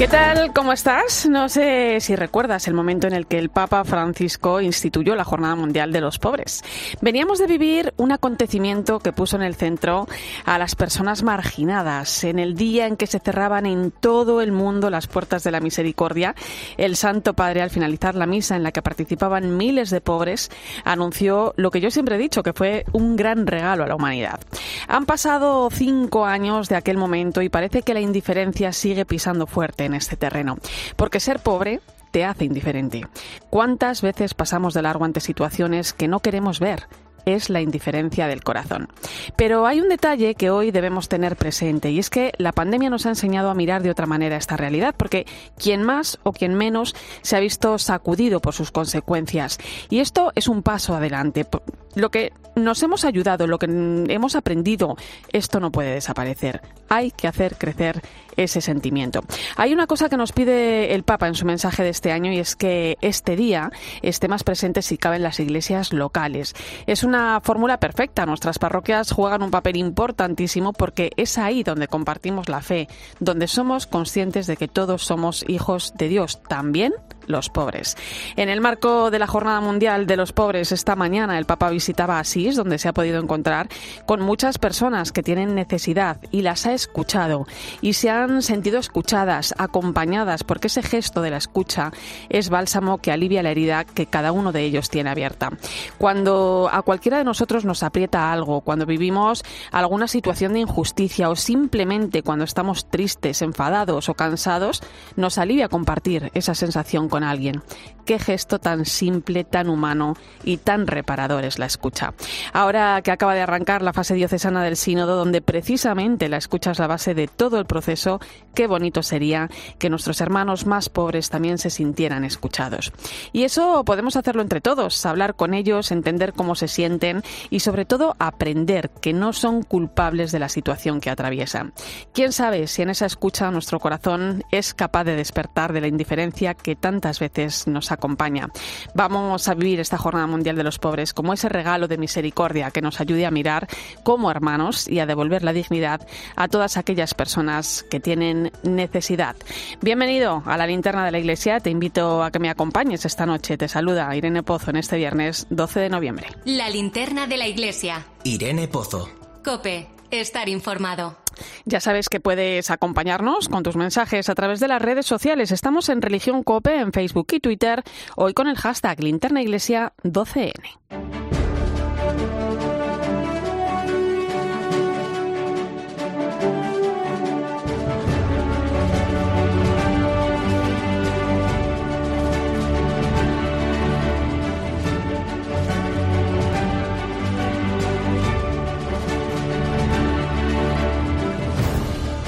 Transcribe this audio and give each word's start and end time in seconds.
¿Qué 0.00 0.08
tal? 0.08 0.54
¿Cómo 0.54 0.72
estás? 0.72 1.28
No 1.28 1.50
sé 1.50 2.00
si 2.00 2.16
recuerdas 2.16 2.66
el 2.66 2.72
momento 2.72 3.06
en 3.06 3.12
el 3.12 3.26
que 3.26 3.38
el 3.38 3.50
Papa 3.50 3.84
Francisco 3.84 4.62
instituyó 4.62 5.14
la 5.14 5.24
Jornada 5.24 5.56
Mundial 5.56 5.92
de 5.92 6.00
los 6.00 6.18
Pobres. 6.18 6.62
Veníamos 7.02 7.38
de 7.38 7.46
vivir 7.46 7.92
un 7.98 8.10
acontecimiento 8.10 9.00
que 9.00 9.12
puso 9.12 9.36
en 9.36 9.42
el 9.42 9.56
centro 9.56 10.08
a 10.46 10.56
las 10.56 10.74
personas 10.74 11.22
marginadas. 11.22 12.24
En 12.24 12.38
el 12.38 12.54
día 12.54 12.86
en 12.86 12.96
que 12.96 13.06
se 13.06 13.18
cerraban 13.18 13.66
en 13.66 13.90
todo 13.90 14.40
el 14.40 14.52
mundo 14.52 14.88
las 14.88 15.06
puertas 15.06 15.44
de 15.44 15.50
la 15.50 15.60
misericordia, 15.60 16.34
el 16.78 16.96
Santo 16.96 17.34
Padre, 17.34 17.60
al 17.60 17.68
finalizar 17.68 18.14
la 18.14 18.24
misa 18.24 18.56
en 18.56 18.62
la 18.62 18.72
que 18.72 18.80
participaban 18.80 19.58
miles 19.58 19.90
de 19.90 20.00
pobres, 20.00 20.50
anunció 20.82 21.52
lo 21.58 21.70
que 21.70 21.82
yo 21.82 21.90
siempre 21.90 22.14
he 22.14 22.18
dicho, 22.18 22.42
que 22.42 22.54
fue 22.54 22.86
un 22.92 23.16
gran 23.16 23.46
regalo 23.46 23.84
a 23.84 23.88
la 23.88 23.96
humanidad. 23.96 24.40
Han 24.88 25.04
pasado 25.04 25.68
cinco 25.70 26.24
años 26.24 26.70
de 26.70 26.76
aquel 26.76 26.96
momento 26.96 27.42
y 27.42 27.50
parece 27.50 27.82
que 27.82 27.92
la 27.92 28.00
indiferencia 28.00 28.72
sigue 28.72 29.04
pisando 29.04 29.46
fuerte 29.46 29.89
en 29.90 29.96
este 29.96 30.16
terreno. 30.16 30.56
Porque 30.96 31.20
ser 31.20 31.40
pobre 31.40 31.80
te 32.10 32.24
hace 32.24 32.44
indiferente. 32.44 33.06
¿Cuántas 33.50 34.02
veces 34.02 34.34
pasamos 34.34 34.74
de 34.74 34.82
largo 34.82 35.04
ante 35.04 35.20
situaciones 35.20 35.92
que 35.92 36.08
no 36.08 36.20
queremos 36.20 36.60
ver? 36.60 36.86
es 37.26 37.50
la 37.50 37.60
indiferencia 37.60 38.26
del 38.26 38.42
corazón. 38.42 38.88
Pero 39.36 39.66
hay 39.66 39.80
un 39.80 39.88
detalle 39.88 40.34
que 40.34 40.50
hoy 40.50 40.70
debemos 40.70 41.08
tener 41.08 41.36
presente 41.36 41.90
y 41.90 41.98
es 41.98 42.10
que 42.10 42.32
la 42.38 42.52
pandemia 42.52 42.90
nos 42.90 43.06
ha 43.06 43.10
enseñado 43.10 43.50
a 43.50 43.54
mirar 43.54 43.82
de 43.82 43.90
otra 43.90 44.06
manera 44.06 44.36
esta 44.36 44.56
realidad, 44.56 44.94
porque 44.96 45.26
quien 45.58 45.82
más 45.82 46.18
o 46.22 46.32
quien 46.32 46.54
menos 46.54 46.94
se 47.22 47.36
ha 47.36 47.40
visto 47.40 47.78
sacudido 47.78 48.40
por 48.40 48.54
sus 48.54 48.70
consecuencias. 48.70 49.58
Y 49.88 50.00
esto 50.00 50.32
es 50.34 50.48
un 50.48 50.62
paso 50.62 50.94
adelante. 50.94 51.46
Lo 51.94 52.10
que 52.10 52.32
nos 52.56 52.82
hemos 52.82 53.04
ayudado, 53.04 53.46
lo 53.46 53.58
que 53.58 53.66
hemos 53.66 54.36
aprendido, 54.36 54.96
esto 55.32 55.60
no 55.60 55.70
puede 55.70 55.94
desaparecer. 55.94 56.62
Hay 56.88 57.10
que 57.10 57.28
hacer 57.28 57.56
crecer 57.56 58.02
ese 58.36 58.60
sentimiento. 58.60 59.22
Hay 59.56 59.72
una 59.72 59.86
cosa 59.86 60.08
que 60.08 60.16
nos 60.16 60.32
pide 60.32 60.94
el 60.94 61.02
Papa 61.02 61.28
en 61.28 61.34
su 61.34 61.44
mensaje 61.44 61.82
de 61.82 61.90
este 61.90 62.12
año 62.12 62.32
y 62.32 62.38
es 62.38 62.56
que 62.56 62.96
este 63.00 63.36
día 63.36 63.70
esté 64.02 64.28
más 64.28 64.44
presente 64.44 64.82
si 64.82 64.98
cabe 64.98 65.16
en 65.16 65.22
las 65.22 65.40
iglesias 65.40 65.92
locales. 65.92 66.54
Es 66.86 67.04
una 67.04 67.40
fórmula 67.40 67.78
perfecta. 67.78 68.26
Nuestras 68.26 68.58
parroquias 68.58 69.12
juegan 69.12 69.42
un 69.42 69.50
papel 69.50 69.76
importantísimo 69.76 70.72
porque 70.72 71.10
es 71.16 71.38
ahí 71.38 71.62
donde 71.62 71.88
compartimos 71.88 72.48
la 72.48 72.62
fe, 72.62 72.88
donde 73.18 73.46
somos 73.46 73.86
conscientes 73.86 74.46
de 74.46 74.56
que 74.56 74.68
todos 74.68 75.02
somos 75.02 75.44
hijos 75.48 75.94
de 75.96 76.08
Dios, 76.08 76.42
también 76.42 76.92
los 77.30 77.48
pobres. 77.48 77.96
En 78.36 78.48
el 78.48 78.60
marco 78.60 79.10
de 79.10 79.18
la 79.18 79.26
Jornada 79.26 79.60
Mundial 79.60 80.06
de 80.06 80.16
los 80.16 80.32
Pobres, 80.32 80.72
esta 80.72 80.96
mañana 80.96 81.38
el 81.38 81.46
Papa 81.46 81.70
visitaba 81.70 82.18
Asís, 82.18 82.56
donde 82.56 82.78
se 82.78 82.88
ha 82.88 82.92
podido 82.92 83.20
encontrar 83.20 83.68
con 84.06 84.20
muchas 84.20 84.58
personas 84.58 85.12
que 85.12 85.22
tienen 85.22 85.54
necesidad 85.54 86.18
y 86.30 86.42
las 86.42 86.66
ha 86.66 86.72
escuchado 86.72 87.46
y 87.80 87.94
se 87.94 88.10
han 88.10 88.42
sentido 88.42 88.78
escuchadas, 88.78 89.54
acompañadas, 89.58 90.44
porque 90.44 90.68
ese 90.68 90.82
gesto 90.82 91.22
de 91.22 91.30
la 91.30 91.36
escucha 91.36 91.92
es 92.28 92.50
bálsamo 92.50 92.98
que 92.98 93.12
alivia 93.12 93.42
la 93.42 93.50
herida 93.50 93.84
que 93.84 94.06
cada 94.06 94.32
uno 94.32 94.52
de 94.52 94.62
ellos 94.62 94.90
tiene 94.90 95.10
abierta. 95.10 95.50
Cuando 95.98 96.68
a 96.72 96.82
cualquiera 96.82 97.18
de 97.18 97.24
nosotros 97.24 97.64
nos 97.64 97.82
aprieta 97.82 98.32
algo, 98.32 98.60
cuando 98.60 98.86
vivimos 98.86 99.44
alguna 99.72 100.08
situación 100.08 100.52
de 100.54 100.60
injusticia 100.60 101.30
o 101.30 101.36
simplemente 101.36 102.22
cuando 102.22 102.44
estamos 102.44 102.86
tristes, 102.86 103.42
enfadados 103.42 104.08
o 104.08 104.14
cansados, 104.14 104.82
nos 105.16 105.38
alivia 105.38 105.68
compartir 105.68 106.30
esa 106.34 106.54
sensación 106.54 107.08
con 107.08 107.19
alguien. 107.22 107.62
Qué 108.04 108.18
gesto 108.18 108.58
tan 108.58 108.86
simple, 108.86 109.44
tan 109.44 109.68
humano 109.68 110.16
y 110.42 110.56
tan 110.56 110.86
reparador 110.88 111.44
es 111.44 111.60
la 111.60 111.66
escucha. 111.66 112.12
Ahora 112.52 113.02
que 113.02 113.12
acaba 113.12 113.34
de 113.34 113.42
arrancar 113.42 113.82
la 113.82 113.92
fase 113.92 114.14
diocesana 114.14 114.64
del 114.64 114.76
sínodo, 114.76 115.16
donde 115.16 115.42
precisamente 115.42 116.28
la 116.28 116.38
escucha 116.38 116.72
es 116.72 116.80
la 116.80 116.88
base 116.88 117.14
de 117.14 117.28
todo 117.28 117.60
el 117.60 117.66
proceso, 117.66 118.18
qué 118.52 118.66
bonito 118.66 119.04
sería 119.04 119.48
que 119.78 119.90
nuestros 119.90 120.20
hermanos 120.20 120.66
más 120.66 120.88
pobres 120.88 121.30
también 121.30 121.58
se 121.58 121.70
sintieran 121.70 122.24
escuchados. 122.24 122.92
Y 123.32 123.44
eso 123.44 123.84
podemos 123.84 124.16
hacerlo 124.16 124.42
entre 124.42 124.60
todos, 124.60 125.06
hablar 125.06 125.36
con 125.36 125.54
ellos, 125.54 125.92
entender 125.92 126.32
cómo 126.32 126.56
se 126.56 126.66
sienten 126.66 127.22
y 127.48 127.60
sobre 127.60 127.84
todo 127.84 128.16
aprender 128.18 128.90
que 128.90 129.12
no 129.12 129.32
son 129.32 129.62
culpables 129.62 130.32
de 130.32 130.40
la 130.40 130.48
situación 130.48 131.00
que 131.00 131.10
atraviesan. 131.10 131.74
¿Quién 132.12 132.32
sabe 132.32 132.66
si 132.66 132.82
en 132.82 132.90
esa 132.90 133.06
escucha 133.06 133.50
nuestro 133.52 133.78
corazón 133.78 134.42
es 134.50 134.74
capaz 134.74 135.04
de 135.04 135.14
despertar 135.14 135.72
de 135.72 135.80
la 135.80 135.86
indiferencia 135.86 136.54
que 136.54 136.74
tantas 137.00 137.18
veces 137.18 137.66
nos 137.66 137.92
acompaña? 137.92 138.50
Vamos 138.94 139.48
a 139.48 139.54
vivir 139.54 139.80
esta 139.80 139.96
Jornada 139.96 140.26
Mundial 140.26 140.54
de 140.54 140.64
los 140.64 140.78
Pobres 140.78 141.14
como 141.14 141.32
ese 141.32 141.48
regalo 141.48 141.88
de 141.88 141.96
misericordia 141.96 142.70
que 142.70 142.82
nos 142.82 143.00
ayude 143.00 143.24
a 143.24 143.30
mirar 143.30 143.68
como 144.02 144.30
hermanos 144.30 144.86
y 144.86 144.98
a 144.98 145.06
devolver 145.06 145.42
la 145.42 145.54
dignidad 145.54 146.06
a 146.36 146.48
todas 146.48 146.76
aquellas 146.76 147.14
personas 147.14 147.86
que 147.90 148.00
tienen 148.00 148.52
necesidad. 148.62 149.34
Bienvenido 149.80 150.42
a 150.44 150.58
la 150.58 150.66
linterna 150.66 151.06
de 151.06 151.10
la 151.10 151.18
Iglesia. 151.18 151.60
Te 151.60 151.70
invito 151.70 152.22
a 152.22 152.30
que 152.30 152.38
me 152.38 152.50
acompañes 152.50 153.06
esta 153.06 153.24
noche. 153.24 153.56
Te 153.56 153.68
saluda 153.68 154.14
Irene 154.14 154.42
Pozo 154.42 154.70
en 154.70 154.76
este 154.76 154.98
viernes 154.98 155.46
12 155.48 155.80
de 155.80 155.88
noviembre. 155.88 156.26
La 156.44 156.68
linterna 156.68 157.26
de 157.26 157.38
la 157.38 157.48
Iglesia. 157.48 158.04
Irene 158.24 158.68
Pozo. 158.68 159.08
Cope, 159.42 159.88
estar 160.10 160.50
informado. 160.50 161.16
Ya 161.64 161.80
sabes 161.80 162.08
que 162.08 162.20
puedes 162.20 162.70
acompañarnos 162.70 163.48
con 163.48 163.62
tus 163.62 163.76
mensajes 163.76 164.28
a 164.28 164.34
través 164.34 164.60
de 164.60 164.68
las 164.68 164.82
redes 164.82 165.06
sociales. 165.06 165.52
Estamos 165.52 165.88
en 165.88 166.02
Religión 166.02 166.42
Cope 166.42 166.76
en 166.78 166.92
Facebook 166.92 167.28
y 167.32 167.40
Twitter, 167.40 167.82
hoy 168.16 168.34
con 168.34 168.48
el 168.48 168.56
hashtag 168.56 169.00
Linterna 169.00 169.42
Iglesia 169.42 169.92
12N. 170.02 171.19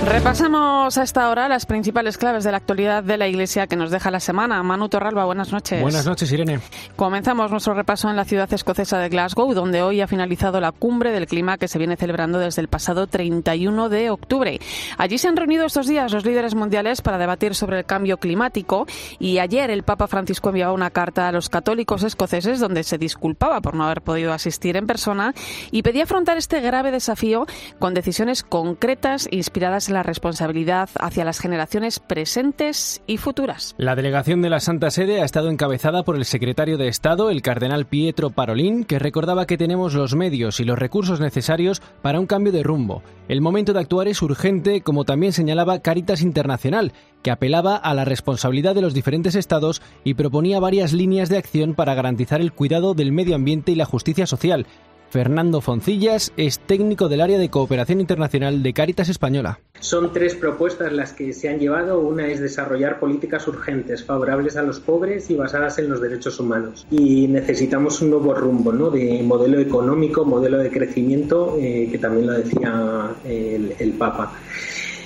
Repasamos 0.05 0.99
a 0.99 1.05
esta 1.05 1.31
hora 1.31 1.49
las 1.49 1.65
principales 1.65 2.19
claves 2.19 2.43
de 2.43 2.51
la 2.51 2.57
actualidad 2.57 3.05
de 3.05 3.17
la 3.17 3.29
Iglesia 3.29 3.69
que 3.69 3.77
nos 3.77 3.93
deja 3.93 4.11
la 4.11 4.19
semana. 4.19 4.61
Manu 4.65 4.89
Torralba, 4.89 5.25
buenas 5.25 5.53
noches. 5.53 5.81
Buenas 5.81 6.05
noches, 6.05 6.31
Irene. 6.33 6.59
Comenzamos 6.97 7.53
nuestro 7.53 7.73
repaso 7.75 8.11
en 8.11 8.17
la 8.17 8.25
ciudad 8.25 8.53
escocesa 8.53 8.99
de 8.99 9.09
Glasgow, 9.09 9.55
donde 9.55 9.81
hoy 9.81 10.01
ha 10.01 10.09
finalizado 10.09 10.61
la 10.61 10.73
cumbre 10.73 11.13
del 11.13 11.29
clima 11.29 11.57
que 11.57 11.69
se 11.69 11.79
viene 11.79 11.97
celebrando 11.97 12.41
desde 12.41 12.61
el 12.61 12.69
pasado 12.69 13.07
31 13.07 13.89
de 13.89 14.11
octubre. 14.11 14.59
Allí 14.99 15.19
se 15.19 15.29
han 15.29 15.37
reunido 15.37 15.67
estos 15.67 15.87
días 15.87 16.13
los 16.13 16.25
líderes 16.25 16.57
mundiales 16.57 17.01
para 17.01 17.17
debatir 17.17 17.55
sobre 17.55 17.79
el 17.79 17.85
cambio 17.85 18.19
climático 18.19 18.87
y 19.21 19.39
ayer 19.39 19.71
el 19.71 19.85
Papa 19.85 20.09
Francisco 20.09 20.49
enviaba 20.49 20.73
una 20.73 20.91
carta 20.91 21.29
a 21.29 21.33
los 21.33 21.49
católicos 21.49 22.03
escoceses 22.03 22.59
donde 22.59 22.83
se 22.83 22.99
disculpaba 22.99 23.61
por 23.61 23.75
no 23.75 23.85
haber 23.85 24.03
podido 24.03 24.33
asistir 24.33 24.77
en 24.77 24.89
persona 24.89 25.33
y 25.71 25.83
pedía 25.83 26.03
afrontar 26.03 26.39
este 26.39 26.61
grave 26.61 26.91
desafío 26.91 27.47
con 27.79 27.95
decisiones 27.95 28.43
concretas 28.43 29.29
inspiradas 29.31 29.89
en 29.89 29.92
la 29.93 30.03
responsabilidad 30.03 30.91
hacia 30.99 31.25
las 31.25 31.39
generaciones 31.39 31.99
presentes 32.01 33.03
y 33.07 33.17
futuras. 33.17 33.75
La 33.79 33.95
delegación 33.95 34.43
de 34.43 34.51
la 34.51 34.61
Santa 34.61 34.91
Sede 34.91 35.21
ha 35.21 35.25
estado 35.25 35.51
encabezada 35.51 36.03
por 36.03 36.17
el 36.17 36.25
secretario 36.25 36.79
de 36.79 36.89
Estado, 36.89 37.31
el 37.31 37.43
cardenal 37.43 37.87
Pietro 37.87 38.31
Parolin, 38.31 38.85
que 38.85 38.99
recordaba 38.99 39.47
que 39.47 39.59
tenemos 39.59 39.95
los 39.95 40.15
medios 40.15 40.61
y 40.61 40.65
los 40.65 40.79
recursos 40.79 41.21
necesarios 41.21 41.83
para 42.03 42.21
un 42.21 42.27
cambio 42.27 42.53
de 42.53 42.63
rumbo. 42.63 43.03
El 43.29 43.41
momento 43.41 43.73
de 43.73 43.81
actuar 43.81 44.09
es 44.09 44.23
urgente, 44.23 44.83
como 44.83 45.05
también 45.05 45.33
señalaba 45.33 45.81
Caritas 45.81 46.23
Internacional, 46.23 46.93
que 47.23 47.31
apelaba 47.31 47.77
a 47.77 47.95
la 47.95 48.05
responsabilidad 48.05 48.75
de 48.75 48.83
los 48.83 48.95
diferentes 48.95 49.35
estados 49.35 49.81
y 50.05 50.15
proponía 50.15 50.61
varias 50.61 50.93
líneas 50.93 51.29
de 51.29 51.39
acción 51.39 51.75
para 51.75 51.95
garantizar 51.95 52.41
el 52.41 52.53
cuidado 52.53 52.95
del 52.95 53.13
medio 53.13 53.35
ambiente 53.35 53.73
y 53.73 53.77
la 53.77 53.85
justicia 53.85 54.27
social. 54.27 54.67
Fernando 55.13 55.61
Foncillas 55.61 56.33
es 56.39 56.59
técnico 56.59 57.11
del 57.11 57.21
área 57.21 57.39
de 57.39 57.51
cooperación 57.51 58.01
internacional 58.01 58.63
de 58.63 58.73
Cáritas 58.73 59.11
Española. 59.11 59.61
Son 59.79 60.11
tres 60.11 60.35
propuestas 60.35 60.91
las 60.91 61.13
que 61.13 61.35
se 61.35 61.51
han 61.51 61.59
llevado. 61.59 62.01
Una 62.01 62.29
es 62.29 62.41
desarrollar 62.41 62.99
políticas 62.99 63.47
urgentes 63.47 64.03
favorables 64.03 64.57
a 64.57 64.63
los 64.63 64.81
pobres 64.81 65.29
y 65.29 65.35
basadas 65.35 65.79
en 65.79 65.91
los 65.91 66.01
derechos 66.01 66.41
humanos. 66.41 66.87
Y 66.91 67.29
necesitamos 67.29 68.01
un 68.01 68.09
nuevo 68.09 68.33
rumbo 68.33 68.73
¿no? 68.73 68.89
de 68.89 69.23
modelo 69.23 69.61
económico, 69.61 70.25
modelo 70.25 70.57
de 70.57 70.71
crecimiento, 70.71 71.59
eh, 71.61 71.91
que 71.93 71.99
también 71.99 72.29
lo 72.29 72.33
decía 72.33 73.11
el, 73.27 73.75
el 73.79 73.93
Papa. 73.93 74.33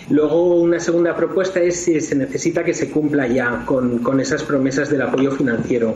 Luego, 0.09 0.55
una 0.55 0.79
segunda 0.79 1.17
propuesta 1.17 1.61
es 1.61 1.77
si 1.77 2.01
se 2.01 2.15
necesita 2.15 2.63
que 2.63 2.75
se 2.75 2.91
cumpla 2.91 3.27
ya 3.27 3.65
con, 3.67 3.99
con 3.99 4.21
esas 4.21 4.45
promesas 4.45 4.89
del 4.89 5.03
apoyo 5.03 5.33
financiero. 5.33 5.95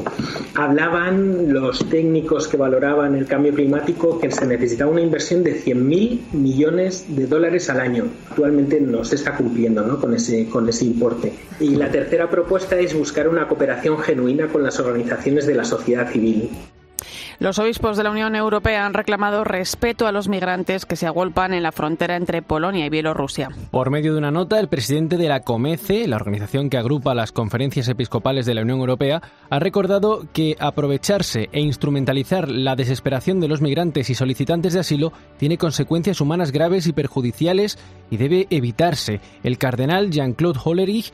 Hablaban 0.54 1.52
los 1.52 1.88
técnicos 1.88 2.48
que 2.48 2.56
valoraban 2.56 3.14
el 3.14 3.26
cambio 3.26 3.54
climático 3.54 4.18
que 4.18 4.30
se 4.32 4.46
necesitaba 4.46 4.90
una 4.90 5.02
inversión 5.02 5.44
de 5.44 5.62
100.000 5.62 6.32
millones 6.32 7.04
de 7.08 7.26
dólares 7.26 7.70
al 7.70 7.80
año. 7.80 8.06
Actualmente 8.30 8.80
no 8.80 9.04
se 9.04 9.14
está 9.14 9.36
cumpliendo 9.36 9.82
¿no? 9.82 10.00
Con, 10.00 10.14
ese, 10.14 10.48
con 10.48 10.68
ese 10.68 10.86
importe. 10.86 11.32
Y 11.60 11.76
la 11.76 11.90
tercera 11.90 12.28
propuesta 12.28 12.78
es 12.78 12.94
buscar 12.94 13.28
una 13.28 13.46
cooperación 13.46 13.98
genuina 13.98 14.48
con 14.48 14.62
las 14.62 14.80
organizaciones 14.80 15.46
de 15.46 15.54
la 15.54 15.64
sociedad 15.64 16.10
civil. 16.10 16.50
Los 17.40 17.58
obispos 17.58 17.96
de 17.96 18.04
la 18.04 18.10
Unión 18.10 18.36
Europea 18.36 18.84
han 18.84 18.92
reclamado 18.92 19.44
respeto 19.44 20.06
a 20.06 20.12
los 20.12 20.28
migrantes 20.28 20.84
que 20.84 20.94
se 20.94 21.06
agolpan 21.06 21.54
en 21.54 21.62
la 21.62 21.72
frontera 21.72 22.16
entre 22.16 22.42
Polonia 22.42 22.84
y 22.84 22.90
Bielorrusia. 22.90 23.48
Por 23.70 23.88
medio 23.88 24.12
de 24.12 24.18
una 24.18 24.30
nota, 24.30 24.60
el 24.60 24.68
presidente 24.68 25.16
de 25.16 25.26
la 25.26 25.40
COMECE, 25.40 26.06
la 26.06 26.16
organización 26.16 26.68
que 26.68 26.76
agrupa 26.76 27.14
las 27.14 27.32
conferencias 27.32 27.88
episcopales 27.88 28.44
de 28.44 28.52
la 28.52 28.60
Unión 28.60 28.80
Europea, 28.80 29.22
ha 29.48 29.58
recordado 29.58 30.26
que 30.34 30.54
aprovecharse 30.60 31.48
e 31.52 31.60
instrumentalizar 31.62 32.50
la 32.50 32.76
desesperación 32.76 33.40
de 33.40 33.48
los 33.48 33.62
migrantes 33.62 34.10
y 34.10 34.14
solicitantes 34.14 34.74
de 34.74 34.80
asilo 34.80 35.14
tiene 35.38 35.56
consecuencias 35.56 36.20
humanas 36.20 36.52
graves 36.52 36.86
y 36.88 36.92
perjudiciales 36.92 37.78
y 38.10 38.18
debe 38.18 38.48
evitarse. 38.50 39.22
El 39.42 39.56
cardenal 39.56 40.10
Jean-Claude 40.10 40.60
Hollerich 40.62 41.10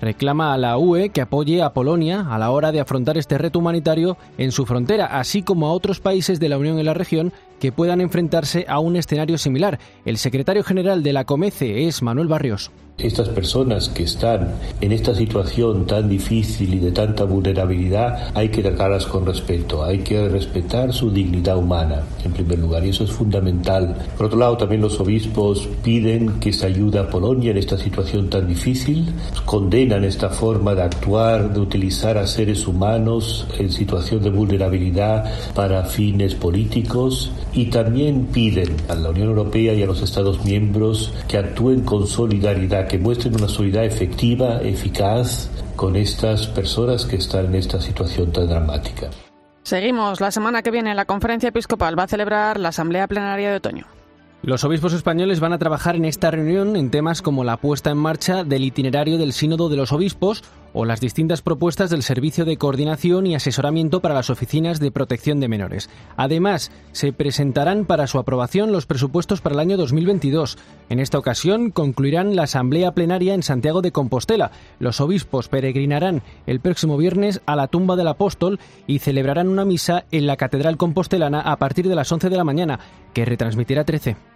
reclama 0.00 0.52
a 0.52 0.58
la 0.58 0.78
UE 0.78 1.10
que 1.10 1.20
apoye 1.20 1.62
a 1.62 1.72
Polonia 1.72 2.26
a 2.30 2.38
la 2.38 2.50
hora 2.50 2.72
de 2.72 2.80
afrontar 2.80 3.18
este 3.18 3.38
reto 3.38 3.58
humanitario 3.58 4.16
en 4.38 4.52
su 4.52 4.66
frontera, 4.66 5.06
así 5.06 5.42
como 5.42 5.66
a 5.66 5.72
otros 5.72 6.00
países 6.00 6.40
de 6.40 6.48
la 6.48 6.58
Unión 6.58 6.78
y 6.78 6.82
la 6.82 6.94
región 6.94 7.32
que 7.60 7.70
puedan 7.70 8.00
enfrentarse 8.00 8.64
a 8.68 8.80
un 8.80 8.96
escenario 8.96 9.38
similar. 9.38 9.78
El 10.04 10.18
secretario 10.18 10.64
general 10.64 11.04
de 11.04 11.12
la 11.12 11.24
COMECE 11.24 11.86
es 11.86 12.02
Manuel 12.02 12.26
Barrios. 12.26 12.72
Estas 13.02 13.30
personas 13.30 13.88
que 13.88 14.02
están 14.02 14.52
en 14.82 14.92
esta 14.92 15.14
situación 15.14 15.86
tan 15.86 16.06
difícil 16.06 16.74
y 16.74 16.78
de 16.78 16.92
tanta 16.92 17.24
vulnerabilidad 17.24 18.30
hay 18.34 18.50
que 18.50 18.60
tratarlas 18.60 19.06
con 19.06 19.24
respeto, 19.24 19.82
hay 19.82 20.00
que 20.00 20.28
respetar 20.28 20.92
su 20.92 21.10
dignidad 21.10 21.56
humana 21.56 22.02
en 22.22 22.32
primer 22.32 22.58
lugar 22.58 22.84
y 22.84 22.90
eso 22.90 23.04
es 23.04 23.10
fundamental. 23.10 23.96
Por 24.18 24.26
otro 24.26 24.38
lado, 24.38 24.58
también 24.58 24.82
los 24.82 25.00
obispos 25.00 25.66
piden 25.82 26.40
que 26.40 26.52
se 26.52 26.66
ayude 26.66 26.98
a 26.98 27.08
Polonia 27.08 27.52
en 27.52 27.56
esta 27.56 27.78
situación 27.78 28.28
tan 28.28 28.46
difícil, 28.46 29.14
condenan 29.46 30.04
esta 30.04 30.28
forma 30.28 30.74
de 30.74 30.82
actuar, 30.82 31.54
de 31.54 31.60
utilizar 31.60 32.18
a 32.18 32.26
seres 32.26 32.66
humanos 32.66 33.46
en 33.58 33.70
situación 33.70 34.22
de 34.22 34.28
vulnerabilidad 34.28 35.24
para 35.54 35.84
fines 35.84 36.34
políticos 36.34 37.32
y 37.52 37.66
también 37.66 38.26
piden 38.26 38.76
a 38.88 38.94
la 38.94 39.10
Unión 39.10 39.28
Europea 39.28 39.74
y 39.74 39.82
a 39.82 39.86
los 39.86 40.02
Estados 40.02 40.44
miembros 40.44 41.12
que 41.28 41.38
actúen 41.38 41.82
con 41.82 42.06
solidaridad, 42.06 42.88
que 42.88 42.98
muestren 42.98 43.34
una 43.36 43.48
solidaridad 43.48 43.94
efectiva, 43.94 44.60
eficaz 44.62 45.50
con 45.76 45.96
estas 45.96 46.46
personas 46.48 47.06
que 47.06 47.16
están 47.16 47.46
en 47.46 47.54
esta 47.56 47.80
situación 47.80 48.32
tan 48.32 48.48
dramática. 48.48 49.10
Seguimos. 49.62 50.20
La 50.20 50.30
semana 50.30 50.62
que 50.62 50.70
viene 50.70 50.94
la 50.94 51.04
conferencia 51.04 51.48
episcopal 51.48 51.98
va 51.98 52.04
a 52.04 52.08
celebrar 52.08 52.58
la 52.58 52.70
Asamblea 52.70 53.06
Plenaria 53.06 53.50
de 53.50 53.56
Otoño. 53.56 53.86
Los 54.42 54.64
obispos 54.64 54.94
españoles 54.94 55.38
van 55.38 55.52
a 55.52 55.58
trabajar 55.58 55.96
en 55.96 56.06
esta 56.06 56.30
reunión 56.30 56.74
en 56.76 56.90
temas 56.90 57.20
como 57.20 57.44
la 57.44 57.58
puesta 57.58 57.90
en 57.90 57.98
marcha 57.98 58.42
del 58.42 58.64
itinerario 58.64 59.18
del 59.18 59.34
Sínodo 59.34 59.68
de 59.68 59.76
los 59.76 59.92
Obispos 59.92 60.42
o 60.72 60.84
las 60.84 61.00
distintas 61.00 61.42
propuestas 61.42 61.90
del 61.90 62.02
Servicio 62.02 62.44
de 62.44 62.56
Coordinación 62.56 63.26
y 63.26 63.34
Asesoramiento 63.34 64.00
para 64.00 64.14
las 64.14 64.30
Oficinas 64.30 64.80
de 64.80 64.90
Protección 64.90 65.40
de 65.40 65.48
Menores. 65.48 65.90
Además, 66.16 66.70
se 66.92 67.12
presentarán 67.12 67.84
para 67.84 68.06
su 68.06 68.18
aprobación 68.18 68.72
los 68.72 68.86
presupuestos 68.86 69.40
para 69.40 69.54
el 69.54 69.60
año 69.60 69.76
2022. 69.76 70.58
En 70.88 71.00
esta 71.00 71.18
ocasión 71.18 71.70
concluirán 71.70 72.36
la 72.36 72.44
Asamblea 72.44 72.92
Plenaria 72.92 73.34
en 73.34 73.42
Santiago 73.42 73.82
de 73.82 73.92
Compostela. 73.92 74.50
Los 74.78 75.00
obispos 75.00 75.48
peregrinarán 75.48 76.22
el 76.46 76.60
próximo 76.60 76.96
viernes 76.96 77.40
a 77.46 77.56
la 77.56 77.68
tumba 77.68 77.96
del 77.96 78.08
apóstol 78.08 78.58
y 78.86 78.98
celebrarán 78.98 79.48
una 79.48 79.64
misa 79.64 80.04
en 80.10 80.26
la 80.26 80.36
Catedral 80.36 80.76
Compostelana 80.76 81.40
a 81.40 81.56
partir 81.56 81.88
de 81.88 81.94
las 81.94 82.10
11 82.10 82.28
de 82.28 82.36
la 82.36 82.44
mañana, 82.44 82.80
que 83.12 83.24
retransmitirá 83.24 83.84
13. 83.84 84.29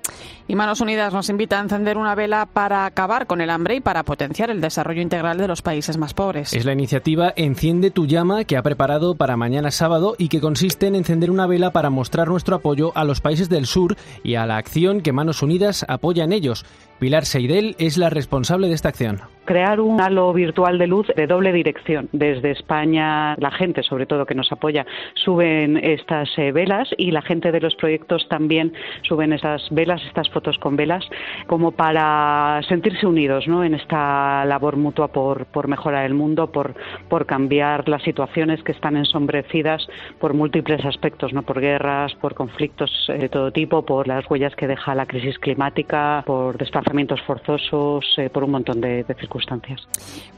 Y 0.46 0.56
Manos 0.56 0.80
Unidas 0.80 1.14
nos 1.14 1.30
invita 1.30 1.58
a 1.58 1.62
encender 1.62 1.96
una 1.96 2.14
vela 2.14 2.46
para 2.46 2.84
acabar 2.84 3.26
con 3.26 3.40
el 3.40 3.48
hambre 3.48 3.76
y 3.76 3.80
para 3.80 4.02
potenciar 4.02 4.50
el 4.50 4.60
desarrollo 4.60 5.00
integral 5.00 5.38
de 5.38 5.48
los 5.48 5.62
países 5.62 5.96
más 5.96 6.12
pobres. 6.12 6.52
Es 6.52 6.66
la 6.66 6.72
iniciativa 6.72 7.32
Enciende 7.36 7.90
tu 7.90 8.06
llama 8.06 8.44
que 8.44 8.56
ha 8.58 8.62
preparado 8.62 9.14
para 9.14 9.38
mañana 9.38 9.70
sábado 9.70 10.16
y 10.18 10.28
que 10.28 10.40
consiste 10.40 10.86
en 10.86 10.96
encender 10.96 11.30
una 11.30 11.46
vela 11.46 11.70
para 11.70 11.88
mostrar 11.88 12.28
nuestro 12.28 12.56
apoyo 12.56 12.92
a 12.94 13.04
los 13.04 13.22
países 13.22 13.48
del 13.48 13.66
sur 13.66 13.96
y 14.22 14.34
a 14.34 14.44
la 14.44 14.58
acción 14.58 15.00
que 15.00 15.12
Manos 15.12 15.42
Unidas 15.42 15.86
apoya 15.88 16.24
en 16.24 16.32
ellos. 16.32 16.66
Pilar 16.98 17.24
Seidel 17.24 17.74
es 17.78 17.96
la 17.96 18.10
responsable 18.10 18.68
de 18.68 18.74
esta 18.74 18.90
acción 18.90 19.33
crear 19.44 19.80
un 19.80 20.00
halo 20.00 20.32
virtual 20.32 20.78
de 20.78 20.86
luz 20.86 21.06
de 21.14 21.26
doble 21.26 21.52
dirección. 21.52 22.08
Desde 22.12 22.50
España, 22.50 23.34
la 23.36 23.50
gente, 23.50 23.82
sobre 23.82 24.06
todo 24.06 24.26
que 24.26 24.34
nos 24.34 24.50
apoya, 24.50 24.86
suben 25.14 25.76
estas 25.76 26.28
eh, 26.38 26.52
velas 26.52 26.88
y 26.96 27.10
la 27.10 27.22
gente 27.22 27.52
de 27.52 27.60
los 27.60 27.74
proyectos 27.76 28.26
también 28.28 28.72
suben 29.02 29.32
estas 29.32 29.68
velas, 29.70 30.02
estas 30.06 30.28
fotos 30.30 30.58
con 30.58 30.76
velas, 30.76 31.04
como 31.46 31.72
para 31.72 32.60
sentirse 32.68 33.06
unidos 33.06 33.46
¿no? 33.46 33.64
en 33.64 33.74
esta 33.74 34.44
labor 34.46 34.76
mutua 34.76 35.08
por, 35.08 35.46
por 35.46 35.68
mejorar 35.68 36.06
el 36.06 36.14
mundo, 36.14 36.50
por, 36.50 36.74
por 37.08 37.26
cambiar 37.26 37.88
las 37.88 38.02
situaciones 38.02 38.62
que 38.62 38.72
están 38.72 38.96
ensombrecidas 38.96 39.86
por 40.18 40.34
múltiples 40.34 40.84
aspectos, 40.84 41.32
¿no? 41.32 41.42
por 41.42 41.60
guerras, 41.60 42.14
por 42.14 42.34
conflictos 42.34 42.90
eh, 43.08 43.18
de 43.18 43.28
todo 43.28 43.50
tipo, 43.52 43.84
por 43.84 44.08
las 44.08 44.28
huellas 44.30 44.54
que 44.56 44.66
deja 44.66 44.94
la 44.94 45.06
crisis 45.06 45.38
climática, 45.38 46.22
por 46.26 46.56
desplazamientos 46.56 47.20
forzosos, 47.22 48.06
eh, 48.16 48.30
por 48.30 48.44
un 48.44 48.52
montón 48.52 48.80
de, 48.80 49.04
de 49.04 49.14
circunstancias 49.14 49.33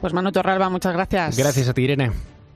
pues 0.01 0.13
Manu 0.13 0.33
Torralba, 0.33 0.71
muchas 0.71 0.93
gracias. 0.93 1.37
Gracias 1.37 1.69
a 1.69 1.75
ti, 1.75 1.83
Irene. 1.83 2.13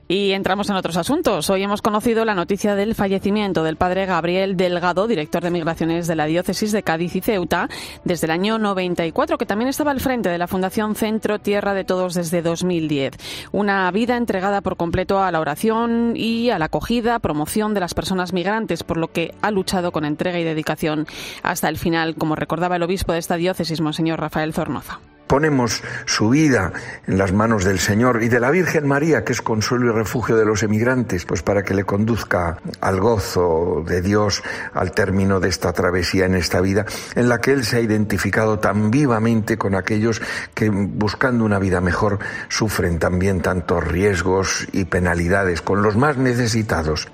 Y 0.07 0.33
entramos 0.33 0.69
en 0.69 0.75
otros 0.75 0.97
asuntos. 0.97 1.49
Hoy 1.49 1.63
hemos 1.63 1.81
conocido 1.81 2.25
la 2.25 2.35
noticia 2.35 2.75
del 2.75 2.95
fallecimiento 2.95 3.63
del 3.63 3.77
padre 3.77 4.05
Gabriel 4.05 4.57
Delgado, 4.57 5.07
director 5.07 5.41
de 5.41 5.51
migraciones 5.51 6.05
de 6.05 6.17
la 6.17 6.25
diócesis 6.25 6.73
de 6.73 6.83
Cádiz 6.83 7.15
y 7.15 7.21
Ceuta, 7.21 7.69
desde 8.03 8.27
el 8.27 8.31
año 8.31 8.59
94, 8.59 9.37
que 9.37 9.45
también 9.45 9.69
estaba 9.69 9.91
al 9.91 10.01
frente 10.01 10.27
de 10.27 10.37
la 10.37 10.47
Fundación 10.47 10.95
Centro 10.95 11.39
Tierra 11.39 11.73
de 11.73 11.85
Todos 11.85 12.13
desde 12.13 12.41
2010. 12.41 13.13
Una 13.53 13.89
vida 13.91 14.17
entregada 14.17 14.59
por 14.59 14.75
completo 14.75 15.23
a 15.23 15.31
la 15.31 15.39
oración 15.39 16.11
y 16.17 16.49
a 16.49 16.59
la 16.59 16.65
acogida, 16.65 17.19
promoción 17.19 17.73
de 17.73 17.79
las 17.79 17.93
personas 17.93 18.33
migrantes, 18.33 18.83
por 18.83 18.97
lo 18.97 19.13
que 19.13 19.33
ha 19.41 19.49
luchado 19.49 19.93
con 19.93 20.03
entrega 20.03 20.39
y 20.39 20.43
dedicación 20.43 21.07
hasta 21.41 21.69
el 21.69 21.77
final, 21.77 22.15
como 22.15 22.35
recordaba 22.35 22.75
el 22.75 22.83
obispo 22.83 23.13
de 23.13 23.19
esta 23.19 23.37
diócesis, 23.37 23.79
Monseñor 23.79 24.19
Rafael 24.19 24.51
Zornoza 24.51 24.99
ponemos 25.31 25.81
su 26.05 26.27
vida 26.27 26.73
en 27.07 27.17
las 27.17 27.31
manos 27.31 27.63
del 27.63 27.79
Señor 27.79 28.21
y 28.21 28.27
de 28.27 28.41
la 28.41 28.51
Virgen 28.51 28.85
María, 28.85 29.23
que 29.23 29.31
es 29.31 29.41
consuelo 29.41 29.85
y 29.89 29.95
refugio 29.95 30.35
de 30.35 30.43
los 30.43 30.61
emigrantes, 30.61 31.23
pues 31.23 31.41
para 31.41 31.63
que 31.63 31.73
le 31.73 31.85
conduzca 31.85 32.57
al 32.81 32.99
gozo 32.99 33.81
de 33.87 34.01
Dios 34.01 34.43
al 34.73 34.91
término 34.91 35.39
de 35.39 35.47
esta 35.47 35.71
travesía 35.71 36.25
en 36.25 36.35
esta 36.35 36.59
vida, 36.59 36.85
en 37.15 37.29
la 37.29 37.39
que 37.39 37.53
Él 37.53 37.63
se 37.63 37.77
ha 37.77 37.79
identificado 37.79 38.59
tan 38.59 38.91
vivamente 38.91 39.57
con 39.57 39.73
aquellos 39.73 40.21
que 40.53 40.69
buscando 40.69 41.45
una 41.45 41.59
vida 41.59 41.79
mejor 41.79 42.19
sufren 42.49 42.99
también 42.99 43.39
tantos 43.39 43.87
riesgos 43.87 44.67
y 44.73 44.83
penalidades, 44.83 45.61
con 45.61 45.81
los 45.81 45.95
más 45.95 46.17
necesitados. 46.17 47.07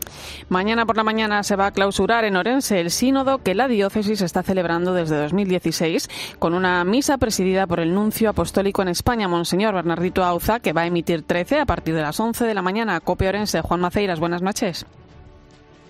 Mañana 0.49 0.85
por 0.85 0.95
la 0.95 1.03
mañana 1.03 1.43
se 1.43 1.57
va 1.57 1.65
a 1.67 1.71
clausurar 1.71 2.23
en 2.23 2.37
Orense 2.37 2.79
el 2.79 2.89
sínodo 2.89 3.39
que 3.39 3.53
la 3.53 3.67
diócesis 3.67 4.21
está 4.21 4.43
celebrando 4.43 4.93
desde 4.93 5.17
2016 5.17 6.09
con 6.39 6.53
una 6.53 6.85
misa 6.85 7.17
presidida 7.17 7.67
por 7.67 7.81
el 7.81 7.93
apostólico 8.29 8.81
en 8.81 8.87
España, 8.87 9.27
Monseñor 9.27 9.73
Bernardito 9.73 10.23
Auza, 10.23 10.61
que 10.61 10.71
va 10.71 10.81
a 10.81 10.85
emitir 10.85 11.23
13 11.23 11.59
a 11.59 11.65
partir 11.65 11.95
de 11.95 12.01
las 12.01 12.17
11 12.17 12.45
de 12.45 12.53
la 12.53 12.61
mañana. 12.61 13.01
Copia 13.01 13.27
Orense, 13.27 13.61
Juan 13.61 13.81
Maceiras, 13.81 14.21
buenas 14.21 14.41
noches. 14.41 14.85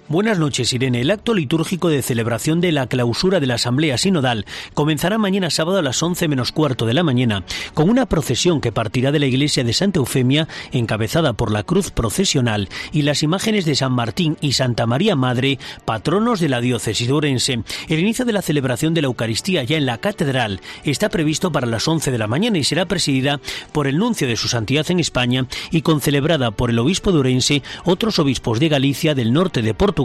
Buenas 0.10 0.40
noches, 0.40 0.72
Irene. 0.72 1.02
El 1.02 1.12
acto 1.12 1.34
litúrgico 1.34 1.90
de 1.90 2.02
celebración 2.02 2.62
de 2.62 2.72
la 2.72 2.88
clausura 2.88 3.42
de 3.42 3.46
la 3.46 3.56
Asamblea 3.56 3.98
Sinodal 3.98 4.46
comenzará 4.74 5.18
mañana 5.18 5.50
sábado 5.50 5.80
a 5.80 5.82
las 5.82 6.02
11 6.02 6.30
menos 6.30 6.54
cuarto 6.54 6.86
de 6.86 6.94
la 6.94 7.04
mañana, 7.04 7.44
con 7.74 7.90
una 7.90 8.06
procesión 8.06 8.62
que 8.62 8.72
partirá 8.72 9.12
de 9.12 9.20
la 9.20 9.26
iglesia 9.26 9.66
de 9.66 9.74
Santa 9.74 10.00
Eufemia, 10.00 10.48
encabezada 10.72 11.34
por 11.34 11.52
la 11.52 11.64
cruz 11.64 11.92
procesional, 11.92 12.70
y 12.94 13.02
las 13.02 13.22
imágenes 13.22 13.66
de 13.66 13.76
San 13.76 13.92
Martín 13.92 14.38
y 14.40 14.54
Santa 14.54 14.86
María 14.86 15.18
Madre, 15.18 15.60
patronos 15.84 16.40
de 16.40 16.48
la 16.48 16.62
diócesis 16.62 17.06
de 17.06 17.14
Orense. 17.14 17.64
El 17.90 18.00
inicio 18.00 18.24
de 18.24 18.32
la 18.32 18.42
celebración 18.42 18.94
de 18.94 19.02
la 19.02 19.08
Eucaristía 19.08 19.66
ya 19.66 19.76
en 19.76 19.86
la 19.86 19.98
catedral 19.98 20.62
está 20.86 21.10
previsto 21.10 21.52
para 21.52 21.68
las 21.68 21.86
11 21.86 22.12
de 22.12 22.18
la 22.18 22.28
mañana 22.28 22.58
y 22.58 22.64
será 22.64 22.86
presidida 22.86 23.42
por 23.74 23.88
el 23.88 23.98
nuncio 23.98 24.26
de 24.26 24.38
su 24.38 24.48
santidad 24.48 24.90
en 24.90 25.02
España 25.02 25.48
y 25.70 25.82
concelebrada 25.82 26.52
por 26.52 26.70
el 26.70 26.80
obispo 26.80 27.12
de 27.12 27.20
Orense, 27.20 27.62
otros 27.84 28.20
obispos 28.20 28.62
de 28.62 28.70
Galicia, 28.70 29.14
del 29.14 29.34
norte 29.34 29.62
de 29.62 29.74
Portugal, 29.74 29.97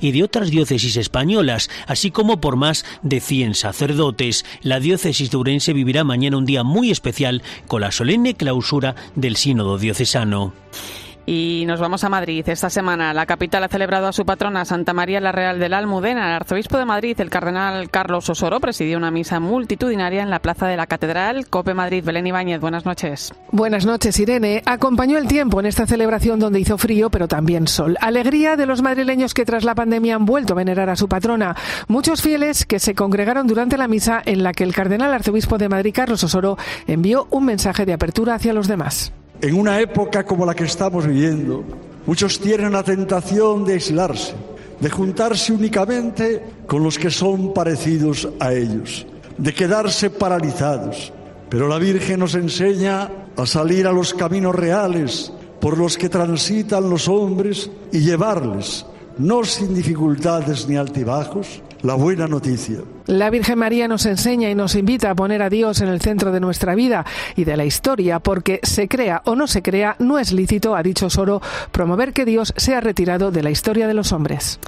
y 0.00 0.12
de 0.12 0.22
otras 0.22 0.50
diócesis 0.50 0.96
españolas, 0.96 1.70
así 1.86 2.10
como 2.10 2.40
por 2.40 2.56
más 2.56 2.84
de 3.02 3.20
100 3.20 3.54
sacerdotes. 3.54 4.44
La 4.62 4.80
diócesis 4.80 5.30
de 5.30 5.36
Urense 5.36 5.72
vivirá 5.72 6.04
mañana 6.04 6.36
un 6.36 6.44
día 6.44 6.64
muy 6.64 6.90
especial 6.90 7.42
con 7.66 7.80
la 7.80 7.92
solemne 7.92 8.34
clausura 8.34 8.94
del 9.14 9.36
sínodo 9.36 9.78
diocesano. 9.78 10.52
Y 11.30 11.64
nos 11.66 11.78
vamos 11.78 12.04
a 12.04 12.08
Madrid. 12.08 12.48
Esta 12.48 12.70
semana 12.70 13.12
la 13.12 13.26
capital 13.26 13.62
ha 13.62 13.68
celebrado 13.68 14.06
a 14.06 14.14
su 14.14 14.24
patrona 14.24 14.64
Santa 14.64 14.94
María 14.94 15.20
la 15.20 15.30
Real 15.30 15.58
de 15.58 15.68
la 15.68 15.76
Almudena. 15.76 16.26
El 16.26 16.36
arzobispo 16.36 16.78
de 16.78 16.86
Madrid, 16.86 17.20
el 17.20 17.28
cardenal 17.28 17.90
Carlos 17.90 18.30
Osoro, 18.30 18.60
presidió 18.60 18.96
una 18.96 19.10
misa 19.10 19.38
multitudinaria 19.38 20.22
en 20.22 20.30
la 20.30 20.38
plaza 20.38 20.66
de 20.68 20.78
la 20.78 20.86
Catedral. 20.86 21.46
Cope 21.48 21.74
Madrid, 21.74 22.02
Belén 22.02 22.28
Ibáñez, 22.28 22.62
buenas 22.62 22.86
noches. 22.86 23.34
Buenas 23.52 23.84
noches, 23.84 24.18
Irene. 24.18 24.62
Acompañó 24.64 25.18
el 25.18 25.28
tiempo 25.28 25.60
en 25.60 25.66
esta 25.66 25.86
celebración 25.86 26.40
donde 26.40 26.60
hizo 26.60 26.78
frío, 26.78 27.10
pero 27.10 27.28
también 27.28 27.68
sol. 27.68 27.98
Alegría 28.00 28.56
de 28.56 28.64
los 28.64 28.80
madrileños 28.80 29.34
que 29.34 29.44
tras 29.44 29.64
la 29.64 29.74
pandemia 29.74 30.14
han 30.14 30.24
vuelto 30.24 30.54
a 30.54 30.56
venerar 30.56 30.88
a 30.88 30.96
su 30.96 31.08
patrona. 31.08 31.54
Muchos 31.88 32.22
fieles 32.22 32.64
que 32.64 32.78
se 32.78 32.94
congregaron 32.94 33.46
durante 33.46 33.76
la 33.76 33.86
misa 33.86 34.22
en 34.24 34.42
la 34.42 34.54
que 34.54 34.64
el 34.64 34.74
cardenal 34.74 35.12
arzobispo 35.12 35.58
de 35.58 35.68
Madrid, 35.68 35.92
Carlos 35.94 36.24
Osoro, 36.24 36.56
envió 36.86 37.28
un 37.28 37.44
mensaje 37.44 37.84
de 37.84 37.92
apertura 37.92 38.34
hacia 38.34 38.54
los 38.54 38.66
demás. 38.66 39.12
En 39.40 39.54
una 39.54 39.80
época 39.80 40.24
como 40.24 40.44
la 40.44 40.54
que 40.54 40.64
estamos 40.64 41.06
viviendo, 41.06 41.62
muchos 42.06 42.40
tienen 42.40 42.72
la 42.72 42.82
tentación 42.82 43.64
de 43.64 43.74
aislarse, 43.74 44.34
de 44.80 44.90
juntarse 44.90 45.52
únicamente 45.52 46.42
con 46.66 46.82
los 46.82 46.98
que 46.98 47.08
son 47.08 47.54
parecidos 47.54 48.28
a 48.40 48.52
ellos, 48.52 49.06
de 49.36 49.54
quedarse 49.54 50.10
paralizados. 50.10 51.12
Pero 51.48 51.68
la 51.68 51.78
Virgen 51.78 52.18
nos 52.18 52.34
enseña 52.34 53.10
a 53.36 53.46
salir 53.46 53.86
a 53.86 53.92
los 53.92 54.12
caminos 54.12 54.56
reales 54.56 55.32
por 55.60 55.78
los 55.78 55.96
que 55.96 56.08
transitan 56.08 56.90
los 56.90 57.06
hombres 57.06 57.70
y 57.92 58.00
llevarles, 58.00 58.86
no 59.18 59.44
sin 59.44 59.72
dificultades 59.72 60.68
ni 60.68 60.76
altibajos, 60.76 61.62
la 61.82 61.94
buena 61.94 62.26
noticia. 62.26 62.80
La 63.08 63.30
Virgen 63.30 63.58
María 63.58 63.88
nos 63.88 64.04
enseña 64.04 64.50
y 64.50 64.54
nos 64.54 64.74
invita 64.74 65.10
a 65.10 65.14
poner 65.14 65.40
a 65.40 65.48
Dios 65.48 65.80
en 65.80 65.88
el 65.88 66.02
centro 66.02 66.30
de 66.30 66.40
nuestra 66.40 66.74
vida 66.74 67.06
y 67.36 67.44
de 67.44 67.56
la 67.56 67.64
historia, 67.64 68.18
porque 68.18 68.60
se 68.62 68.86
crea 68.86 69.22
o 69.24 69.34
no 69.34 69.46
se 69.46 69.62
crea, 69.62 69.96
no 69.98 70.18
es 70.18 70.30
lícito, 70.30 70.76
ha 70.76 70.82
dicho 70.82 71.08
Soro, 71.08 71.40
promover 71.72 72.12
que 72.12 72.26
Dios 72.26 72.52
sea 72.58 72.82
retirado 72.82 73.30
de 73.30 73.42
la 73.42 73.48
historia 73.48 73.88
de 73.88 73.94
los 73.94 74.12
hombres. 74.12 74.60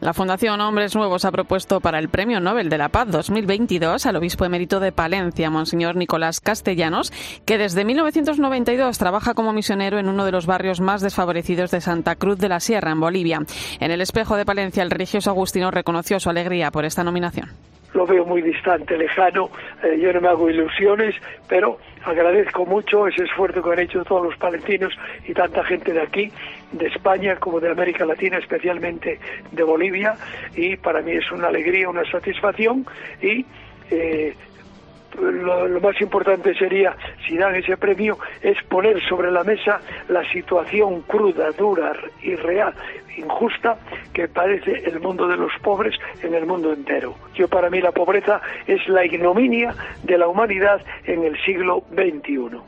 La 0.00 0.14
Fundación 0.14 0.60
Hombres 0.60 0.94
Nuevos 0.94 1.24
ha 1.24 1.32
propuesto 1.32 1.80
para 1.80 1.98
el 1.98 2.08
Premio 2.08 2.38
Nobel 2.38 2.68
de 2.68 2.78
la 2.78 2.88
Paz 2.88 3.08
2022 3.10 4.06
al 4.06 4.14
obispo 4.14 4.44
emérito 4.44 4.78
de 4.78 4.92
Palencia, 4.92 5.50
Monseñor 5.50 5.96
Nicolás 5.96 6.38
Castellanos, 6.38 7.12
que 7.46 7.58
desde 7.58 7.84
1992 7.84 8.96
trabaja 8.96 9.34
como 9.34 9.52
misionero 9.52 9.98
en 9.98 10.08
uno 10.08 10.24
de 10.24 10.30
los 10.30 10.46
barrios 10.46 10.80
más 10.80 11.00
desfavorecidos 11.00 11.72
de 11.72 11.80
Santa 11.80 12.14
Cruz 12.14 12.38
de 12.38 12.48
la 12.48 12.60
Sierra, 12.60 12.92
en 12.92 13.00
Bolivia. 13.00 13.40
En 13.80 13.90
el 13.90 14.00
espejo 14.00 14.36
de 14.36 14.46
Palencia, 14.46 14.84
el 14.84 14.92
religioso 14.92 15.30
agustino 15.30 15.72
reconoció 15.72 16.20
su 16.20 16.30
alegría 16.30 16.70
por 16.70 16.84
esta 16.84 17.02
nominación 17.02 17.50
lo 17.94 18.06
veo 18.06 18.24
muy 18.24 18.42
distante, 18.42 18.96
lejano, 18.96 19.50
eh, 19.82 19.98
yo 19.98 20.12
no 20.12 20.20
me 20.20 20.28
hago 20.28 20.50
ilusiones, 20.50 21.14
pero 21.48 21.78
agradezco 22.04 22.66
mucho 22.66 23.06
ese 23.06 23.24
esfuerzo 23.24 23.62
que 23.62 23.72
han 23.72 23.78
hecho 23.80 24.04
todos 24.04 24.24
los 24.24 24.36
palestinos 24.36 24.92
y 25.26 25.32
tanta 25.34 25.64
gente 25.64 25.92
de 25.92 26.02
aquí, 26.02 26.30
de 26.72 26.86
España 26.86 27.36
como 27.36 27.60
de 27.60 27.70
América 27.70 28.04
Latina, 28.04 28.38
especialmente 28.38 29.18
de 29.52 29.62
Bolivia, 29.62 30.14
y 30.54 30.76
para 30.76 31.00
mí 31.00 31.12
es 31.12 31.30
una 31.32 31.48
alegría, 31.48 31.88
una 31.88 32.04
satisfacción 32.10 32.86
y 33.22 33.44
eh, 33.90 34.34
lo, 35.16 35.80
más 35.80 36.00
importante 36.00 36.54
sería, 36.54 36.96
si 37.26 37.36
dan 37.36 37.54
ese 37.54 37.76
premio, 37.76 38.18
es 38.42 38.62
poner 38.64 39.02
sobre 39.08 39.30
la 39.30 39.44
mesa 39.44 39.80
la 40.08 40.28
situación 40.30 41.02
cruda, 41.02 41.50
dura 41.52 41.92
y 42.22 42.34
real, 42.34 42.74
injusta 43.16 43.76
que 44.12 44.28
padece 44.28 44.82
el 44.84 45.00
mundo 45.00 45.26
de 45.26 45.36
los 45.36 45.52
pobres 45.62 45.94
en 46.22 46.34
el 46.34 46.46
mundo 46.46 46.72
entero. 46.72 47.14
Yo 47.34 47.48
para 47.48 47.70
mí 47.70 47.80
la 47.80 47.92
pobreza 47.92 48.40
es 48.66 48.86
la 48.88 49.04
ignominia 49.04 49.74
de 50.04 50.18
la 50.18 50.28
humanidad 50.28 50.80
en 51.04 51.24
el 51.24 51.36
siglo 51.44 51.84
XXI. 51.92 52.58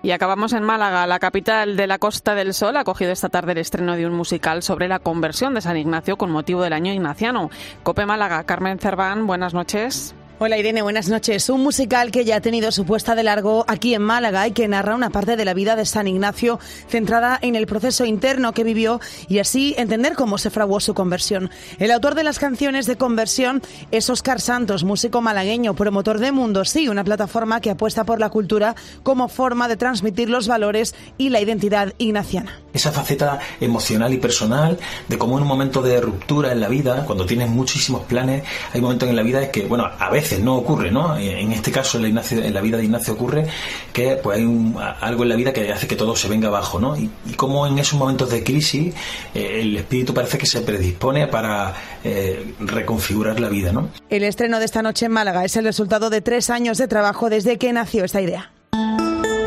Y 0.00 0.12
acabamos 0.12 0.52
en 0.52 0.62
Málaga. 0.62 1.06
La 1.08 1.18
capital 1.18 1.76
de 1.76 1.88
la 1.88 1.98
Costa 1.98 2.36
del 2.36 2.54
Sol 2.54 2.76
ha 2.76 2.84
cogido 2.84 3.10
esta 3.10 3.28
tarde 3.28 3.52
el 3.52 3.58
estreno 3.58 3.96
de 3.96 4.06
un 4.06 4.14
musical 4.14 4.62
sobre 4.62 4.86
la 4.86 5.00
conversión 5.00 5.54
de 5.54 5.60
San 5.60 5.76
Ignacio 5.76 6.16
con 6.16 6.30
motivo 6.30 6.62
del 6.62 6.72
año 6.72 6.92
ignaciano. 6.92 7.50
Cope 7.82 8.06
Málaga, 8.06 8.44
Carmen 8.44 8.78
Cerván, 8.78 9.26
buenas 9.26 9.54
noches. 9.54 10.14
Hola 10.40 10.56
Irene, 10.56 10.82
buenas 10.82 11.08
noches. 11.08 11.50
Un 11.50 11.64
musical 11.64 12.12
que 12.12 12.24
ya 12.24 12.36
ha 12.36 12.40
tenido 12.40 12.70
su 12.70 12.84
puesta 12.84 13.16
de 13.16 13.24
largo 13.24 13.64
aquí 13.66 13.94
en 13.94 14.02
Málaga 14.02 14.46
y 14.46 14.52
que 14.52 14.68
narra 14.68 14.94
una 14.94 15.10
parte 15.10 15.34
de 15.34 15.44
la 15.44 15.52
vida 15.52 15.74
de 15.74 15.84
San 15.84 16.06
Ignacio 16.06 16.60
centrada 16.88 17.36
en 17.42 17.56
el 17.56 17.66
proceso 17.66 18.04
interno 18.04 18.52
que 18.52 18.62
vivió 18.62 19.00
y 19.28 19.40
así 19.40 19.74
entender 19.76 20.14
cómo 20.14 20.38
se 20.38 20.50
fraguó 20.50 20.78
su 20.78 20.94
conversión. 20.94 21.50
El 21.80 21.90
autor 21.90 22.14
de 22.14 22.22
las 22.22 22.38
canciones 22.38 22.86
de 22.86 22.94
conversión 22.94 23.62
es 23.90 24.08
Óscar 24.10 24.40
Santos, 24.40 24.84
músico 24.84 25.20
malagueño, 25.20 25.74
promotor 25.74 26.20
de 26.20 26.30
Mundo 26.30 26.64
Sí, 26.64 26.88
una 26.88 27.02
plataforma 27.02 27.60
que 27.60 27.70
apuesta 27.70 28.04
por 28.04 28.20
la 28.20 28.30
cultura 28.30 28.76
como 29.02 29.26
forma 29.26 29.66
de 29.66 29.76
transmitir 29.76 30.30
los 30.30 30.46
valores 30.46 30.94
y 31.18 31.30
la 31.30 31.40
identidad 31.40 31.94
ignaciana. 31.98 32.60
Esa 32.72 32.92
faceta 32.92 33.40
emocional 33.60 34.14
y 34.14 34.18
personal 34.18 34.78
de 35.08 35.18
cómo 35.18 35.36
en 35.36 35.42
un 35.42 35.48
momento 35.48 35.82
de 35.82 36.00
ruptura 36.00 36.52
en 36.52 36.60
la 36.60 36.68
vida, 36.68 37.04
cuando 37.06 37.26
tienes 37.26 37.48
muchísimos 37.48 38.04
planes, 38.04 38.44
hay 38.72 38.80
momentos 38.80 39.08
en 39.08 39.16
la 39.16 39.22
vida 39.22 39.42
en 39.42 39.50
que, 39.50 39.66
bueno, 39.66 39.90
a 39.98 40.10
veces 40.10 40.27
no 40.38 40.56
ocurre, 40.56 40.90
¿no? 40.90 41.16
En 41.16 41.52
este 41.52 41.70
caso, 41.70 41.98
en 41.98 42.14
la, 42.14 42.22
en 42.30 42.54
la 42.54 42.60
vida 42.60 42.76
de 42.76 42.84
Ignacio 42.84 43.14
ocurre 43.14 43.46
que 43.92 44.16
pues, 44.16 44.38
hay 44.38 44.74
algo 45.00 45.22
en 45.22 45.28
la 45.28 45.36
vida 45.36 45.52
que 45.52 45.72
hace 45.72 45.86
que 45.86 45.96
todo 45.96 46.14
se 46.16 46.28
venga 46.28 46.48
abajo, 46.48 46.80
¿no? 46.80 46.96
Y, 46.96 47.10
como 47.36 47.66
en 47.66 47.78
esos 47.78 47.98
momentos 47.98 48.30
de 48.30 48.42
crisis 48.42 48.94
eh, 49.34 49.60
el 49.60 49.76
espíritu 49.76 50.12
parece 50.12 50.38
que 50.38 50.46
se 50.46 50.60
predispone 50.60 51.28
para 51.28 51.74
eh, 52.04 52.54
reconfigurar 52.60 53.40
la 53.40 53.48
vida, 53.48 53.72
¿no? 53.72 53.88
El 54.10 54.24
estreno 54.24 54.58
de 54.58 54.64
esta 54.64 54.82
noche 54.82 55.06
en 55.06 55.12
Málaga 55.12 55.44
es 55.44 55.56
el 55.56 55.64
resultado 55.64 56.10
de 56.10 56.20
tres 56.20 56.50
años 56.50 56.78
de 56.78 56.88
trabajo 56.88 57.30
desde 57.30 57.58
que 57.58 57.72
nació 57.72 58.04
esta 58.04 58.20
idea. 58.20 58.50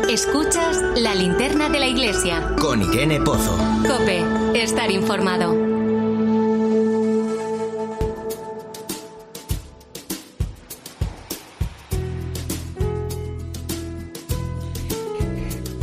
Escuchas 0.08 0.82
la 0.96 1.14
linterna 1.14 1.68
de 1.68 1.80
la 1.80 1.86
iglesia. 1.86 2.54
Con 2.60 2.82
Irene 2.82 3.20
Pozo. 3.20 3.56
Cope, 3.86 4.22
estar 4.54 4.90
informado. 4.90 5.71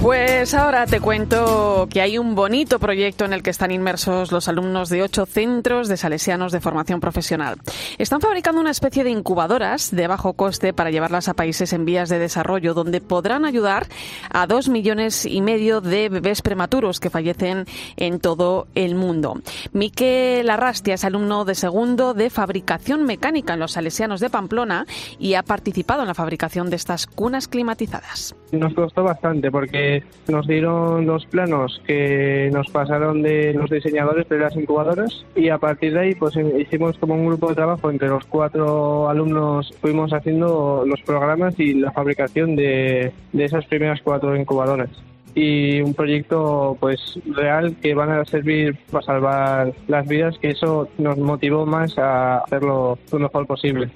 Pues 0.10 0.56
ahora 0.56 0.88
te 0.88 1.02
cuento 1.02 1.88
que 1.88 2.02
hay 2.02 2.18
un 2.18 2.34
bonito 2.34 2.80
proyecto 2.80 3.26
en 3.26 3.34
el 3.34 3.44
que 3.44 3.52
están 3.52 3.70
inmersos 3.70 4.32
los 4.32 4.48
alumnos 4.48 4.90
de 4.90 5.04
ocho 5.04 5.28
centros 5.28 5.88
de 5.88 5.98
salesianos 5.98 6.52
de 6.52 6.60
formación 6.60 7.00
profesional. 7.00 7.58
Están 8.00 8.20
fabricando 8.20 8.60
una 8.60 8.72
especie 8.72 9.04
de 9.04 9.12
incubadoras 9.12 9.92
de 9.92 10.08
bajo 10.08 10.34
coste 10.34 10.74
para 10.74 10.90
llevarlas 10.90 11.28
a 11.28 11.36
países 11.36 11.74
en 11.74 11.86
vías 11.86 12.10
de 12.10 12.18
desarrollo, 12.18 12.74
donde 12.74 13.02
podrán 13.02 13.46
ayudar 13.46 13.86
a 14.32 14.48
dos 14.48 14.68
millones 14.68 15.28
y 15.28 15.42
medio 15.42 15.80
de 15.80 16.10
bebés 16.10 16.42
prematuros 16.42 17.00
que 17.00 17.12
fallecen 17.12 17.68
en 17.96 18.20
todo 18.20 18.66
el 18.74 18.96
mundo. 18.96 19.40
Miquel 19.74 20.50
Arrastia 20.50 20.96
es 20.96 21.04
alumno 21.04 21.46
de 21.46 21.54
segundo 21.54 22.16
de 22.16 22.32
fabricación 22.32 23.04
mecánica 23.04 23.54
en 23.54 23.60
los 23.60 23.74
salesianos 23.74 24.22
de 24.22 24.32
Pamplona 24.32 24.88
y 25.20 25.36
ha 25.36 25.44
participado 25.44 26.02
en 26.02 26.08
la 26.08 26.16
fabricación 26.16 26.72
de 26.72 26.78
estas 26.78 27.06
cunas 27.06 27.48
climatizadas. 27.48 28.34
Nos 28.52 28.74
costó 28.74 29.04
bastante 29.04 29.52
porque 29.52 30.04
nos 30.28 30.48
dieron 30.48 31.06
los 31.06 31.26
planos 31.28 31.82
que 31.86 32.50
nos 32.52 32.68
pasaron 32.70 33.22
de 33.22 33.54
los 33.54 33.70
diseñadores 33.70 34.28
de 34.28 34.40
las 34.40 34.56
incubadoras 34.56 35.26
y 35.36 35.50
a 35.50 35.58
partir 35.58 35.94
de 35.94 36.00
ahí 36.00 36.16
pues 36.16 36.36
hicimos 36.58 36.98
como 36.98 37.14
un 37.14 37.28
grupo 37.28 37.50
de 37.50 37.56
trabajo 37.56 37.92
entre 37.92 38.08
los 38.08 38.26
cuatro 38.26 39.10
alumnos 39.10 39.72
fuimos 39.82 40.12
haciendo 40.14 40.84
los 40.86 41.02
programas 41.02 41.60
y 41.60 41.74
la 41.74 41.92
fabricación 41.92 42.56
de, 42.56 43.12
de 43.34 43.46
esas 43.46 43.66
primeras 43.66 44.02
cuatro 44.02 44.36
incubadoras 44.36 44.90
y 45.36 45.82
un 45.82 45.94
proyecto 45.94 46.78
pues 46.80 47.00
real 47.26 47.76
que 47.82 47.94
van 47.94 48.12
a 48.12 48.26
servir 48.26 48.78
para 48.92 49.06
salvar 49.06 49.74
las 49.88 50.08
vidas 50.08 50.38
que 50.40 50.50
eso 50.50 50.90
nos 50.98 51.18
motivó 51.18 51.66
más 51.66 51.98
a 51.98 52.40
hacerlo 52.40 52.98
lo 53.12 53.20
mejor 53.20 53.48
posible. 53.48 53.90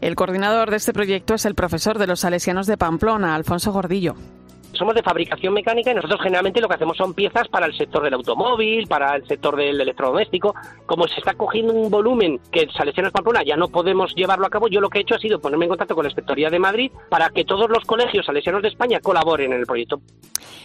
El 0.00 0.14
coordinador 0.14 0.70
de 0.70 0.76
este 0.76 0.92
proyecto 0.92 1.34
es 1.34 1.44
el 1.46 1.54
profesor 1.54 1.98
de 1.98 2.06
los 2.06 2.20
salesianos 2.20 2.66
de 2.66 2.76
Pamplona, 2.76 3.34
Alfonso 3.34 3.72
Gordillo 3.72 4.14
somos 4.76 4.94
de 4.94 5.02
fabricación 5.02 5.54
mecánica 5.54 5.90
y 5.90 5.94
nosotros 5.94 6.20
generalmente 6.22 6.60
lo 6.60 6.68
que 6.68 6.74
hacemos 6.74 6.96
son 6.96 7.14
piezas 7.14 7.48
para 7.48 7.66
el 7.66 7.76
sector 7.76 8.02
del 8.02 8.14
automóvil, 8.14 8.86
para 8.86 9.16
el 9.16 9.26
sector 9.26 9.56
del 9.56 9.80
electrodoméstico. 9.80 10.54
Como 10.86 11.06
se 11.08 11.18
está 11.18 11.34
cogiendo 11.34 11.72
un 11.72 11.90
volumen 11.90 12.40
que 12.50 12.62
en 12.62 12.70
Salesianos 12.70 13.12
Pamplona 13.12 13.42
ya 13.44 13.56
no 13.56 13.68
podemos 13.68 14.14
llevarlo 14.14 14.46
a 14.46 14.50
cabo, 14.50 14.68
yo 14.68 14.80
lo 14.80 14.88
que 14.88 14.98
he 14.98 15.02
hecho 15.02 15.14
ha 15.14 15.18
sido 15.18 15.40
ponerme 15.40 15.64
en 15.64 15.70
contacto 15.70 15.94
con 15.94 16.04
la 16.04 16.08
Inspectoría 16.08 16.50
de 16.50 16.58
Madrid 16.58 16.90
para 17.08 17.30
que 17.30 17.44
todos 17.44 17.68
los 17.68 17.84
colegios 17.84 18.26
salesianos 18.26 18.62
de 18.62 18.68
España 18.68 19.00
colaboren 19.00 19.52
en 19.52 19.60
el 19.60 19.66
proyecto. 19.66 20.00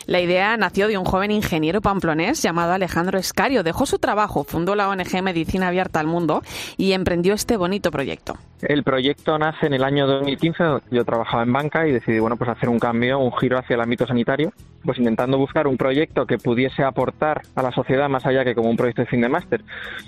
La 0.07 0.19
idea 0.19 0.57
nació 0.57 0.87
de 0.87 0.97
un 0.97 1.05
joven 1.05 1.31
ingeniero 1.31 1.81
pamplonés 1.81 2.41
llamado 2.41 2.73
Alejandro 2.73 3.19
Escario. 3.19 3.63
Dejó 3.63 3.85
su 3.85 3.99
trabajo, 3.99 4.43
fundó 4.43 4.75
la 4.75 4.89
ONG 4.89 5.21
Medicina 5.21 5.67
Abierta 5.67 5.99
al 5.99 6.07
Mundo 6.07 6.41
y 6.77 6.93
emprendió 6.93 7.33
este 7.33 7.55
bonito 7.55 7.91
proyecto. 7.91 8.35
El 8.61 8.83
proyecto 8.83 9.37
nace 9.39 9.67
en 9.67 9.73
el 9.73 9.83
año 9.83 10.05
2015, 10.07 10.63
yo 10.91 11.03
trabajaba 11.03 11.43
en 11.43 11.53
banca 11.53 11.87
y 11.87 11.91
decidí 11.91 12.19
bueno, 12.19 12.35
pues 12.35 12.49
hacer 12.49 12.69
un 12.69 12.79
cambio, 12.79 13.19
un 13.19 13.31
giro 13.37 13.57
hacia 13.57 13.75
el 13.75 13.81
ámbito 13.81 14.00
sanitario, 14.07 14.53
pues 14.83 14.97
intentando 14.97 15.37
buscar 15.37 15.67
un 15.67 15.77
proyecto 15.77 16.25
que 16.25 16.37
pudiese 16.37 16.83
aportar 16.83 17.41
a 17.55 17.61
la 17.61 17.71
sociedad 17.71 18.09
más 18.09 18.25
allá 18.25 18.43
que 18.43 18.55
como 18.55 18.69
un 18.69 18.77
proyecto 18.77 19.01
de 19.01 19.07
fin 19.07 19.21
de 19.21 19.29
máster. 19.29 19.61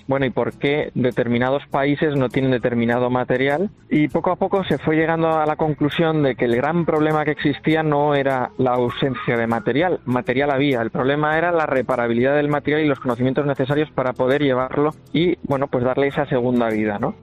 Bueno, 0.08 0.26
y 0.26 0.30
por 0.30 0.54
qué 0.54 0.92
determinados 0.94 1.64
países 1.68 2.16
no 2.16 2.30
tienen 2.30 2.52
determinado 2.52 3.10
material. 3.10 3.70
Y 3.90 4.08
poco 4.08 4.32
a 4.32 4.36
poco 4.36 4.64
se 4.64 4.78
fue 4.78 4.96
llegando 4.96 5.30
a 5.30 5.46
la 5.46 5.56
conclusión 5.56 6.24
de 6.24 6.36
que 6.36 6.46
el 6.46 6.56
gran 6.56 6.86
problema 6.86 7.26
que 7.26 7.32
existía 7.32 7.84
no 7.84 8.16
era 8.16 8.52
la 8.58 8.72
ausencia 8.72 9.38
de 9.38 9.48
material, 9.48 10.00
material 10.06 10.52
había, 10.52 10.82
el 10.82 10.92
problema 10.92 11.38
era 11.38 11.52
la 11.52 11.66
reparabilidad 11.66 12.36
del 12.36 12.48
material 12.48 12.82
y 12.82 12.88
los 12.88 13.00
conocimientos 13.00 13.46
necesarios 13.46 13.90
para 13.92 14.14
poder 14.14 14.42
llevarlo 14.42 14.92
y, 15.12 15.38
bueno, 15.44 15.68
pues 15.68 15.84
darle 15.84 16.08
esa 16.08 16.26
segunda 16.26 16.70
vida, 16.70 16.98
¿no? 17.00 17.16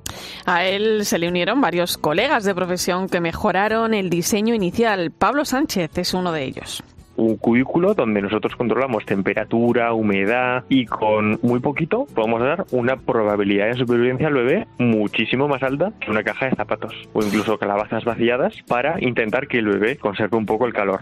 A 0.47 0.65
él 0.65 1.05
se 1.05 1.19
le 1.19 1.29
unieron 1.29 1.61
varios 1.61 1.99
colegas 1.99 2.45
de 2.45 2.55
profesión 2.55 3.09
que 3.09 3.21
mejoraron 3.21 3.95
el 3.95 4.11
diseño 4.11 4.55
inicial. 4.55 5.11
Pablo 5.11 5.45
Sánchez 5.45 5.97
es 5.99 6.15
uno 6.15 6.33
de 6.33 6.45
ellos 6.45 6.83
un 7.21 7.37
cubículo 7.37 7.95
donde 7.95 8.23
nosotros 8.23 8.57
controlamos 8.57 9.05
temperatura, 9.05 9.93
humedad 9.93 10.65
y 10.69 10.87
con 10.87 11.39
muy 11.43 11.61
poquito 11.61 12.07
podemos 12.15 12.41
dar 12.41 12.65
una 12.73 12.97
probabilidad 12.97 13.67
de 13.67 13.75
supervivencia 13.75 14.29
al 14.29 14.35
bebé 14.35 14.67
muchísimo 14.79 15.47
más 15.49 15.63
alta 15.63 15.93
que 16.01 16.11
una 16.11 16.23
caja 16.23 16.47
de 16.47 16.57
zapatos 16.57 16.95
o 17.13 17.23
incluso 17.23 17.59
calabazas 17.59 18.05
vaciadas 18.05 18.55
para 18.67 18.97
intentar 19.01 19.47
que 19.49 19.59
el 19.59 19.67
bebé 19.67 19.97
conserve 19.97 20.37
un 20.37 20.47
poco 20.47 20.67
el 20.67 20.73
calor. 20.73 21.01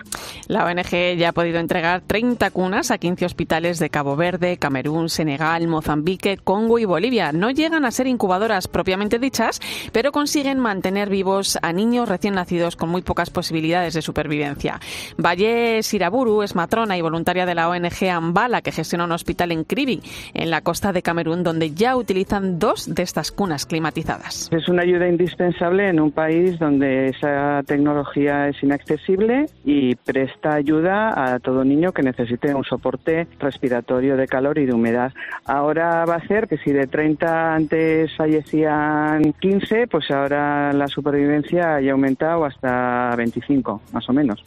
La 0.49 0.65
ONG 0.65 1.17
ya 1.17 1.31
ha 1.31 1.33
podido 1.33 1.59
entregar 1.59 2.03
30 2.07 2.51
cunas 2.51 2.91
a 2.91 2.99
15 2.99 3.25
hospitales 3.25 3.79
de 3.79 3.91
Cabo 3.91 4.17
Verde, 4.17 4.57
Camerún, 4.59 5.09
Senegal, 5.09 5.67
Mozambique, 5.69 6.37
Congo 6.37 6.79
y 6.79 6.85
Bolivia. 6.85 7.33
No 7.33 7.51
llegan 7.51 7.85
a 7.85 7.91
ser 7.91 8.07
incubadoras 8.07 8.69
propiamente 8.69 9.19
dichas, 9.19 9.61
pero 9.93 10.13
consiguen 10.13 10.59
mantener 10.59 11.09
vivos 11.09 11.59
a 11.63 11.73
niños 11.73 12.09
recién 12.09 12.35
nacidos 12.35 12.77
con 12.77 12.89
muy 12.89 13.03
pocas 13.03 13.31
posibilidades 13.31 13.95
de 13.95 14.03
supervivencia. 14.03 14.81
Valle 15.17 15.83
Iraburu 16.09 16.43
es 16.43 16.55
matrona 16.55 16.97
y 16.97 17.03
voluntaria 17.03 17.45
de 17.45 17.55
la 17.55 17.69
ONG 17.69 18.09
Ambala, 18.11 18.63
que 18.63 18.73
gestiona 18.73 19.05
un 19.05 19.13
hospital 19.13 19.53
en 19.53 19.65
Kribi, 19.65 20.01
en 20.33 20.49
la 20.49 20.63
costa 20.63 20.91
de 20.91 21.03
Camerún, 21.03 21.43
donde 21.43 21.75
ya 21.75 21.97
utilizan 21.97 22.59
dos 22.59 22.95
de 22.95 23.03
estas 23.03 23.31
cunas 23.31 23.67
climatizadas. 23.67 24.49
Es 24.51 24.71
una 24.71 24.85
ayuda 24.85 25.07
indispensable 25.07 25.87
en 25.87 26.01
un 26.01 26.11
país 26.11 26.59
donde 26.59 27.09
esa 27.09 27.63
tecnología 27.67 28.49
es 28.49 28.57
inaccesible 28.63 29.51
y 29.67 29.97
presta 29.97 30.55
ayuda 30.55 31.35
a 31.35 31.41
todo 31.41 31.63
niño 31.63 31.93
que 31.93 32.03
necesite 32.03 32.55
un 32.55 32.65
soporte 32.65 33.29
respiratorio 33.39 34.17
de 34.17 34.27
calor 34.27 34.57
y 34.59 34.65
de 34.65 34.73
humedad. 34.73 35.13
Ahora 35.45 36.07
va 36.07 36.15
a 36.15 36.27
ser 36.27 36.49
que 36.49 36.57
si 36.57 36.73
de 36.73 36.87
30 36.87 37.55
antes 37.55 38.17
fallecían 38.17 39.35
15, 39.35 39.89
pues 39.89 40.11
ahora 40.11 40.73
la 40.73 40.87
supervivencia 40.87 41.75
haya 41.75 41.93
aumentado 41.93 42.47
hasta 42.47 43.15
25, 43.15 43.83
más 43.93 44.09
o 44.09 44.15
menos. 44.15 44.43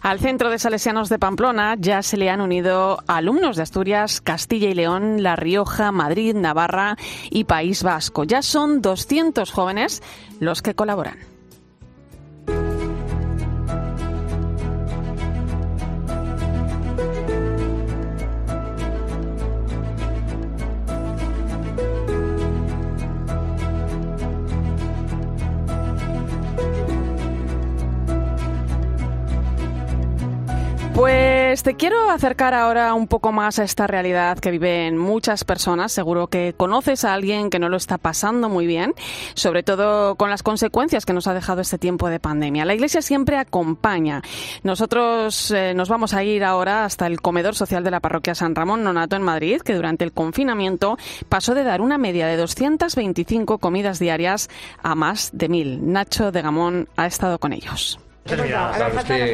Al 0.00 0.18
centro 0.18 0.48
de 0.48 0.58
Salesianos 0.58 1.01
de 1.08 1.18
Pamplona 1.18 1.76
ya 1.78 2.02
se 2.02 2.16
le 2.16 2.30
han 2.30 2.40
unido 2.40 3.02
alumnos 3.06 3.56
de 3.56 3.62
Asturias, 3.62 4.20
Castilla 4.20 4.68
y 4.68 4.74
León, 4.74 5.22
La 5.22 5.36
Rioja, 5.36 5.92
Madrid, 5.92 6.34
Navarra 6.34 6.96
y 7.30 7.44
País 7.44 7.82
Vasco. 7.82 8.24
Ya 8.24 8.42
son 8.42 8.82
200 8.82 9.50
jóvenes 9.50 10.02
los 10.40 10.62
que 10.62 10.74
colaboran. 10.74 11.31
Pues 31.52 31.62
te 31.62 31.74
quiero 31.74 32.08
acercar 32.10 32.54
ahora 32.54 32.94
un 32.94 33.06
poco 33.06 33.30
más 33.30 33.58
a 33.58 33.64
esta 33.64 33.86
realidad 33.86 34.38
que 34.38 34.50
viven 34.50 34.96
muchas 34.96 35.44
personas. 35.44 35.92
Seguro 35.92 36.28
que 36.28 36.54
conoces 36.56 37.04
a 37.04 37.12
alguien 37.12 37.50
que 37.50 37.58
no 37.58 37.68
lo 37.68 37.76
está 37.76 37.98
pasando 37.98 38.48
muy 38.48 38.66
bien, 38.66 38.94
sobre 39.34 39.62
todo 39.62 40.14
con 40.14 40.30
las 40.30 40.42
consecuencias 40.42 41.04
que 41.04 41.12
nos 41.12 41.26
ha 41.26 41.34
dejado 41.34 41.60
este 41.60 41.76
tiempo 41.76 42.08
de 42.08 42.20
pandemia. 42.20 42.64
La 42.64 42.72
Iglesia 42.72 43.02
siempre 43.02 43.36
acompaña. 43.36 44.22
Nosotros 44.62 45.50
eh, 45.50 45.74
nos 45.74 45.90
vamos 45.90 46.14
a 46.14 46.24
ir 46.24 46.42
ahora 46.42 46.86
hasta 46.86 47.06
el 47.06 47.20
comedor 47.20 47.54
social 47.54 47.84
de 47.84 47.90
la 47.90 48.00
parroquia 48.00 48.34
San 48.34 48.54
Ramón 48.54 48.82
Nonato 48.82 49.16
en 49.16 49.22
Madrid, 49.22 49.60
que 49.60 49.74
durante 49.74 50.04
el 50.04 50.12
confinamiento 50.12 50.96
pasó 51.28 51.54
de 51.54 51.64
dar 51.64 51.82
una 51.82 51.98
media 51.98 52.26
de 52.28 52.38
225 52.38 53.58
comidas 53.58 53.98
diarias 53.98 54.48
a 54.82 54.94
más 54.94 55.28
de 55.34 55.50
mil. 55.50 55.92
Nacho 55.92 56.32
de 56.32 56.40
Gamón 56.40 56.88
ha 56.96 57.04
estado 57.04 57.38
con 57.38 57.52
ellos. 57.52 57.98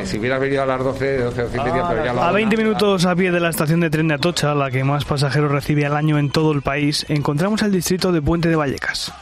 Si 0.05 0.19
hubiera 0.19 0.39
venido 0.39 0.63
a 0.63 0.67
las 0.67 0.83
12, 0.83 1.19
12, 1.19 1.43
12 1.43 1.57
y 1.57 1.61
media, 1.61 1.85
pero 1.89 2.05
ya 2.05 2.13
lo 2.13 2.23
A 2.23 2.33
20 2.33 2.57
minutos 2.57 3.05
a 3.05 3.15
pie 3.15 3.31
de 3.31 3.41
la 3.41 3.51
estación 3.51 3.81
de 3.81 3.91
tren 3.91 4.09
de 4.09 4.15
Atocha, 4.15 4.55
la 4.55 4.71
que 4.71 4.83
más 4.83 5.05
pasajeros 5.05 5.53
recibe 5.53 5.85
al 5.85 5.97
año 5.97 6.19
en 6.19 6.31
todo 6.31 6.53
el 6.53 6.63
país, 6.63 7.05
encontramos 7.09 7.63
el 7.63 7.73
distrito 7.73 8.13
de 8.13 8.23
Puente 8.23 8.49
de 8.49 8.57
Vallecas. 8.57 9.13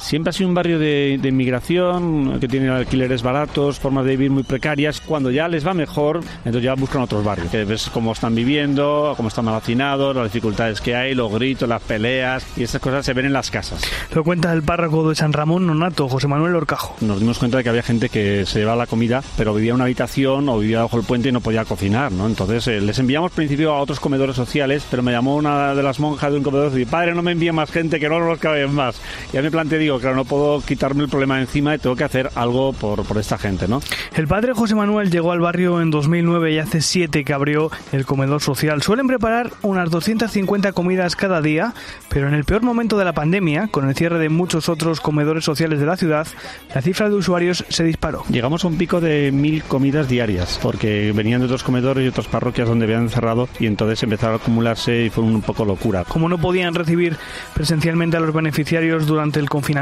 Siempre 0.00 0.30
ha 0.30 0.32
sido 0.32 0.48
un 0.48 0.54
barrio 0.54 0.78
de, 0.78 1.18
de, 1.20 1.28
inmigración 1.28 2.40
que 2.40 2.48
tiene 2.48 2.68
alquileres 2.70 3.22
baratos, 3.22 3.78
formas 3.78 4.04
de 4.04 4.12
vivir 4.12 4.30
muy 4.30 4.42
precarias. 4.42 5.00
Cuando 5.00 5.30
ya 5.30 5.46
les 5.46 5.66
va 5.66 5.74
mejor, 5.74 6.20
entonces 6.38 6.62
ya 6.62 6.74
buscan 6.74 7.02
otros 7.02 7.22
barrios. 7.22 7.50
Que 7.50 7.64
ves 7.64 7.90
cómo 7.92 8.12
están 8.12 8.34
viviendo, 8.34 9.14
cómo 9.16 9.28
están 9.28 9.46
hacinados, 9.48 10.16
las 10.16 10.24
dificultades 10.24 10.80
que 10.80 10.96
hay, 10.96 11.14
los 11.14 11.30
gritos, 11.32 11.68
las 11.68 11.82
peleas 11.82 12.46
y 12.56 12.62
estas 12.62 12.80
cosas 12.80 13.04
se 13.04 13.12
ven 13.12 13.26
en 13.26 13.32
las 13.32 13.50
casas. 13.50 13.82
Lo 14.14 14.24
cuenta 14.24 14.52
el 14.52 14.62
párroco 14.62 15.08
de 15.08 15.14
San 15.14 15.32
Ramón 15.32 15.66
Nonato, 15.66 16.08
José 16.08 16.28
Manuel 16.28 16.54
Orcajo. 16.54 16.96
Nos 17.00 17.20
dimos 17.20 17.38
cuenta 17.38 17.58
de 17.58 17.64
que 17.64 17.68
había 17.68 17.82
gente 17.82 18.08
que 18.08 18.46
se 18.46 18.60
llevaba 18.60 18.76
la 18.76 18.86
comida, 18.86 19.22
pero 19.36 19.54
vivía 19.54 19.70
en 19.70 19.76
una 19.76 19.84
habitación 19.84 20.48
o 20.48 20.58
vivía 20.58 20.82
bajo 20.82 20.98
el 20.98 21.04
puente 21.04 21.28
y 21.28 21.32
no 21.32 21.40
podía 21.40 21.64
cocinar, 21.64 22.10
¿no? 22.10 22.26
Entonces 22.26 22.66
eh, 22.68 22.80
les 22.80 22.98
enviamos 22.98 23.32
principio 23.32 23.72
a 23.72 23.80
otros 23.80 24.00
comedores 24.00 24.36
sociales, 24.36 24.84
pero 24.90 25.02
me 25.02 25.12
llamó 25.12 25.36
una 25.36 25.74
de 25.74 25.82
las 25.82 26.00
monjas 26.00 26.30
de 26.32 26.38
un 26.38 26.44
comedor 26.44 26.72
y 26.72 26.78
dijo, 26.78 26.90
padre, 26.90 27.14
no 27.14 27.22
me 27.22 27.32
envíe 27.32 27.52
más 27.52 27.70
gente, 27.70 28.00
que 28.00 28.08
no 28.08 28.18
nos 28.20 28.38
caben 28.38 28.74
más. 28.74 29.00
Ya 29.32 29.42
me 29.42 29.50
planteé, 29.50 29.89
digo, 29.90 30.00
claro, 30.00 30.16
no 30.16 30.24
puedo 30.24 30.60
quitarme 30.60 31.02
el 31.02 31.08
problema 31.08 31.36
de 31.36 31.42
encima 31.42 31.74
y 31.74 31.78
tengo 31.78 31.96
que 31.96 32.04
hacer 32.04 32.30
algo 32.36 32.72
por, 32.72 33.04
por 33.04 33.18
esta 33.18 33.38
gente, 33.38 33.66
¿no? 33.66 33.80
El 34.14 34.28
padre 34.28 34.52
José 34.54 34.74
Manuel 34.76 35.10
llegó 35.10 35.32
al 35.32 35.40
barrio 35.40 35.80
en 35.80 35.90
2009 35.90 36.52
y 36.52 36.58
hace 36.58 36.80
siete 36.80 37.24
que 37.24 37.32
abrió 37.32 37.70
el 37.90 38.06
comedor 38.06 38.40
social. 38.40 38.82
Suelen 38.82 39.08
preparar 39.08 39.50
unas 39.62 39.90
250 39.90 40.72
comidas 40.72 41.16
cada 41.16 41.42
día, 41.42 41.74
pero 42.08 42.28
en 42.28 42.34
el 42.34 42.44
peor 42.44 42.62
momento 42.62 42.98
de 42.98 43.04
la 43.04 43.12
pandemia, 43.12 43.66
con 43.68 43.88
el 43.88 43.96
cierre 43.96 44.18
de 44.18 44.28
muchos 44.28 44.68
otros 44.68 45.00
comedores 45.00 45.44
sociales 45.44 45.80
de 45.80 45.86
la 45.86 45.96
ciudad, 45.96 46.26
la 46.72 46.82
cifra 46.82 47.08
de 47.08 47.16
usuarios 47.16 47.64
se 47.68 47.82
disparó. 47.82 48.22
Llegamos 48.28 48.64
a 48.64 48.68
un 48.68 48.78
pico 48.78 49.00
de 49.00 49.32
mil 49.32 49.64
comidas 49.64 50.08
diarias, 50.08 50.60
porque 50.62 51.12
venían 51.14 51.40
de 51.40 51.46
otros 51.46 51.64
comedores 51.64 52.04
y 52.04 52.08
otras 52.08 52.28
parroquias 52.28 52.68
donde 52.68 52.84
habían 52.84 53.08
cerrado 53.08 53.48
y 53.58 53.66
entonces 53.66 54.00
empezaron 54.04 54.34
a 54.34 54.42
acumularse 54.42 55.06
y 55.06 55.10
fue 55.10 55.24
un 55.24 55.42
poco 55.42 55.64
locura. 55.64 56.04
Como 56.04 56.28
no 56.28 56.38
podían 56.38 56.74
recibir 56.74 57.16
presencialmente 57.54 58.16
a 58.16 58.20
los 58.20 58.32
beneficiarios 58.32 59.06
durante 59.06 59.40
el 59.40 59.48
confinamiento, 59.48 59.79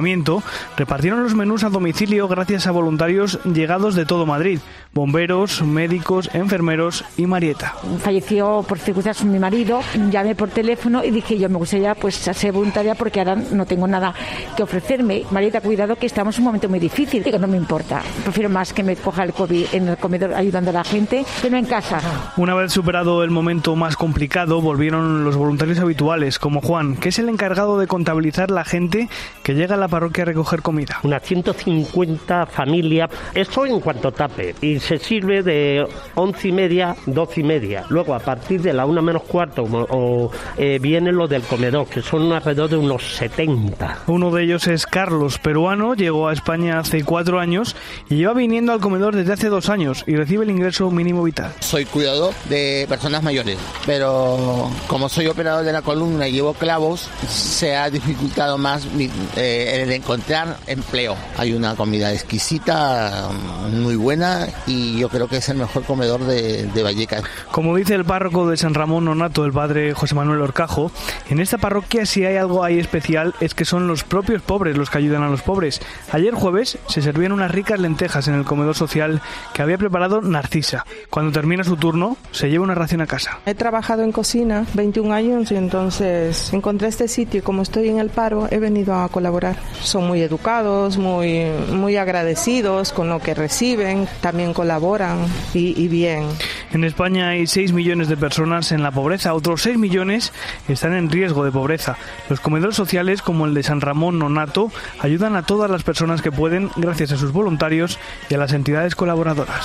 repartieron 0.76 1.22
los 1.22 1.34
menús 1.34 1.64
a 1.64 1.68
domicilio 1.68 2.28
gracias 2.28 2.66
a 2.66 2.70
voluntarios 2.70 3.38
llegados 3.44 3.94
de 3.94 4.06
todo 4.06 4.26
Madrid, 4.26 4.60
bomberos, 4.92 5.62
médicos, 5.62 6.30
enfermeros 6.32 7.04
y 7.16 7.26
Marieta. 7.26 7.74
Falleció 8.02 8.64
por 8.66 8.78
circunstancias 8.78 9.28
mi 9.28 9.38
marido, 9.38 9.80
llamé 10.10 10.34
por 10.34 10.48
teléfono 10.48 11.04
y 11.04 11.10
dije 11.10 11.38
yo 11.38 11.48
me 11.48 11.56
gustaría 11.56 11.94
pues 11.94 12.14
ser 12.14 12.52
voluntaria 12.52 12.94
porque 12.94 13.20
ahora 13.20 13.36
no 13.36 13.66
tengo 13.66 13.86
nada 13.86 14.14
que 14.56 14.62
ofrecerme. 14.62 15.24
Marieta, 15.30 15.60
cuidado 15.60 15.96
que 15.96 16.06
estamos 16.06 16.36
en 16.36 16.42
un 16.42 16.46
momento 16.46 16.68
muy 16.68 16.78
difícil. 16.78 17.22
Digo, 17.22 17.38
no 17.38 17.48
me 17.48 17.56
importa, 17.56 18.02
prefiero 18.22 18.48
más 18.48 18.72
que 18.72 18.82
me 18.82 18.96
coja 18.96 19.24
el 19.24 19.32
COVID 19.32 19.66
en 19.72 19.88
el 19.88 19.96
comedor 19.96 20.34
ayudando 20.34 20.70
a 20.70 20.74
la 20.74 20.84
gente 20.84 21.24
que 21.42 21.50
no 21.50 21.56
en 21.56 21.66
casa. 21.66 22.00
Una 22.36 22.54
vez 22.54 22.72
superado 22.72 23.22
el 23.22 23.30
momento 23.30 23.76
más 23.76 23.96
complicado, 23.96 24.60
volvieron 24.60 25.24
los 25.24 25.36
voluntarios 25.36 25.78
habituales, 25.78 26.38
como 26.38 26.60
Juan, 26.60 26.96
que 26.96 27.10
es 27.10 27.18
el 27.18 27.28
encargado 27.28 27.78
de 27.78 27.86
contabilizar 27.86 28.50
la 28.50 28.64
gente 28.64 29.08
que 29.42 29.54
llega 29.54 29.74
a 29.74 29.78
la 29.78 29.87
parroquia 29.88 30.22
a 30.22 30.26
recoger 30.26 30.62
comida. 30.62 30.98
Unas 31.02 31.22
150 31.22 32.46
familias, 32.46 33.10
esto 33.34 33.66
en 33.66 33.80
cuanto 33.80 34.12
tape, 34.12 34.54
y 34.60 34.78
se 34.80 34.98
sirve 34.98 35.42
de 35.42 35.86
once 36.14 36.48
y 36.48 36.52
media, 36.52 36.96
doce 37.06 37.40
y 37.40 37.44
media. 37.44 37.84
Luego, 37.88 38.14
a 38.14 38.18
partir 38.18 38.62
de 38.62 38.72
la 38.72 38.86
una 38.86 39.02
menos 39.02 39.22
cuarto, 39.22 39.64
o, 39.64 40.30
eh, 40.56 40.78
viene 40.80 41.12
lo 41.12 41.28
del 41.28 41.42
comedor, 41.42 41.86
que 41.86 42.02
son 42.02 42.32
alrededor 42.32 42.70
de 42.70 42.76
unos 42.76 43.16
70. 43.16 43.98
Uno 44.06 44.30
de 44.30 44.44
ellos 44.44 44.66
es 44.66 44.86
Carlos, 44.86 45.38
peruano, 45.38 45.94
llegó 45.94 46.28
a 46.28 46.32
España 46.32 46.78
hace 46.78 47.04
cuatro 47.04 47.40
años 47.40 47.76
y 48.08 48.16
lleva 48.16 48.34
viniendo 48.34 48.72
al 48.72 48.80
comedor 48.80 49.14
desde 49.14 49.32
hace 49.32 49.48
dos 49.48 49.68
años 49.68 50.04
y 50.06 50.16
recibe 50.16 50.44
el 50.44 50.50
ingreso 50.50 50.90
mínimo 50.90 51.22
vital. 51.22 51.52
Soy 51.60 51.84
cuidador 51.84 52.34
de 52.48 52.86
personas 52.88 53.22
mayores, 53.22 53.58
pero 53.86 54.70
como 54.86 55.08
soy 55.08 55.26
operador 55.26 55.64
de 55.64 55.72
la 55.72 55.82
columna 55.82 56.28
y 56.28 56.32
llevo 56.32 56.54
clavos, 56.54 57.08
se 57.28 57.76
ha 57.76 57.90
dificultado 57.90 58.58
más 58.58 58.86
mi, 58.92 59.10
eh, 59.36 59.77
el 59.82 59.92
encontrar 59.92 60.56
empleo. 60.66 61.16
Hay 61.36 61.52
una 61.52 61.74
comida 61.74 62.12
exquisita, 62.12 63.30
muy 63.72 63.96
buena 63.96 64.48
y 64.66 64.98
yo 64.98 65.08
creo 65.08 65.28
que 65.28 65.38
es 65.38 65.48
el 65.48 65.58
mejor 65.58 65.84
comedor 65.84 66.24
de, 66.24 66.64
de 66.66 66.82
Vallecas. 66.82 67.22
Como 67.50 67.76
dice 67.76 67.94
el 67.94 68.04
párroco 68.04 68.48
de 68.48 68.56
San 68.56 68.74
Ramón 68.74 69.04
Nonato, 69.04 69.44
el 69.44 69.52
padre 69.52 69.94
José 69.94 70.14
Manuel 70.14 70.42
Orcajo, 70.42 70.90
en 71.28 71.40
esta 71.40 71.58
parroquia 71.58 72.06
si 72.06 72.24
hay 72.24 72.36
algo 72.36 72.64
ahí 72.64 72.78
especial 72.78 73.34
es 73.40 73.54
que 73.54 73.64
son 73.64 73.86
los 73.86 74.04
propios 74.04 74.42
pobres 74.42 74.76
los 74.76 74.90
que 74.90 74.98
ayudan 74.98 75.22
a 75.22 75.28
los 75.28 75.42
pobres. 75.42 75.80
Ayer 76.12 76.34
jueves 76.34 76.78
se 76.88 77.02
servían 77.02 77.32
unas 77.32 77.50
ricas 77.50 77.78
lentejas 77.78 78.28
en 78.28 78.34
el 78.34 78.44
comedor 78.44 78.74
social 78.74 79.20
que 79.52 79.62
había 79.62 79.78
preparado 79.78 80.20
Narcisa. 80.20 80.84
Cuando 81.10 81.32
termina 81.32 81.64
su 81.64 81.76
turno, 81.76 82.16
se 82.30 82.48
lleva 82.50 82.64
una 82.64 82.74
ración 82.74 83.00
a 83.00 83.06
casa. 83.06 83.38
He 83.46 83.54
trabajado 83.54 84.02
en 84.02 84.12
cocina 84.12 84.66
21 84.74 85.12
años 85.12 85.52
y 85.52 85.56
entonces 85.56 86.52
encontré 86.52 86.88
este 86.88 87.08
sitio 87.08 87.40
y 87.40 87.42
como 87.42 87.62
estoy 87.62 87.88
en 87.88 87.98
el 87.98 88.10
paro 88.10 88.48
he 88.50 88.58
venido 88.58 88.94
a 88.94 89.08
colaborar. 89.08 89.56
Son 89.82 90.06
muy 90.06 90.22
educados, 90.22 90.98
muy, 90.98 91.44
muy 91.72 91.96
agradecidos 91.96 92.92
con 92.92 93.08
lo 93.08 93.20
que 93.20 93.34
reciben, 93.34 94.08
también 94.20 94.52
colaboran 94.52 95.18
y, 95.54 95.80
y 95.80 95.88
bien. 95.88 96.26
En 96.72 96.84
España 96.84 97.30
hay 97.30 97.46
6 97.46 97.72
millones 97.72 98.08
de 98.08 98.16
personas 98.16 98.72
en 98.72 98.82
la 98.82 98.90
pobreza, 98.90 99.34
otros 99.34 99.62
6 99.62 99.78
millones 99.78 100.32
están 100.68 100.94
en 100.94 101.10
riesgo 101.10 101.44
de 101.44 101.50
pobreza. 101.50 101.96
Los 102.28 102.40
comedores 102.40 102.76
sociales 102.76 103.22
como 103.22 103.46
el 103.46 103.54
de 103.54 103.62
San 103.62 103.80
Ramón 103.80 104.18
Nonato 104.18 104.70
ayudan 105.00 105.36
a 105.36 105.42
todas 105.42 105.70
las 105.70 105.82
personas 105.82 106.22
que 106.22 106.32
pueden 106.32 106.70
gracias 106.76 107.12
a 107.12 107.16
sus 107.16 107.32
voluntarios 107.32 107.98
y 108.28 108.34
a 108.34 108.38
las 108.38 108.52
entidades 108.52 108.94
colaboradoras. 108.94 109.64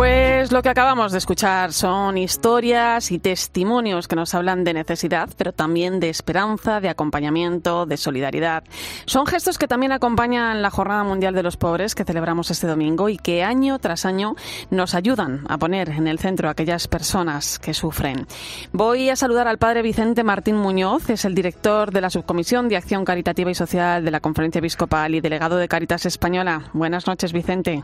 Pues 0.00 0.50
lo 0.50 0.62
que 0.62 0.70
acabamos 0.70 1.12
de 1.12 1.18
escuchar 1.18 1.74
son 1.74 2.16
historias 2.16 3.10
y 3.10 3.18
testimonios 3.18 4.08
que 4.08 4.16
nos 4.16 4.34
hablan 4.34 4.64
de 4.64 4.72
necesidad, 4.72 5.28
pero 5.36 5.52
también 5.52 6.00
de 6.00 6.08
esperanza, 6.08 6.80
de 6.80 6.88
acompañamiento, 6.88 7.84
de 7.84 7.98
solidaridad. 7.98 8.64
Son 9.04 9.26
gestos 9.26 9.58
que 9.58 9.68
también 9.68 9.92
acompañan 9.92 10.62
la 10.62 10.70
Jornada 10.70 11.04
Mundial 11.04 11.34
de 11.34 11.42
los 11.42 11.58
Pobres 11.58 11.94
que 11.94 12.06
celebramos 12.06 12.50
este 12.50 12.66
domingo 12.66 13.10
y 13.10 13.18
que 13.18 13.44
año 13.44 13.78
tras 13.78 14.06
año 14.06 14.36
nos 14.70 14.94
ayudan 14.94 15.44
a 15.50 15.58
poner 15.58 15.90
en 15.90 16.06
el 16.06 16.18
centro 16.18 16.48
a 16.48 16.52
aquellas 16.52 16.88
personas 16.88 17.58
que 17.58 17.74
sufren. 17.74 18.26
Voy 18.72 19.10
a 19.10 19.16
saludar 19.16 19.48
al 19.48 19.58
padre 19.58 19.82
Vicente 19.82 20.24
Martín 20.24 20.56
Muñoz, 20.56 21.10
es 21.10 21.26
el 21.26 21.34
director 21.34 21.92
de 21.92 22.00
la 22.00 22.08
Subcomisión 22.08 22.70
de 22.70 22.78
Acción 22.78 23.04
Caritativa 23.04 23.50
y 23.50 23.54
Social 23.54 24.02
de 24.02 24.10
la 24.10 24.20
Conferencia 24.20 24.60
Episcopal 24.60 25.14
y 25.14 25.20
delegado 25.20 25.58
de 25.58 25.68
Caritas 25.68 26.06
Española. 26.06 26.70
Buenas 26.72 27.06
noches, 27.06 27.34
Vicente. 27.34 27.82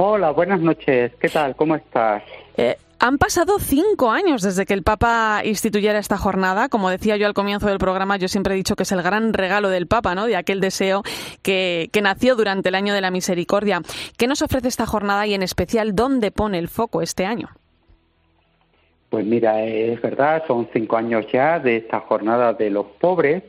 Hola, 0.00 0.30
buenas 0.30 0.60
noches. 0.60 1.10
¿Qué 1.20 1.28
tal? 1.28 1.56
¿Cómo 1.56 1.74
estás? 1.74 2.22
Eh, 2.56 2.76
han 3.00 3.18
pasado 3.18 3.58
cinco 3.58 4.12
años 4.12 4.42
desde 4.42 4.64
que 4.64 4.72
el 4.72 4.84
Papa 4.84 5.42
instituyera 5.44 5.98
esta 5.98 6.16
jornada. 6.16 6.68
Como 6.68 6.88
decía 6.88 7.16
yo 7.16 7.26
al 7.26 7.34
comienzo 7.34 7.66
del 7.66 7.78
programa, 7.78 8.16
yo 8.16 8.28
siempre 8.28 8.54
he 8.54 8.56
dicho 8.56 8.76
que 8.76 8.84
es 8.84 8.92
el 8.92 9.02
gran 9.02 9.32
regalo 9.32 9.70
del 9.70 9.88
Papa, 9.88 10.14
¿no? 10.14 10.26
De 10.26 10.36
aquel 10.36 10.60
deseo 10.60 11.02
que, 11.42 11.88
que 11.92 12.00
nació 12.00 12.36
durante 12.36 12.68
el 12.68 12.76
año 12.76 12.94
de 12.94 13.00
la 13.00 13.10
misericordia. 13.10 13.82
¿Qué 14.16 14.28
nos 14.28 14.40
ofrece 14.40 14.68
esta 14.68 14.86
jornada 14.86 15.26
y 15.26 15.34
en 15.34 15.42
especial 15.42 15.96
dónde 15.96 16.30
pone 16.30 16.60
el 16.60 16.68
foco 16.68 17.02
este 17.02 17.26
año? 17.26 17.48
Pues 19.10 19.26
mira, 19.26 19.64
es 19.64 20.00
verdad, 20.00 20.44
son 20.46 20.68
cinco 20.72 20.96
años 20.96 21.26
ya 21.32 21.58
de 21.58 21.78
esta 21.78 21.98
jornada 21.98 22.52
de 22.52 22.70
los 22.70 22.86
pobres 23.00 23.42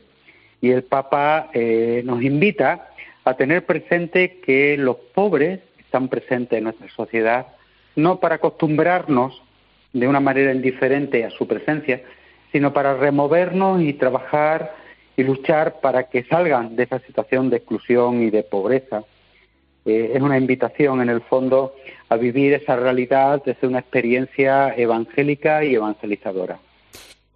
y 0.60 0.72
el 0.72 0.82
Papa 0.82 1.48
eh, 1.54 2.02
nos 2.04 2.20
invita 2.24 2.88
a 3.24 3.34
tener 3.34 3.64
presente 3.64 4.40
que 4.40 4.76
los 4.76 4.96
pobres 5.14 5.60
están 5.90 6.06
presentes 6.06 6.56
en 6.56 6.64
nuestra 6.64 6.88
sociedad, 6.90 7.48
no 7.96 8.20
para 8.20 8.36
acostumbrarnos 8.36 9.42
de 9.92 10.06
una 10.06 10.20
manera 10.20 10.54
indiferente 10.54 11.24
a 11.24 11.30
su 11.30 11.48
presencia, 11.48 12.00
sino 12.52 12.72
para 12.72 12.94
removernos 12.94 13.82
y 13.82 13.92
trabajar 13.94 14.72
y 15.16 15.24
luchar 15.24 15.80
para 15.80 16.04
que 16.04 16.22
salgan 16.22 16.76
de 16.76 16.84
esa 16.84 17.00
situación 17.00 17.50
de 17.50 17.56
exclusión 17.56 18.22
y 18.22 18.30
de 18.30 18.44
pobreza. 18.44 19.02
Eh, 19.84 20.12
es 20.14 20.22
una 20.22 20.38
invitación, 20.38 21.00
en 21.00 21.08
el 21.08 21.22
fondo, 21.22 21.74
a 22.08 22.16
vivir 22.16 22.52
esa 22.52 22.76
realidad 22.76 23.42
desde 23.44 23.66
una 23.66 23.80
experiencia 23.80 24.72
evangélica 24.76 25.64
y 25.64 25.74
evangelizadora. 25.74 26.60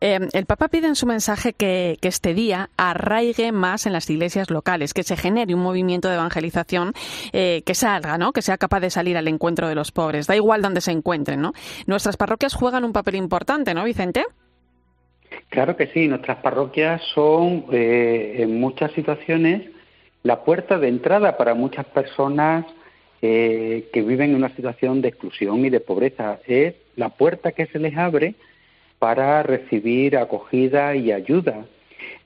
Eh, 0.05 0.19
el 0.35 0.45
Papa 0.45 0.69
pide 0.69 0.87
en 0.87 0.97
su 0.97 1.07
mensaje 1.07 1.55
que, 1.55 1.97
que, 1.99 2.09
este 2.09 2.35
día 2.35 2.69
arraigue 2.77 3.53
más 3.53 3.87
en 3.87 3.95
las 3.95 4.11
iglesias 4.11 4.51
locales, 4.51 4.93
que 4.93 5.03
se 5.03 5.17
genere 5.17 5.55
un 5.55 5.63
movimiento 5.63 6.09
de 6.09 6.17
evangelización 6.17 6.93
eh, 7.33 7.63
que 7.65 7.75
salga, 7.75 8.19
¿no? 8.19 8.35
que 8.35 8.43
sea 8.43 8.59
capaz 8.59 8.81
de 8.81 8.91
salir 8.91 9.17
al 9.17 9.29
encuentro 9.29 9.67
de 9.67 9.75
los 9.75 9.93
pobres. 9.93 10.27
Da 10.27 10.37
igual 10.37 10.61
donde 10.61 10.83
se 10.83 10.93
encuentren. 10.93 11.41
¿no? 11.41 11.55
Nuestras 11.87 12.19
parroquias 12.19 12.53
juegan 12.53 12.85
un 12.85 12.93
papel 12.93 13.15
importante, 13.15 13.73
¿no, 13.73 13.83
Vicente? 13.83 14.27
Claro 15.49 15.75
que 15.75 15.87
sí. 15.87 16.07
Nuestras 16.07 16.37
parroquias 16.37 17.01
son, 17.15 17.65
eh, 17.73 18.35
en 18.41 18.61
muchas 18.61 18.93
situaciones, 18.93 19.71
la 20.23 20.45
puerta 20.45 20.79
de 20.79 20.89
entrada 20.89 21.39
para 21.39 21.55
muchas 21.55 21.87
personas 21.87 22.67
eh, 23.23 23.89
que 23.91 24.03
viven 24.03 24.33
en 24.33 24.37
una 24.37 24.55
situación 24.55 25.01
de 25.01 25.09
exclusión 25.09 25.65
y 25.65 25.71
de 25.71 25.81
pobreza. 25.81 26.41
Es 26.47 26.75
la 26.95 27.09
puerta 27.09 27.53
que 27.53 27.65
se 27.69 27.79
les 27.79 27.97
abre 27.97 28.35
para 29.05 29.43
recibir 29.43 30.17
acogida 30.17 30.97
y 30.97 31.13
ayuda. 31.13 31.67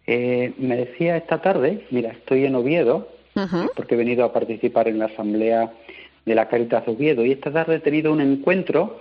Eh, 0.07 0.53
me 0.59 0.77
decía 0.77 1.17
esta 1.17 1.43
tarde, 1.43 1.85
mira, 1.91 2.11
estoy 2.11 2.45
en 2.45 2.55
Oviedo, 2.55 3.09
uh 3.35 3.41
-huh. 3.41 3.71
porque 3.75 3.97
he 3.97 3.99
venido 3.99 4.25
a 4.25 4.33
participar 4.33 4.87
en 4.87 5.01
la 5.01 5.07
asamblea 5.07 5.73
de 6.25 6.35
la 6.37 6.47
Caritas 6.47 6.87
de 6.87 6.93
Oviedo, 6.93 7.25
y 7.25 7.33
esta 7.33 7.51
tarde 7.51 7.75
he 7.75 7.81
tenido 7.81 8.13
un 8.13 8.21
encuentro 8.21 9.01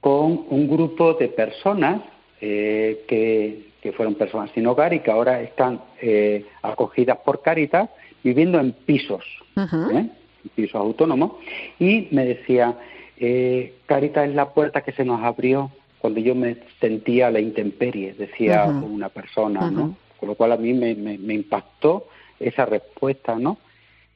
con 0.00 0.46
un 0.50 0.68
grupo 0.68 1.14
de 1.14 1.28
personas 1.28 2.02
eh, 2.40 3.04
que, 3.06 3.66
que, 3.80 3.92
fueron 3.92 4.16
personas 4.16 4.50
sin 4.52 4.66
hogar 4.66 4.92
y 4.92 4.98
que 4.98 5.12
ahora 5.12 5.42
están 5.42 5.80
eh, 6.00 6.44
acogidas 6.60 7.18
por 7.24 7.40
Caritas 7.40 7.88
viviendo 8.24 8.58
en 8.58 8.72
pisos, 8.72 9.24
uh 9.54 9.60
-huh. 9.60 10.10
pisos 10.56 10.74
autónomos, 10.74 11.30
y 11.78 12.08
me 12.10 12.24
decía, 12.24 12.74
eh, 13.16 13.74
Caritas 13.86 14.28
es 14.28 14.34
la 14.34 14.46
puerta 14.54 14.80
que 14.80 14.90
se 14.90 15.04
nos 15.04 15.22
abrió 15.22 15.70
cuando 16.02 16.18
yo 16.18 16.34
me 16.34 16.56
sentía 16.80 17.28
a 17.28 17.30
la 17.30 17.38
intemperie, 17.38 18.12
decía 18.14 18.64
una 18.64 19.08
persona, 19.08 19.70
¿no? 19.70 19.96
Con 20.18 20.30
lo 20.30 20.34
cual 20.34 20.50
a 20.50 20.56
mí 20.56 20.72
me, 20.74 20.96
me, 20.96 21.16
me 21.16 21.34
impactó 21.34 22.08
esa 22.40 22.66
respuesta, 22.66 23.36
¿no? 23.36 23.58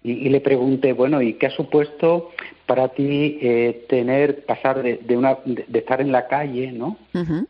Y, 0.02 0.12
y, 0.12 0.28
le 0.28 0.40
pregunté, 0.40 0.92
bueno, 0.92 1.22
¿y 1.22 1.34
qué 1.34 1.46
ha 1.46 1.50
supuesto 1.50 2.30
para 2.66 2.88
ti 2.88 3.38
eh, 3.40 3.86
tener, 3.88 4.44
pasar 4.44 4.82
de, 4.82 4.96
de 4.96 5.16
una, 5.16 5.38
de, 5.44 5.64
de, 5.68 5.78
estar 5.78 6.00
en 6.00 6.10
la 6.10 6.26
calle, 6.26 6.72
¿no? 6.72 6.96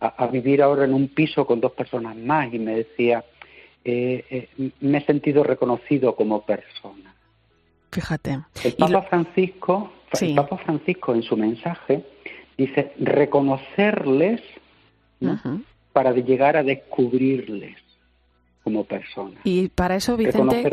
A, 0.01 0.25
a, 0.25 0.27
vivir 0.27 0.61
ahora 0.61 0.85
en 0.85 0.93
un 0.93 1.09
piso 1.09 1.47
con 1.47 1.61
dos 1.61 1.73
personas 1.73 2.15
más? 2.15 2.53
Y 2.53 2.59
me 2.59 2.77
decía, 2.77 3.25
eh, 3.85 4.23
eh, 4.59 4.71
me 4.81 4.99
he 4.99 5.05
sentido 5.07 5.45
reconocido 5.45 6.15
como 6.15 6.43
persona. 6.43 7.15
Fíjate. 7.91 8.39
El 8.65 8.75
Papa 8.75 8.93
lo... 8.93 9.03
Francisco, 9.03 9.93
sí. 10.13 10.27
el 10.27 10.35
Papa 10.35 10.59
Francisco 10.59 11.15
en 11.15 11.23
su 11.23 11.39
mensaje 11.39 12.05
dice 12.57 12.93
reconocerles 12.99 14.41
¿no? 15.21 15.33
uh 15.33 15.37
-huh. 15.37 15.65
para 15.93 16.13
llegar 16.13 16.57
a 16.57 16.63
descubrirles 16.63 17.77
como 18.67 18.83
personas. 18.83 19.39
Y 19.45 19.69
para 19.69 19.95
eso, 19.95 20.17
Vicente, 20.17 20.69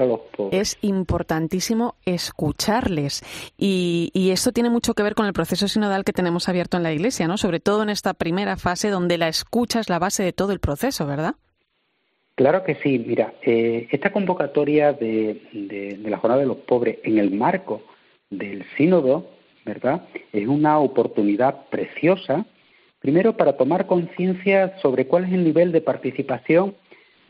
es 0.51 0.79
importantísimo 0.81 1.93
escucharles. 2.05 3.21
Y, 3.55 4.09
y, 4.15 4.31
esto 4.31 4.51
tiene 4.51 4.71
mucho 4.71 4.95
que 4.95 5.03
ver 5.03 5.13
con 5.13 5.27
el 5.27 5.33
proceso 5.33 5.67
sinodal 5.67 6.03
que 6.03 6.11
tenemos 6.11 6.49
abierto 6.49 6.75
en 6.75 6.81
la 6.81 6.91
Iglesia, 6.91 7.27
¿no? 7.27 7.37
Sobre 7.37 7.59
todo 7.59 7.83
en 7.83 7.89
esta 7.89 8.15
primera 8.15 8.57
fase 8.57 8.89
donde 8.89 9.19
la 9.19 9.27
escucha 9.27 9.79
es 9.79 9.89
la 9.89 9.99
base 9.99 10.23
de 10.23 10.33
todo 10.33 10.53
el 10.53 10.59
proceso, 10.59 11.05
¿verdad? 11.05 11.35
Claro 12.33 12.63
que 12.63 12.73
sí. 12.81 12.97
Mira, 12.97 13.35
eh, 13.43 13.87
esta 13.91 14.11
convocatoria 14.11 14.93
de, 14.93 15.39
de, 15.53 15.99
de 15.99 16.09
la 16.09 16.17
Jornada 16.17 16.41
de 16.41 16.47
los 16.47 16.57
Pobres 16.57 16.97
en 17.03 17.19
el 17.19 17.29
marco 17.29 17.83
del 18.31 18.65
sínodo 18.75 19.27
¿verdad? 19.65 20.03
Es 20.31 20.47
una 20.47 20.79
oportunidad 20.79 21.67
preciosa, 21.69 22.45
primero 22.99 23.35
para 23.37 23.57
tomar 23.57 23.87
conciencia 23.87 24.77
sobre 24.81 25.07
cuál 25.07 25.25
es 25.25 25.33
el 25.33 25.43
nivel 25.43 25.71
de 25.71 25.81
participación 25.81 26.75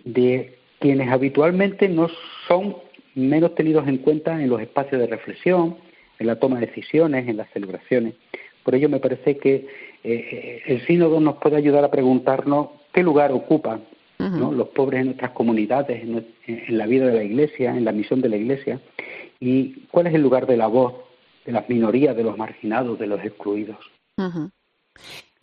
de 0.03 0.57
quienes 0.79 1.09
habitualmente 1.09 1.87
no 1.87 2.09
son 2.47 2.75
menos 3.15 3.55
tenidos 3.55 3.87
en 3.87 3.97
cuenta 3.97 4.41
en 4.41 4.49
los 4.49 4.61
espacios 4.61 4.99
de 4.99 5.07
reflexión, 5.07 5.77
en 6.19 6.27
la 6.27 6.39
toma 6.39 6.59
de 6.59 6.67
decisiones, 6.67 7.27
en 7.27 7.37
las 7.37 7.49
celebraciones. 7.51 8.15
Por 8.63 8.75
ello 8.75 8.89
me 8.89 8.99
parece 8.99 9.37
que 9.37 9.67
eh, 10.03 10.61
el 10.65 10.85
sínodo 10.85 11.19
nos 11.19 11.37
puede 11.37 11.57
ayudar 11.57 11.83
a 11.83 11.91
preguntarnos 11.91 12.69
qué 12.93 13.03
lugar 13.03 13.31
ocupan 13.31 13.81
uh 14.19 14.23
-huh. 14.23 14.39
¿no? 14.39 14.51
los 14.51 14.69
pobres 14.69 15.01
en 15.01 15.05
nuestras 15.07 15.31
comunidades, 15.31 16.03
en, 16.03 16.25
en, 16.47 16.77
la 16.77 16.85
vida 16.85 17.07
de 17.07 17.13
la 17.13 17.23
Iglesia, 17.23 17.75
en 17.75 17.85
la 17.85 17.91
misión 17.91 18.21
de 18.21 18.29
la 18.29 18.37
Iglesia, 18.37 18.79
y 19.39 19.85
cuál 19.91 20.07
es 20.07 20.13
el 20.13 20.21
lugar 20.21 20.47
de 20.47 20.57
la 20.57 20.67
voz 20.67 20.93
de 21.45 21.51
las 21.51 21.67
minorías, 21.69 22.15
de 22.15 22.23
los 22.23 22.37
marginados, 22.37 22.99
de 22.99 23.07
los 23.07 23.23
excluidos. 23.23 23.77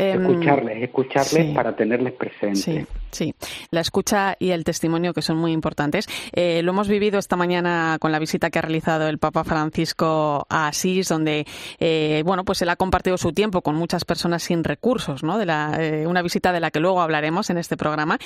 Em, 0.00 0.22
escucharles, 0.22 0.82
escucharles 0.82 1.54
para 1.54 1.76
tenerles 1.76 2.14
presentes. 2.14 2.62
Sí, 2.62 2.86
sí, 3.10 3.34
la 3.70 3.80
escucha 3.80 4.34
y 4.38 4.50
el 4.50 4.64
testimonio 4.64 5.12
que 5.12 5.20
son 5.20 5.36
muy 5.36 5.52
importantes. 5.52 6.06
Eh, 6.32 6.62
lo 6.62 6.72
hemos 6.72 6.88
vivido 6.88 7.18
esta 7.18 7.36
mañana 7.36 7.98
con 8.00 8.10
la 8.10 8.18
visita 8.18 8.48
que 8.48 8.58
ha 8.58 8.62
realizado 8.62 9.08
el 9.08 9.18
Papa 9.18 9.44
Francisco 9.44 10.46
a 10.48 10.68
Asís, 10.68 11.08
donde 11.08 11.44
eh, 11.78 12.22
bueno, 12.24 12.46
pues 12.46 12.62
él 12.62 12.70
ha 12.70 12.76
compartido 12.76 13.18
su 13.18 13.32
tiempo 13.32 13.60
con 13.60 13.74
muchas 13.74 14.06
personas 14.06 14.42
sin 14.42 14.64
recursos, 14.64 15.22
¿no? 15.22 15.36
De 15.36 15.44
la, 15.44 15.76
eh, 15.78 16.06
una 16.06 16.22
visita 16.22 16.50
de 16.52 16.60
la 16.60 16.70
que 16.70 16.80
luego 16.80 17.02
hablaremos 17.02 17.50
en 17.50 17.58
este 17.58 17.76
programa. 17.76 18.18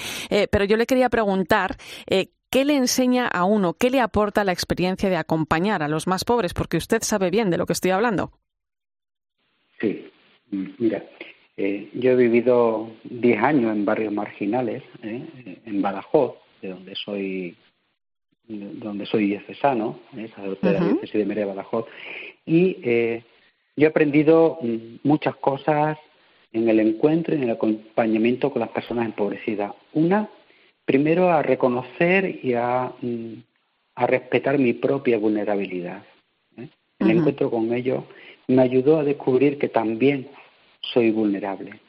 pero 0.51 0.65
yo 0.65 0.77
le 0.77 0.87
quería 0.87 1.09
preguntar 1.09 1.77
¿Qué 2.55 2.65
le 2.65 2.77
enseña 2.77 3.27
a 3.27 3.45
uno, 3.45 3.75
qué 3.75 3.91
le 3.91 3.99
aporta 3.99 4.45
la 4.45 4.53
experiencia 4.53 5.11
de 5.11 5.17
acompañar 5.17 5.83
a 5.83 5.89
los 5.89 6.07
más 6.07 6.25
pobres? 6.25 6.55
Porque 6.55 6.77
usted 6.77 7.03
sabe 7.03 7.29
bien 7.29 7.51
de 7.51 7.59
lo 7.59 7.67
que 7.67 7.73
estoy 7.73 7.91
hablando. 7.91 8.31
Sí, 9.81 10.09
mira, 10.79 11.05
eh, 11.57 11.91
yo 11.95 12.13
he 12.13 12.15
vivido 12.15 12.93
10 13.03 13.43
años 13.43 13.73
en 13.73 13.85
barrios 13.85 14.13
marginales, 14.13 14.85
eh, 15.03 15.63
en 15.67 15.83
Badajoz, 15.83 16.37
de 16.63 16.69
donde 16.69 16.95
soy 16.95 17.57
donde 18.47 19.07
soy 19.07 19.27
diocesano, 19.27 19.99
¿eh? 20.17 20.31
de 20.63 20.73
la 20.73 20.79
diócesis 20.79 21.13
de 21.13 21.27
Merea 21.27 21.47
Badajoz, 21.47 21.87
y 22.47 22.75
yo 23.77 23.85
he 23.85 23.87
aprendido 23.87 24.59
mm, 24.63 24.99
muchas 25.03 25.35
cosas 25.37 25.99
en 26.53 26.69
el 26.69 26.79
encuentro 26.79 27.35
y 27.35 27.39
en 27.39 27.45
el 27.45 27.51
acompañamiento 27.51 28.53
con 28.53 28.61
las 28.61 28.69
personas 28.69 29.07
empobrecidas. 29.07 29.73
Una, 29.93 30.29
primero 30.85 31.31
a 31.31 31.43
reconocer 31.43 32.41
y 32.43 32.55
a, 32.55 32.93
mm, 33.01 33.35
a 33.97 34.07
respetar 34.07 34.59
mi 34.59 34.73
propia 34.73 35.19
vulnerabilidad. 35.19 36.05
El 36.99 37.11
encuentro 37.11 37.51
con 37.51 37.73
ellos 37.73 38.05
me 38.49 38.63
ayudó 38.63 38.99
a 38.99 39.05
descubrir 39.05 39.59
que 39.59 39.69
también 39.69 40.29
soy 40.81 41.11
vulnerable. 41.11 41.81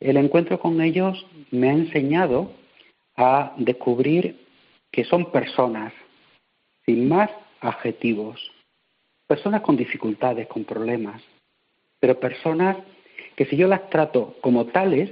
El 0.00 0.16
encuentro 0.16 0.58
con 0.58 0.80
ellos 0.80 1.26
me 1.50 1.70
ha 1.70 1.72
enseñado 1.72 2.52
a 3.16 3.54
descubrir 3.56 4.44
que 4.90 5.04
son 5.04 5.30
personas 5.30 5.92
sin 6.84 7.08
más 7.08 7.30
adjetivos, 7.60 8.52
personas 9.26 9.62
con 9.62 9.76
dificultades, 9.76 10.46
con 10.46 10.64
problemas, 10.64 11.22
pero 11.98 12.18
personas 12.20 12.76
que 13.36 13.46
si 13.46 13.56
yo 13.56 13.66
las 13.66 13.88
trato 13.90 14.36
como 14.40 14.66
tales, 14.66 15.10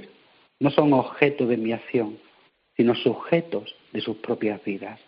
no 0.59 0.69
son 0.69 0.93
objeto 0.93 1.45
de 1.45 1.57
mi 1.57 1.73
acción, 1.73 2.17
sino 2.75 2.95
sujetos 2.95 3.75
de 3.91 4.01
sus 4.01 4.17
propias 4.17 4.63
vidas. 4.63 4.99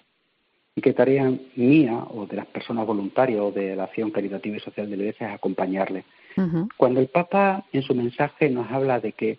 Y 0.75 0.81
que 0.81 0.93
tarea 0.93 1.31
mía 1.55 2.05
o 2.09 2.25
de 2.25 2.35
las 2.35 2.47
personas 2.47 2.85
voluntarias 2.85 3.39
o 3.39 3.51
de 3.51 3.75
la 3.75 3.85
acción 3.85 4.11
caritativa 4.11 4.57
y 4.57 4.59
social 4.59 4.89
de 4.89 4.97
la 4.97 5.03
Iglesia 5.03 5.29
es 5.29 5.35
acompañarles 5.35 6.03
cuando 6.77 6.99
el 6.99 7.07
Papa 7.07 7.65
en 7.71 7.81
su 7.81 7.95
mensaje 7.95 8.49
nos 8.49 8.69
habla 8.71 8.99
de 8.99 9.13
que 9.13 9.37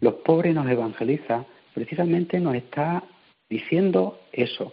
los 0.00 0.14
pobres 0.14 0.54
nos 0.54 0.68
evangeliza, 0.68 1.44
precisamente 1.74 2.38
nos 2.38 2.54
está 2.54 3.02
diciendo 3.48 4.20
eso, 4.32 4.72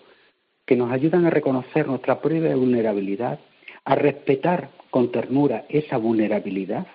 que 0.66 0.76
nos 0.76 0.92
ayudan 0.92 1.26
a 1.26 1.30
reconocer 1.30 1.88
nuestra 1.88 2.22
propia 2.22 2.56
vulnerabilidad, 2.56 3.40
a 3.84 3.96
respetar 3.96 4.70
con 4.90 5.12
ternura 5.12 5.66
esa 5.70 5.98
vulnerabilidad 5.98 6.88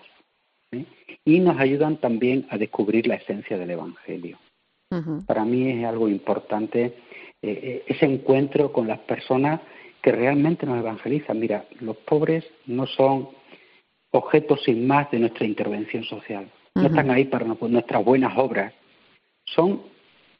y 1.24 1.40
nos 1.40 1.58
ayudan 1.58 1.96
también 1.96 2.46
a 2.50 2.58
descubrir 2.58 3.06
la 3.06 3.16
esencia 3.16 3.58
del 3.58 3.70
Evangelio. 3.70 4.38
Para 5.26 5.44
mí 5.44 5.70
es 5.70 5.85
algo 5.85 6.09
importante 6.09 6.85
eh, 6.85 6.94
eh, 7.42 7.85
ese 7.87 8.07
encuentro 8.07 8.72
con 8.72 8.88
las 8.88 8.98
personas 9.00 9.61
que 10.03 10.12
realmente 10.12 10.66
nos 10.66 10.79
evangelizan. 10.79 11.38
Mira, 11.38 11.64
los 11.81 11.96
pobres 11.98 12.44
no 12.66 12.87
son 12.87 13.29
objetos 14.11 14.62
sin 14.64 14.87
más 14.87 15.11
de 15.11 15.20
nuestra 15.20 15.46
intervención 15.46 16.05
social. 16.05 16.50
No 16.74 16.87
están 16.87 17.11
ahí 17.11 17.24
para 17.24 17.46
nuestras 17.46 18.05
buenas 18.05 18.37
obras. 18.37 18.72
Son 19.44 19.83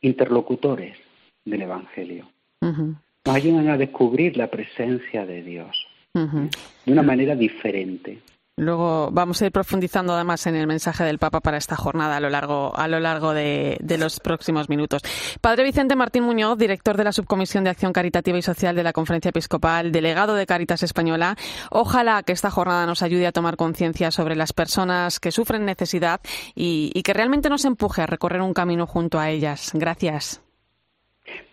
interlocutores 0.01 0.97
del 1.45 1.63
Evangelio. 1.63 2.29
Nos 2.61 3.35
ayudan 3.35 3.69
a 3.69 3.77
descubrir 3.77 4.37
la 4.37 4.49
presencia 4.49 5.27
de 5.27 5.43
Dios 5.43 5.77
de 6.15 6.93
una 6.93 7.03
manera 7.03 7.35
diferente. 7.37 8.19
Luego 8.61 9.09
vamos 9.11 9.41
a 9.41 9.47
ir 9.47 9.53
profundizando 9.53 10.13
además 10.13 10.47
en 10.47 10.55
el 10.55 10.67
mensaje 10.67 11.03
del 11.03 11.19
Papa 11.19 11.41
para 11.41 11.57
esta 11.57 11.77
jornada 11.77 12.19
a 12.19 12.21
lo 12.21 12.29
largo, 12.29 12.77
a 12.77 12.89
lo 12.89 13.01
largo 13.01 13.33
de, 13.33 13.79
los 13.99 14.21
próximos 14.21 14.69
minutos. 14.69 15.01
Padre 15.41 15.65
Vicente 15.65 15.97
Martín 15.97 16.25
Muñoz, 16.25 16.59
director 16.59 16.99
de 16.99 17.05
la 17.05 17.13
Subcomisión 17.13 17.65
de 17.65 17.71
Acción 17.71 17.95
Caritativa 17.95 18.37
y 18.37 18.43
Social 18.43 18.77
de 18.77 18.83
la 18.83 18.93
Conferencia 18.93 19.31
Episcopal, 19.31 19.93
delegado 19.93 20.35
de 20.35 20.45
Caritas 20.45 20.83
Española, 20.83 21.37
ojalá 21.71 22.23
que 22.23 22.33
esta 22.33 22.51
jornada 22.51 22.85
nos 22.85 23.03
ayude 23.03 23.27
a 23.27 23.33
tomar 23.33 23.57
conciencia 23.57 24.11
sobre 24.11 24.37
las 24.37 24.53
personas 24.53 25.21
que 25.21 25.33
sufren 25.33 25.65
necesidad 25.65 26.21
y, 26.55 26.91
y 26.95 27.03
que 27.03 27.15
realmente 27.15 27.49
nos 27.49 27.65
empuje 27.65 28.03
a 28.03 28.07
recorrer 28.07 28.43
un 28.43 28.53
camino 28.53 28.87
junto 28.87 29.19
a 29.19 29.31
ellas. 29.31 29.71
Gracias. 29.73 30.43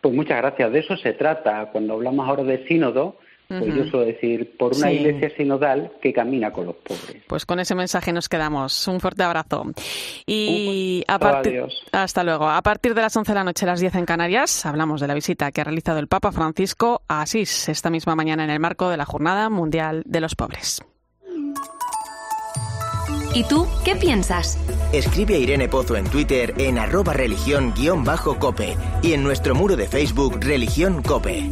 Pues 0.01 0.13
muchas 0.13 0.39
gracias. 0.39 0.73
De 0.73 0.79
eso 0.79 0.97
se 0.97 1.13
trata. 1.13 1.69
Cuando 1.71 1.93
hablamos 1.93 2.27
ahora 2.27 2.43
de 2.43 2.67
sínodo, 2.67 3.15
pues 3.47 3.65
yo 3.73 3.85
suelo 3.85 4.05
decir, 4.05 4.57
por 4.57 4.75
una 4.75 4.91
iglesia 4.91 5.31
sinodal 5.37 5.91
que 6.01 6.11
camina 6.11 6.51
con 6.51 6.65
los 6.65 6.75
pobres. 6.75 7.23
Pues 7.27 7.45
con 7.45 7.59
ese 7.59 7.75
mensaje 7.75 8.11
nos 8.11 8.27
quedamos. 8.27 8.87
Un 8.87 8.99
fuerte 8.99 9.23
abrazo. 9.23 9.65
Y 10.25 11.03
a 11.07 11.17
partir, 11.17 11.63
hasta 11.91 12.23
luego. 12.23 12.49
A 12.49 12.61
partir 12.61 12.93
de 12.93 13.01
las 13.01 13.15
11 13.15 13.31
de 13.31 13.35
la 13.35 13.43
noche, 13.43 13.65
a 13.65 13.69
las 13.69 13.79
10 13.79 13.95
en 13.95 14.05
Canarias, 14.05 14.65
hablamos 14.65 14.99
de 14.99 15.07
la 15.07 15.13
visita 15.13 15.51
que 15.51 15.61
ha 15.61 15.63
realizado 15.63 15.99
el 15.99 16.07
Papa 16.07 16.31
Francisco 16.31 17.01
a 17.07 17.21
Asís 17.21 17.69
esta 17.69 17.89
misma 17.89 18.15
mañana 18.15 18.43
en 18.43 18.49
el 18.49 18.59
marco 18.59 18.89
de 18.89 18.97
la 18.97 19.05
Jornada 19.05 19.49
Mundial 19.49 20.03
de 20.05 20.21
los 20.21 20.35
Pobres. 20.35 20.83
¿Y 23.33 23.43
tú 23.43 23.67
qué 23.85 23.95
piensas? 23.95 24.57
Escribe 24.91 25.35
a 25.35 25.37
Irene 25.37 25.67
Pozo 25.67 25.95
en 25.95 26.05
Twitter 26.05 26.53
en 26.57 26.79
arroba 26.79 27.13
religión-cope 27.13 28.75
y 29.03 29.13
en 29.13 29.23
nuestro 29.23 29.53
muro 29.53 29.75
de 29.75 29.87
Facebook 29.87 30.39
Religión 30.41 31.03
Cope. 31.03 31.51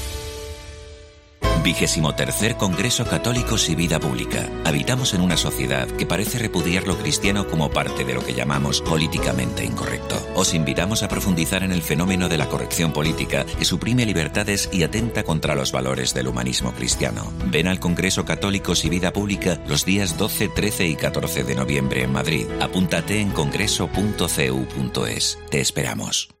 Vigésimo 1.63 2.15
tercer 2.15 2.57
Congreso 2.57 3.05
Católicos 3.05 3.69
y 3.69 3.75
Vida 3.75 3.99
Pública. 3.99 4.49
Habitamos 4.65 5.13
en 5.13 5.21
una 5.21 5.37
sociedad 5.37 5.87
que 5.87 6.05
parece 6.05 6.39
repudiar 6.39 6.87
lo 6.87 6.97
cristiano 6.97 7.47
como 7.47 7.69
parte 7.69 8.03
de 8.03 8.13
lo 8.13 8.25
que 8.25 8.33
llamamos 8.33 8.81
políticamente 8.81 9.63
incorrecto. 9.63 10.15
Os 10.35 10.53
invitamos 10.53 11.03
a 11.03 11.07
profundizar 11.07 11.63
en 11.63 11.71
el 11.71 11.81
fenómeno 11.81 12.29
de 12.29 12.37
la 12.37 12.47
corrección 12.47 12.93
política 12.93 13.45
que 13.45 13.65
suprime 13.65 14.05
libertades 14.05 14.69
y 14.71 14.83
atenta 14.83 15.23
contra 15.23 15.55
los 15.55 15.71
valores 15.71 16.13
del 16.13 16.27
humanismo 16.27 16.73
cristiano. 16.73 17.31
Ven 17.45 17.67
al 17.67 17.79
Congreso 17.79 18.25
Católicos 18.25 18.83
y 18.85 18.89
Vida 18.89 19.13
Pública 19.13 19.59
los 19.67 19.85
días 19.85 20.17
12, 20.17 20.49
13 20.49 20.87
y 20.87 20.95
14 20.95 21.43
de 21.43 21.55
noviembre 21.55 22.03
en 22.03 22.11
Madrid. 22.11 22.47
Apúntate 22.59 23.21
en 23.21 23.29
congreso.cu.es. 23.29 25.39
Te 25.49 25.61
esperamos. 25.61 26.40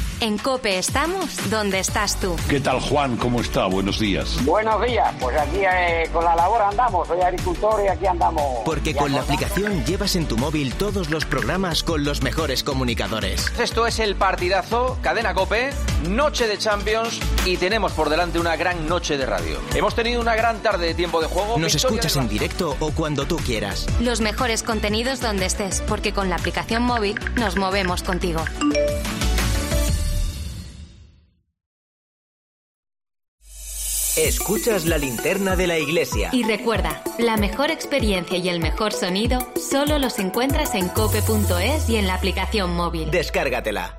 En 0.21 0.37
Cope 0.37 0.77
estamos 0.77 1.49
donde 1.49 1.79
estás 1.79 2.19
tú. 2.19 2.35
¿Qué 2.47 2.59
tal 2.59 2.79
Juan? 2.79 3.17
¿Cómo 3.17 3.41
está? 3.41 3.65
Buenos 3.65 3.99
días. 3.99 4.37
Buenos 4.45 4.79
días, 4.85 5.11
pues 5.19 5.35
aquí 5.35 5.61
eh, 5.61 6.07
con 6.13 6.23
la 6.23 6.35
labor 6.35 6.61
andamos, 6.61 7.07
soy 7.07 7.21
agricultor 7.21 7.83
y 7.83 7.87
aquí 7.87 8.05
andamos. 8.05 8.43
Porque 8.63 8.93
con 8.93 9.11
la 9.13 9.21
aplicación 9.21 9.83
llevas 9.83 10.15
en 10.15 10.27
tu 10.27 10.37
móvil 10.37 10.75
todos 10.75 11.09
los 11.09 11.25
programas 11.25 11.81
con 11.81 12.03
los 12.03 12.21
mejores 12.21 12.63
comunicadores. 12.63 13.51
Esto 13.59 13.87
es 13.87 13.97
el 13.97 14.15
partidazo, 14.15 14.99
cadena 15.01 15.33
Cope, 15.33 15.71
noche 16.07 16.47
de 16.47 16.59
Champions 16.59 17.19
y 17.43 17.57
tenemos 17.57 17.93
por 17.93 18.09
delante 18.09 18.37
una 18.37 18.55
gran 18.55 18.87
noche 18.87 19.17
de 19.17 19.25
radio. 19.25 19.57
Hemos 19.73 19.95
tenido 19.95 20.21
una 20.21 20.35
gran 20.35 20.59
tarde 20.61 20.85
de 20.85 20.93
tiempo 20.93 21.19
de 21.19 21.29
juego. 21.29 21.57
Nos 21.57 21.73
escuchas 21.73 22.15
en 22.15 22.29
directo 22.29 22.77
o 22.79 22.91
cuando 22.91 23.25
tú 23.25 23.37
quieras. 23.37 23.87
Los 23.99 24.21
mejores 24.21 24.61
contenidos 24.61 25.19
donde 25.19 25.47
estés, 25.47 25.81
porque 25.87 26.13
con 26.13 26.29
la 26.29 26.35
aplicación 26.35 26.83
móvil 26.83 27.19
nos 27.37 27.55
movemos 27.55 28.03
contigo. 28.03 28.45
Escuchas 34.17 34.85
la 34.85 34.97
linterna 34.97 35.55
de 35.55 35.67
la 35.67 35.79
iglesia. 35.79 36.29
Y 36.33 36.43
recuerda, 36.43 37.01
la 37.17 37.37
mejor 37.37 37.71
experiencia 37.71 38.37
y 38.37 38.49
el 38.49 38.59
mejor 38.59 38.91
sonido 38.91 39.39
solo 39.55 39.99
los 39.99 40.19
encuentras 40.19 40.75
en 40.75 40.89
cope.es 40.89 41.89
y 41.89 41.95
en 41.95 42.07
la 42.07 42.15
aplicación 42.15 42.75
móvil. 42.75 43.09
Descárgatela. 43.09 43.97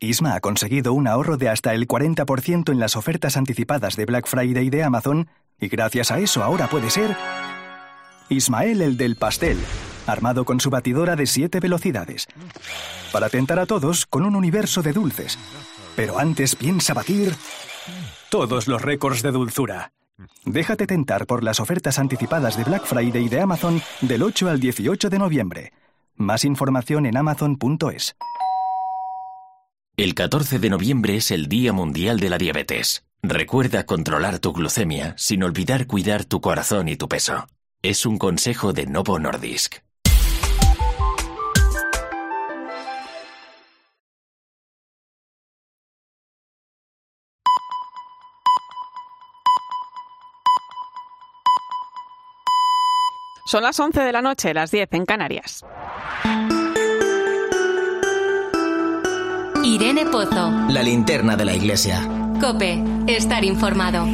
Isma 0.00 0.34
ha 0.34 0.40
conseguido 0.40 0.92
un 0.92 1.06
ahorro 1.06 1.36
de 1.36 1.48
hasta 1.48 1.72
el 1.72 1.86
40% 1.86 2.72
en 2.72 2.80
las 2.80 2.96
ofertas 2.96 3.36
anticipadas 3.36 3.94
de 3.94 4.06
Black 4.06 4.26
Friday 4.26 4.70
de 4.70 4.82
Amazon 4.82 5.28
y 5.60 5.68
gracias 5.68 6.10
a 6.10 6.18
eso 6.18 6.42
ahora 6.42 6.68
puede 6.68 6.90
ser 6.90 7.16
Ismael 8.28 8.82
el 8.82 8.96
del 8.96 9.14
pastel, 9.14 9.58
armado 10.06 10.44
con 10.44 10.58
su 10.58 10.70
batidora 10.70 11.14
de 11.14 11.26
7 11.26 11.60
velocidades, 11.60 12.26
para 13.12 13.28
tentar 13.28 13.58
a 13.60 13.66
todos 13.66 14.06
con 14.06 14.24
un 14.24 14.34
universo 14.34 14.82
de 14.82 14.92
dulces. 14.92 15.38
Pero 16.00 16.18
antes 16.18 16.56
piensa 16.56 16.94
batir 16.94 17.34
todos 18.30 18.68
los 18.68 18.80
récords 18.80 19.20
de 19.20 19.32
dulzura. 19.32 19.92
Déjate 20.46 20.86
tentar 20.86 21.26
por 21.26 21.44
las 21.44 21.60
ofertas 21.60 21.98
anticipadas 21.98 22.56
de 22.56 22.64
Black 22.64 22.86
Friday 22.86 23.28
de 23.28 23.38
Amazon 23.38 23.82
del 24.00 24.22
8 24.22 24.48
al 24.48 24.60
18 24.60 25.10
de 25.10 25.18
noviembre. 25.18 25.72
Más 26.16 26.46
información 26.46 27.04
en 27.04 27.18
amazon.es. 27.18 28.16
El 29.98 30.14
14 30.14 30.58
de 30.58 30.70
noviembre 30.70 31.16
es 31.16 31.30
el 31.30 31.48
Día 31.48 31.74
Mundial 31.74 32.18
de 32.18 32.30
la 32.30 32.38
Diabetes. 32.38 33.04
Recuerda 33.22 33.84
controlar 33.84 34.38
tu 34.38 34.54
glucemia 34.54 35.12
sin 35.18 35.42
olvidar 35.42 35.86
cuidar 35.86 36.24
tu 36.24 36.40
corazón 36.40 36.88
y 36.88 36.96
tu 36.96 37.10
peso. 37.10 37.46
Es 37.82 38.06
un 38.06 38.16
consejo 38.16 38.72
de 38.72 38.86
Novo 38.86 39.18
Nordisk. 39.18 39.82
Son 53.50 53.64
las 53.64 53.80
11 53.80 54.02
de 54.02 54.12
la 54.12 54.22
noche, 54.22 54.54
las 54.54 54.70
10 54.70 54.90
en 54.92 55.04
Canarias. 55.04 55.64
Irene 59.64 60.06
Pozo. 60.06 60.52
La 60.68 60.84
linterna 60.84 61.34
de 61.34 61.44
la 61.44 61.54
iglesia. 61.54 62.00
Cope, 62.40 62.80
estar 63.08 63.44
informado. 63.44 64.06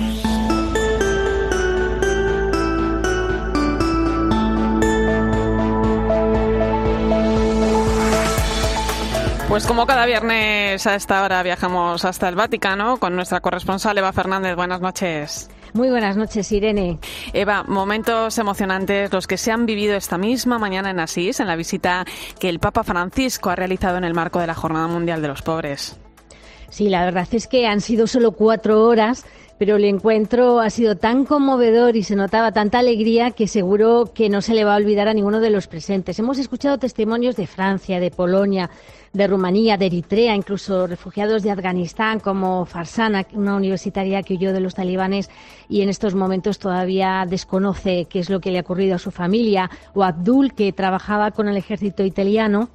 Pues 9.51 9.67
como 9.67 9.85
cada 9.85 10.07
viernes 10.07 10.87
a 10.87 10.95
esta 10.95 11.23
hora 11.23 11.43
viajamos 11.43 12.07
hasta 12.07 12.31
el 12.31 12.37
Vaticano 12.37 12.97
con 12.97 13.15
nuestra 13.15 13.43
corresponsal 13.43 13.99
Eva 13.99 14.15
Fernández. 14.15 14.57
Buenas 14.57 14.81
noches. 14.81 15.51
Muy 15.77 15.91
buenas 15.91 16.17
noches, 16.17 16.51
Irene. 16.53 16.99
Eva, 17.35 17.63
momentos 17.63 18.39
emocionantes 18.39 19.13
los 19.13 19.27
que 19.27 19.37
se 19.37 19.53
han 19.53 19.67
vivido 19.67 19.95
esta 19.95 20.17
misma 20.17 20.59
mañana 20.59 20.89
en 20.89 20.99
Asís, 21.01 21.39
en 21.39 21.47
la 21.47 21.55
visita 21.55 22.07
que 22.41 22.49
el 22.49 22.61
Papa 22.61 22.83
Francisco 22.83 23.51
ha 23.51 23.57
realizado 23.57 23.99
en 23.99 24.05
el 24.05 24.15
marco 24.15 24.41
de 24.41 24.47
la 24.47 24.55
Jornada 24.55 24.87
Mundial 24.87 25.21
de 25.21 25.29
los 25.29 25.43
Pobres. 25.43 25.99
Sí, 26.71 26.89
la 26.89 27.05
verdad 27.05 27.29
es 27.31 27.47
que 27.47 27.67
han 27.67 27.83
sido 27.83 28.07
solo 28.07 28.33
cuatro 28.33 28.85
horas, 28.85 29.27
pero 29.59 29.77
el 29.77 29.85
encuentro 29.85 30.61
ha 30.61 30.71
sido 30.71 30.97
tan 30.97 31.25
conmovedor 31.25 31.97
y 31.97 32.03
se 32.03 32.17
notaba 32.17 32.53
tanta 32.53 32.79
alegría 32.79 33.31
que 33.31 33.49
seguro 33.49 34.11
que 34.15 34.29
no 34.29 34.43
se 34.43 34.55
le 34.55 34.65
va 34.65 34.75
a 34.75 34.77
olvidar 34.77 35.09
a 35.09 35.15
ninguno 35.15 35.41
de 35.41 35.51
los 35.51 35.67
presentes. 35.67 36.19
Hemos 36.19 36.39
escuchado 36.39 36.79
testimonios 36.79 37.37
de 37.37 37.47
Francia, 37.47 37.99
de 37.99 38.11
Polonia, 38.11 38.71
de 39.13 39.27
Rumanía, 39.27 39.79
de 39.79 39.87
Eritrea, 39.87 40.35
incluso 40.35 40.87
refugiados 40.87 41.43
de 41.43 41.51
Afganistán 41.51 42.21
como 42.21 42.67
Farsana, 42.67 43.27
una 43.33 43.57
universitaria 43.57 44.23
que 44.23 44.35
huyó 44.35 44.53
de 44.53 44.61
los 44.61 44.75
talibanes 44.75 45.31
y 45.69 45.81
en 45.81 45.89
estos 45.89 46.15
momentos 46.15 46.59
todavía 46.59 47.25
desconoce 47.27 48.07
qué 48.11 48.19
es 48.19 48.29
lo 48.29 48.41
que 48.41 48.51
le 48.51 48.59
ha 48.59 48.63
ocurrido 48.63 48.97
a 48.97 48.99
su 48.99 49.11
familia, 49.11 49.71
o 49.95 50.05
Abdul, 50.05 50.53
que 50.53 50.73
trabajaba 50.73 51.31
con 51.31 51.49
el 51.49 51.57
ejército 51.57 52.05
italiano 52.05 52.69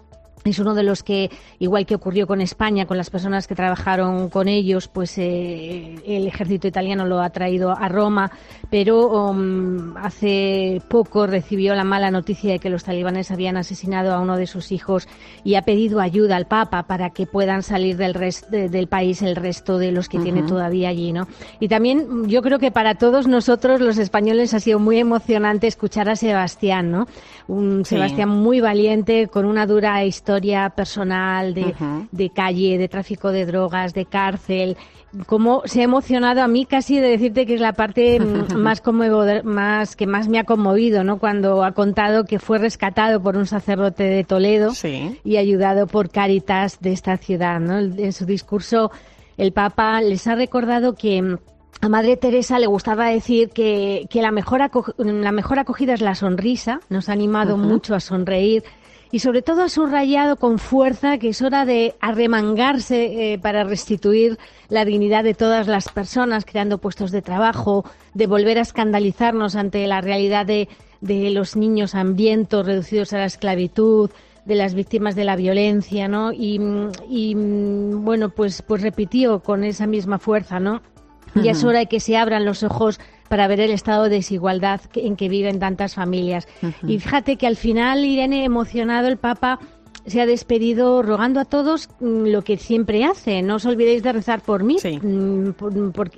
es 0.50 0.60
uno 0.60 0.74
de 0.74 0.84
los 0.84 1.04
que, 1.04 1.30
igual 1.60 1.86
que 1.86 1.96
ocurrió 1.96 2.28
con 2.28 2.42
España, 2.42 2.86
con 2.86 2.98
las 2.98 3.10
personas 3.10 3.48
que 3.48 3.56
trabajaron 3.56 4.30
con 4.30 4.48
ellos, 4.48 4.88
pues 4.88 5.18
eh, 5.18 5.96
el 6.06 6.28
ejército 6.28 6.68
italiano 6.68 7.06
lo 7.06 7.22
ha 7.22 7.30
traído 7.30 7.72
a 7.72 7.88
Roma, 7.88 8.32
pero 8.70 9.08
um, 9.08 9.96
hace 9.98 10.82
poco 10.90 11.28
recibió 11.28 11.76
la 11.76 11.84
mala 11.84 12.10
noticia 12.12 12.54
de 12.54 12.60
que 12.60 12.70
los 12.70 12.84
talibanes 12.84 13.32
habían 13.32 13.58
asesinado 13.58 14.14
a 14.14 14.20
uno 14.20 14.38
de 14.38 14.48
sus 14.48 14.72
hijos 14.72 15.08
y 15.44 15.56
ha 15.56 15.62
pedido 15.62 16.00
ayuda 16.00 16.38
al 16.38 16.48
Papa 16.48 16.84
para 16.84 17.12
que 17.12 17.28
puedan 17.28 17.64
salir 17.64 17.98
del, 17.98 18.14
del 18.50 18.88
país 18.88 19.22
el 19.22 19.36
resto 19.36 19.78
de 19.78 19.92
los 19.92 20.10
que 20.10 20.20
tiene 20.20 20.44
todavía 20.44 20.90
allí, 20.90 21.14
¿no? 21.14 21.28
Y 21.60 21.68
también 21.68 22.28
yo 22.28 22.42
creo 22.42 22.60
que 22.60 22.72
para 22.72 22.96
todos 22.96 23.28
nosotros, 23.28 23.82
los 23.82 23.98
españoles, 23.98 24.54
ha 24.54 24.60
sido 24.60 24.80
muy 24.80 24.98
emocionante 24.98 25.68
escuchar 25.68 26.10
a 26.10 26.16
Sebastián, 26.16 26.92
¿no? 26.92 27.08
Un 27.48 27.86
Sebastián 27.86 28.30
muy 28.30 28.62
valiente, 28.62 29.28
con 29.28 29.46
una 29.46 29.66
dura 29.66 30.04
historia 30.06 30.31
historia 30.32 30.70
personal 30.70 31.54
de, 31.54 31.76
de 32.10 32.30
calle, 32.30 32.78
de 32.78 32.88
tráfico 32.88 33.32
de 33.32 33.46
drogas, 33.46 33.94
de 33.94 34.06
cárcel, 34.06 34.78
cómo 35.26 35.64
se 35.66 35.82
ha 35.82 35.84
emocionado 35.84 36.42
a 36.42 36.48
mí 36.48 36.66
casi 36.66 37.00
de 37.00 37.10
decirte 37.10 37.46
que 37.46 37.56
es 37.56 37.60
la 37.60 37.74
parte 37.74 38.18
más 38.56 38.82
más 39.44 39.96
que 39.98 40.08
más 40.08 40.30
me 40.30 40.40
ha 40.40 40.46
conmovido, 40.46 41.04
¿no? 41.04 41.20
Cuando 41.20 41.66
ha 41.66 41.74
contado 41.74 42.24
que 42.24 42.40
fue 42.40 42.60
rescatado 42.60 43.22
por 43.22 43.36
un 43.36 43.46
sacerdote 43.46 44.04
de 44.04 44.24
Toledo 44.24 44.72
y 45.26 45.36
ayudado 45.36 45.86
por 45.86 46.10
Caritas 46.10 46.80
de 46.80 46.94
esta 46.94 47.18
ciudad, 47.18 47.60
¿no? 47.60 47.80
En 47.80 48.14
su 48.14 48.26
discurso 48.26 48.90
el 49.38 49.52
Papa 49.52 50.02
les 50.02 50.28
ha 50.28 50.36
recordado 50.36 50.96
que 50.96 51.38
a 51.82 51.90
Madre 51.90 52.16
Teresa 52.16 52.58
le 52.58 52.68
gustaba 52.68 53.08
decir 53.08 53.50
que, 53.50 54.08
que 54.10 54.22
la, 54.22 54.32
mejor 54.32 54.62
la 54.98 55.32
mejor 55.34 55.60
acogida 55.60 55.94
es 55.94 56.02
la 56.02 56.16
sonrisa, 56.16 56.80
nos 56.90 57.10
ha 57.10 57.14
animado 57.14 57.58
mucho 57.58 57.96
a 57.96 58.00
sonreír 58.00 58.64
y 59.12 59.20
sobre 59.20 59.42
todo 59.42 59.64
ha 59.64 59.70
subrayado 59.70 60.38
con 60.38 60.58
fuerza 60.58 61.18
que 61.18 61.30
es 61.30 61.42
hora 61.42 61.66
de 61.66 61.96
arremangarse 62.00 63.34
eh, 63.34 63.40
para 63.40 63.64
restituir 63.64 64.38
la 64.70 64.86
dignidad 64.86 65.24
de 65.24 65.34
todas 65.34 65.68
las 65.68 65.90
personas, 65.90 66.46
creando 66.46 66.78
puestos 66.78 67.12
de 67.12 67.22
trabajo, 67.22 67.86
de 68.14 68.28
volver 68.28 68.58
a 68.58 68.62
escandalizarnos 68.62 69.56
ante 69.56 69.86
la 69.88 70.02
realidad 70.02 70.46
de, 70.46 70.70
de 71.02 71.30
los 71.32 71.56
niños 71.56 71.94
hambrientos 71.94 72.66
reducidos 72.66 73.14
a 73.14 73.18
la 73.18 73.26
esclavitud, 73.26 74.10
de 74.46 74.56
las 74.56 74.74
víctimas 74.74 75.16
de 75.16 75.24
la 75.24 75.36
violencia, 75.36 76.08
¿no? 76.08 76.32
Y, 76.34 76.60
y 77.08 77.36
bueno, 77.36 78.30
pues, 78.30 78.62
pues 78.64 78.82
repitió 78.82 79.42
con 79.42 79.64
esa 79.64 79.86
misma 79.86 80.18
fuerza, 80.18 80.60
¿no? 80.60 80.82
Ya 81.36 81.52
es 81.52 81.64
hora 81.64 81.80
de 81.80 81.86
que 81.86 82.00
se 82.00 82.18
abran 82.18 82.44
los 82.44 82.64
ojos 82.64 83.00
para 83.32 83.48
ver 83.48 83.62
el 83.62 83.72
estado 83.72 84.04
de 84.04 84.18
desigualdad 84.18 84.82
en 84.94 85.16
que 85.16 85.30
viven 85.30 85.58
tantas 85.58 85.96
familias. 85.96 86.50
Y 86.86 87.00
fíjate 87.00 87.38
que 87.38 87.48
al 87.48 87.56
final, 87.56 88.04
Irene, 88.04 88.44
emocionado 88.44 89.08
el 89.08 89.16
Papa 89.16 89.58
se 90.06 90.20
ha 90.20 90.26
despedido 90.26 91.02
rogando 91.02 91.40
a 91.40 91.46
todos 91.46 91.88
mm, 92.02 92.26
lo 92.26 92.42
que 92.42 92.58
siempre 92.58 93.06
hace. 93.06 93.42
No 93.42 93.56
os 93.56 93.66
olvidéis 93.66 94.04
de 94.04 94.12
rezar 94.12 94.42
por 94.42 94.66
mí, 94.66 94.76
mm, 94.84 95.52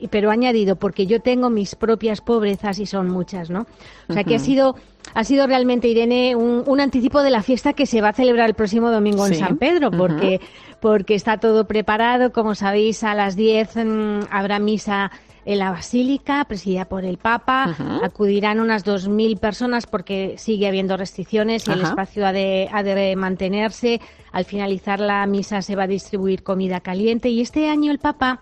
pero 0.10 0.32
ha 0.32 0.34
añadido, 0.34 0.76
porque 0.76 1.06
yo 1.06 1.19
tengo 1.19 1.52
mis 1.52 1.76
propias 1.76 2.19
pobrezas 2.19 2.80
y 2.80 2.88
son 2.88 3.10
muchas, 3.10 3.52
¿no? 3.52 3.67
O 4.10 4.13
sea 4.13 4.23
que 4.23 4.34
ha 4.34 4.39
sido 4.39 4.76
ha 5.13 5.23
sido 5.23 5.45
realmente, 5.45 5.89
Irene, 5.89 6.36
un, 6.36 6.80
anticipo 6.80 7.21
de 7.21 7.30
la 7.30 7.43
fiesta 7.43 7.73
que 7.73 7.86
se 7.86 8.02
va 8.02 8.10
a 8.10 8.13
celebrar 8.13 8.49
el 8.49 8.56
próximo 8.56 8.89
domingo 8.89 9.28
en 9.28 9.36
San 9.36 9.58
Pedro, 9.58 9.91
porque, 9.91 10.41
porque 10.80 11.13
está 11.13 11.38
todo 11.38 11.67
preparado. 11.67 12.32
Como 12.32 12.56
sabéis, 12.56 13.04
a 13.04 13.13
las 13.13 13.36
10 13.36 13.76
mm, 13.76 14.19
habrá 14.32 14.58
misa 14.58 15.12
en 15.45 15.60
la 15.60 15.71
Basílica, 15.71 16.45
presidida 16.45 16.86
por 16.86 17.06
el 17.06 17.17
Papa. 17.17 17.75
Acudirán 18.03 18.60
unas 18.60 18.86
2.000 18.86 19.39
personas 19.39 19.88
porque 19.88 20.36
sigue 20.38 20.67
habiendo 20.67 20.97
restricciones 20.97 21.67
y 21.67 21.71
el 21.71 21.82
espacio 21.82 22.25
ha 22.25 22.34
de, 22.34 22.69
ha 22.71 22.84
de 22.84 23.15
mantenerse. 23.15 24.01
Al 24.32 24.45
finalizar 24.45 24.99
la 24.99 25.25
misa 25.27 25.62
se 25.62 25.75
va 25.75 25.84
a 25.84 25.88
distribuir 25.88 26.43
comida 26.43 26.79
caliente 26.79 27.29
y 27.29 27.41
este 27.41 27.69
año 27.69 27.91
el 27.91 27.99
Papa 27.99 28.41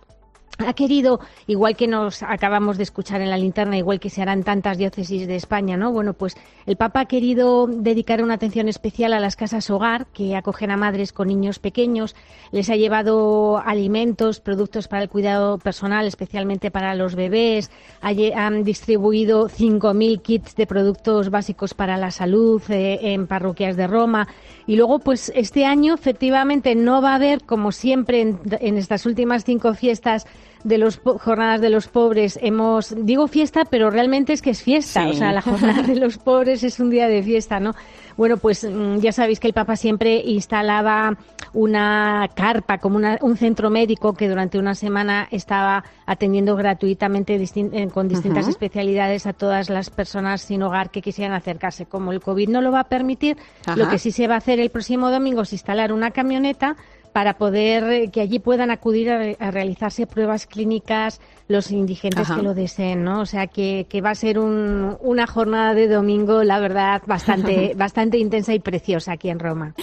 ha 0.57 0.73
querido, 0.73 1.19
igual 1.47 1.75
que 1.75 1.87
nos 1.87 2.23
acabamos 2.23 2.77
de 2.77 2.83
escuchar 2.83 3.21
en 3.21 3.29
la 3.29 3.37
linterna, 3.37 3.77
igual 3.77 3.99
que 3.99 4.09
se 4.09 4.21
harán 4.21 4.43
tantas 4.43 4.77
diócesis 4.77 5.27
de 5.27 5.35
España, 5.35 5.77
¿no? 5.77 5.91
Bueno, 5.91 6.13
pues 6.13 6.35
el 6.65 6.75
Papa 6.75 7.01
ha 7.01 7.05
querido 7.05 7.67
dedicar 7.67 8.23
una 8.23 8.35
atención 8.35 8.67
especial 8.67 9.13
a 9.13 9.19
las 9.19 9.35
casas 9.35 9.69
hogar 9.69 10.07
que 10.07 10.35
acogen 10.35 10.71
a 10.71 10.77
madres 10.77 11.13
con 11.13 11.27
niños 11.27 11.59
pequeños. 11.59 12.15
Les 12.51 12.69
ha 12.69 12.75
llevado 12.75 13.57
alimentos, 13.57 14.39
productos 14.39 14.87
para 14.87 15.03
el 15.03 15.09
cuidado 15.09 15.57
personal, 15.57 16.05
especialmente 16.05 16.71
para 16.71 16.95
los 16.95 17.15
bebés. 17.15 17.71
Han 18.01 18.63
distribuido 18.63 19.49
5.000 19.49 20.21
kits 20.21 20.55
de 20.55 20.67
productos 20.67 21.29
básicos 21.29 21.73
para 21.73 21.97
la 21.97 22.11
salud 22.11 22.61
eh, 22.69 22.99
en 23.01 23.27
parroquias 23.27 23.77
de 23.77 23.87
Roma. 23.87 24.27
Y 24.67 24.75
luego, 24.75 24.99
pues 24.99 25.31
este 25.35 25.65
año, 25.65 25.93
efectivamente, 25.93 26.75
no 26.75 27.01
va 27.01 27.13
a 27.13 27.15
haber, 27.15 27.43
como 27.43 27.71
siempre 27.71 28.21
en 28.21 28.77
estas 28.77 29.05
últimas 29.05 29.43
cinco 29.43 29.73
fiestas, 29.73 30.27
de 30.63 30.77
los 30.77 30.99
jornadas 30.99 31.61
de 31.61 31.69
los 31.69 31.87
pobres. 31.87 32.39
Hemos 32.41 32.95
digo 33.05 33.27
fiesta 33.27 33.65
pero 33.65 33.89
realmente 33.89 34.33
es 34.33 34.41
que 34.41 34.51
es 34.51 34.61
fiesta. 34.61 35.07
O 35.07 35.13
sea 35.13 35.31
la 35.31 35.41
jornada 35.41 35.81
de 35.81 35.95
los 35.95 36.17
pobres 36.19 36.63
es 36.63 36.79
un 36.79 36.89
día 36.89 37.07
de 37.07 37.23
fiesta 37.23 37.59
no 37.59 37.73
bueno 38.17 38.37
pues 38.37 38.63
mm, 38.63 38.97
ya 38.99 39.11
sabéis 39.11 39.39
que 39.39 39.47
el 39.47 39.53
Papa 39.53 39.75
siempre 39.75 40.21
instalaba 40.25 41.17
una 41.53 42.29
carpa 42.33 42.77
como 42.77 42.99
un 43.21 43.37
centro 43.37 43.69
médico 43.69 44.13
que 44.13 44.29
durante 44.29 44.57
una 44.57 44.73
semana 44.73 45.27
estaba 45.31 45.83
atendiendo 46.05 46.55
gratuitamente 46.55 47.35
eh, 47.35 47.87
con 47.93 48.07
distintas 48.07 48.47
especialidades 48.47 49.25
a 49.25 49.33
todas 49.33 49.69
las 49.69 49.89
personas 49.89 50.41
sin 50.41 50.63
hogar 50.63 50.91
que 50.91 51.01
quisieran 51.01 51.33
acercarse. 51.33 51.85
Como 51.85 52.13
el 52.13 52.21
covid 52.21 52.49
no 52.49 52.61
lo 52.61 52.71
va 52.71 52.81
a 52.81 52.83
permitir 52.85 53.37
lo 53.75 53.89
que 53.89 53.97
sí 53.97 54.11
se 54.11 54.27
va 54.27 54.35
a 54.35 54.37
hacer 54.37 54.59
el 54.59 54.69
próximo 54.69 55.11
domingo 55.11 55.41
es 55.41 55.53
instalar 55.53 55.91
una 55.91 56.11
camioneta 56.11 56.77
para 57.13 57.37
poder 57.37 57.83
eh, 57.91 58.11
que 58.11 58.21
allí 58.21 58.39
puedan 58.39 58.71
acudir 58.71 59.09
a, 59.11 59.51
realizarse 59.51 60.07
pruebas 60.07 60.45
clínicas 60.47 61.19
los 61.47 61.69
indigentes 61.71 62.29
que 62.31 62.41
lo 62.41 62.53
deseen, 62.53 63.03
¿no? 63.03 63.19
O 63.19 63.25
sea 63.25 63.47
que, 63.47 63.85
que 63.89 63.99
va 63.99 64.11
a 64.11 64.15
ser 64.15 64.39
un, 64.39 64.97
una 65.01 65.27
jornada 65.27 65.73
de 65.73 65.89
domingo, 65.89 66.43
la 66.43 66.59
verdad, 66.59 67.01
bastante, 67.05 67.73
bastante 67.77 68.17
intensa 68.17 68.53
y 68.53 68.59
preciosa 68.59 69.13
aquí 69.13 69.29
en 69.29 69.39
Roma. 69.39 69.75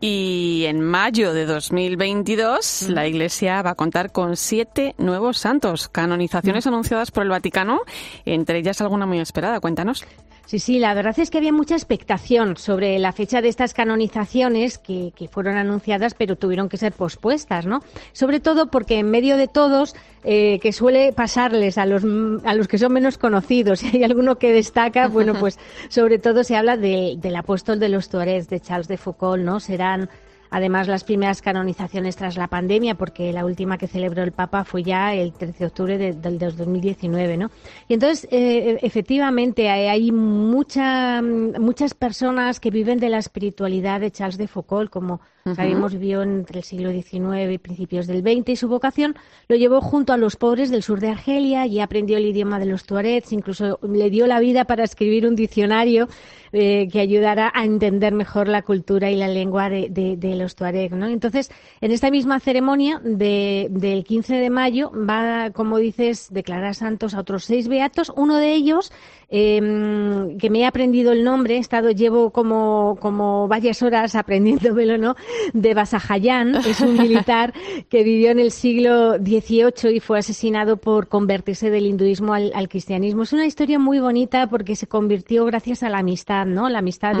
Y 0.00 0.64
en 0.66 0.80
mayo 0.80 1.32
de 1.32 1.46
2022 1.46 2.86
mm. 2.88 2.92
la 2.92 3.06
Iglesia 3.08 3.60
va 3.62 3.70
a 3.70 3.74
contar 3.74 4.12
con 4.12 4.36
siete 4.36 4.94
nuevos 4.98 5.38
santos, 5.38 5.88
canonizaciones 5.88 6.64
mm. 6.64 6.68
anunciadas 6.68 7.10
por 7.10 7.24
el 7.24 7.30
Vaticano, 7.30 7.80
entre 8.24 8.58
ellas 8.58 8.80
alguna 8.80 9.06
muy 9.06 9.18
esperada. 9.18 9.58
Cuéntanos. 9.58 10.04
Sí, 10.46 10.60
sí, 10.60 10.78
la 10.78 10.94
verdad 10.94 11.18
es 11.18 11.30
que 11.30 11.38
había 11.38 11.52
mucha 11.52 11.74
expectación 11.74 12.56
sobre 12.56 13.00
la 13.00 13.10
fecha 13.10 13.42
de 13.42 13.48
estas 13.48 13.74
canonizaciones 13.74 14.78
que, 14.78 15.12
fueron 15.28 15.56
anunciadas, 15.56 16.14
pero 16.14 16.36
tuvieron 16.36 16.68
que 16.68 16.76
ser 16.76 16.92
pospuestas, 16.92 17.66
¿no? 17.66 17.82
Sobre 18.12 18.38
todo 18.38 18.70
porque 18.70 19.00
en 19.00 19.10
medio 19.10 19.36
de 19.36 19.48
todos, 19.48 19.96
eh, 20.22 20.60
que 20.60 20.72
suele 20.72 21.12
pasarles 21.12 21.78
a 21.78 21.84
los, 21.84 22.04
a 22.44 22.54
los 22.54 22.68
que 22.68 22.78
son 22.78 22.92
menos 22.92 23.18
conocidos, 23.18 23.80
si 23.80 23.96
hay 23.96 24.04
alguno 24.04 24.38
que 24.38 24.52
destaca, 24.52 25.08
bueno, 25.08 25.34
pues 25.34 25.58
sobre 25.88 26.20
todo 26.20 26.44
se 26.44 26.54
habla 26.54 26.76
del 26.76 27.36
apóstol 27.36 27.80
de 27.80 27.88
los 27.88 28.08
Tuaregs, 28.08 28.48
de 28.48 28.60
Charles 28.60 28.86
de 28.86 28.98
Foucault, 28.98 29.42
¿no? 29.42 29.58
Serán 29.58 30.08
Además, 30.50 30.88
las 30.88 31.04
primeras 31.04 31.42
canonizaciones 31.42 32.16
tras 32.16 32.36
la 32.36 32.48
pandemia, 32.48 32.94
porque 32.94 33.32
la 33.32 33.44
última 33.44 33.78
que 33.78 33.86
celebró 33.86 34.22
el 34.22 34.32
Papa 34.32 34.64
fue 34.64 34.82
ya 34.82 35.14
el 35.14 35.32
13 35.32 35.58
de 35.58 35.66
octubre 35.66 35.98
del 35.98 36.38
2019, 36.38 37.36
¿no? 37.36 37.50
Y 37.88 37.94
entonces, 37.94 38.28
eh, 38.30 38.78
efectivamente, 38.82 39.68
hay 39.68 40.12
mucha, 40.12 41.22
muchas 41.22 41.94
personas 41.94 42.60
que 42.60 42.70
viven 42.70 42.98
de 42.98 43.08
la 43.08 43.18
espiritualidad 43.18 44.00
de 44.00 44.10
Charles 44.10 44.38
de 44.38 44.48
Foucault, 44.48 44.90
como 44.90 45.20
sabemos 45.54 45.92
vivió 45.92 46.22
entre 46.22 46.58
el 46.58 46.64
siglo 46.64 46.90
XIX 46.90 47.52
y 47.52 47.58
principios 47.58 48.06
del 48.06 48.22
XX, 48.22 48.48
y 48.50 48.56
su 48.56 48.68
vocación 48.68 49.16
lo 49.48 49.56
llevó 49.56 49.80
junto 49.80 50.12
a 50.12 50.16
los 50.16 50.36
pobres 50.36 50.70
del 50.70 50.82
sur 50.82 51.00
de 51.00 51.08
Argelia 51.08 51.66
y 51.66 51.80
aprendió 51.80 52.18
el 52.18 52.26
idioma 52.26 52.58
de 52.58 52.66
los 52.66 52.84
tuaregs, 52.84 53.32
incluso 53.32 53.78
le 53.82 54.10
dio 54.10 54.26
la 54.26 54.40
vida 54.40 54.64
para 54.64 54.84
escribir 54.84 55.26
un 55.26 55.36
diccionario 55.36 56.08
eh, 56.52 56.88
que 56.90 57.00
ayudara 57.00 57.52
a 57.54 57.64
entender 57.64 58.14
mejor 58.14 58.48
la 58.48 58.62
cultura 58.62 59.10
y 59.10 59.16
la 59.16 59.28
lengua 59.28 59.68
de, 59.68 59.88
de, 59.90 60.36
los 60.36 60.54
tuareg. 60.54 60.92
¿no? 60.92 61.06
Entonces, 61.06 61.50
en 61.80 61.90
esta 61.90 62.10
misma 62.10 62.40
ceremonia 62.40 63.00
de, 63.04 63.68
del 63.70 64.04
15 64.04 64.36
de 64.36 64.50
mayo 64.50 64.90
va, 64.90 65.50
como 65.50 65.78
dices, 65.78 66.28
declarar 66.30 66.74
santos 66.74 67.14
a 67.14 67.20
otros 67.20 67.44
seis 67.44 67.68
beatos. 67.68 68.12
Uno 68.16 68.38
de 68.38 68.54
ellos 68.54 68.92
eh, 69.28 70.36
que 70.38 70.50
me 70.50 70.60
he 70.60 70.66
aprendido 70.66 71.12
el 71.12 71.24
nombre, 71.24 71.56
he 71.56 71.58
estado, 71.58 71.90
llevo 71.90 72.30
como, 72.30 72.96
como 73.00 73.48
varias 73.48 73.82
horas 73.82 74.14
aprendiéndomelo, 74.14 74.98
¿no? 74.98 75.16
De 75.52 75.74
Basajayán, 75.74 76.54
es 76.56 76.80
un 76.80 76.96
militar 76.98 77.52
que 77.88 78.04
vivió 78.04 78.30
en 78.30 78.38
el 78.38 78.52
siglo 78.52 79.16
XVIII 79.16 79.94
y 79.94 80.00
fue 80.00 80.18
asesinado 80.18 80.76
por 80.76 81.08
convertirse 81.08 81.70
del 81.70 81.86
hinduismo 81.86 82.34
al, 82.34 82.68
cristianismo. 82.68 83.22
Es 83.22 83.32
una 83.32 83.46
historia 83.46 83.78
muy 83.78 83.98
bonita 83.98 84.48
porque 84.48 84.76
se 84.76 84.86
convirtió 84.86 85.44
gracias 85.44 85.82
a 85.82 85.88
la 85.88 85.98
amistad, 85.98 86.46
¿no? 86.46 86.68
La 86.68 86.78
amistad 86.78 87.14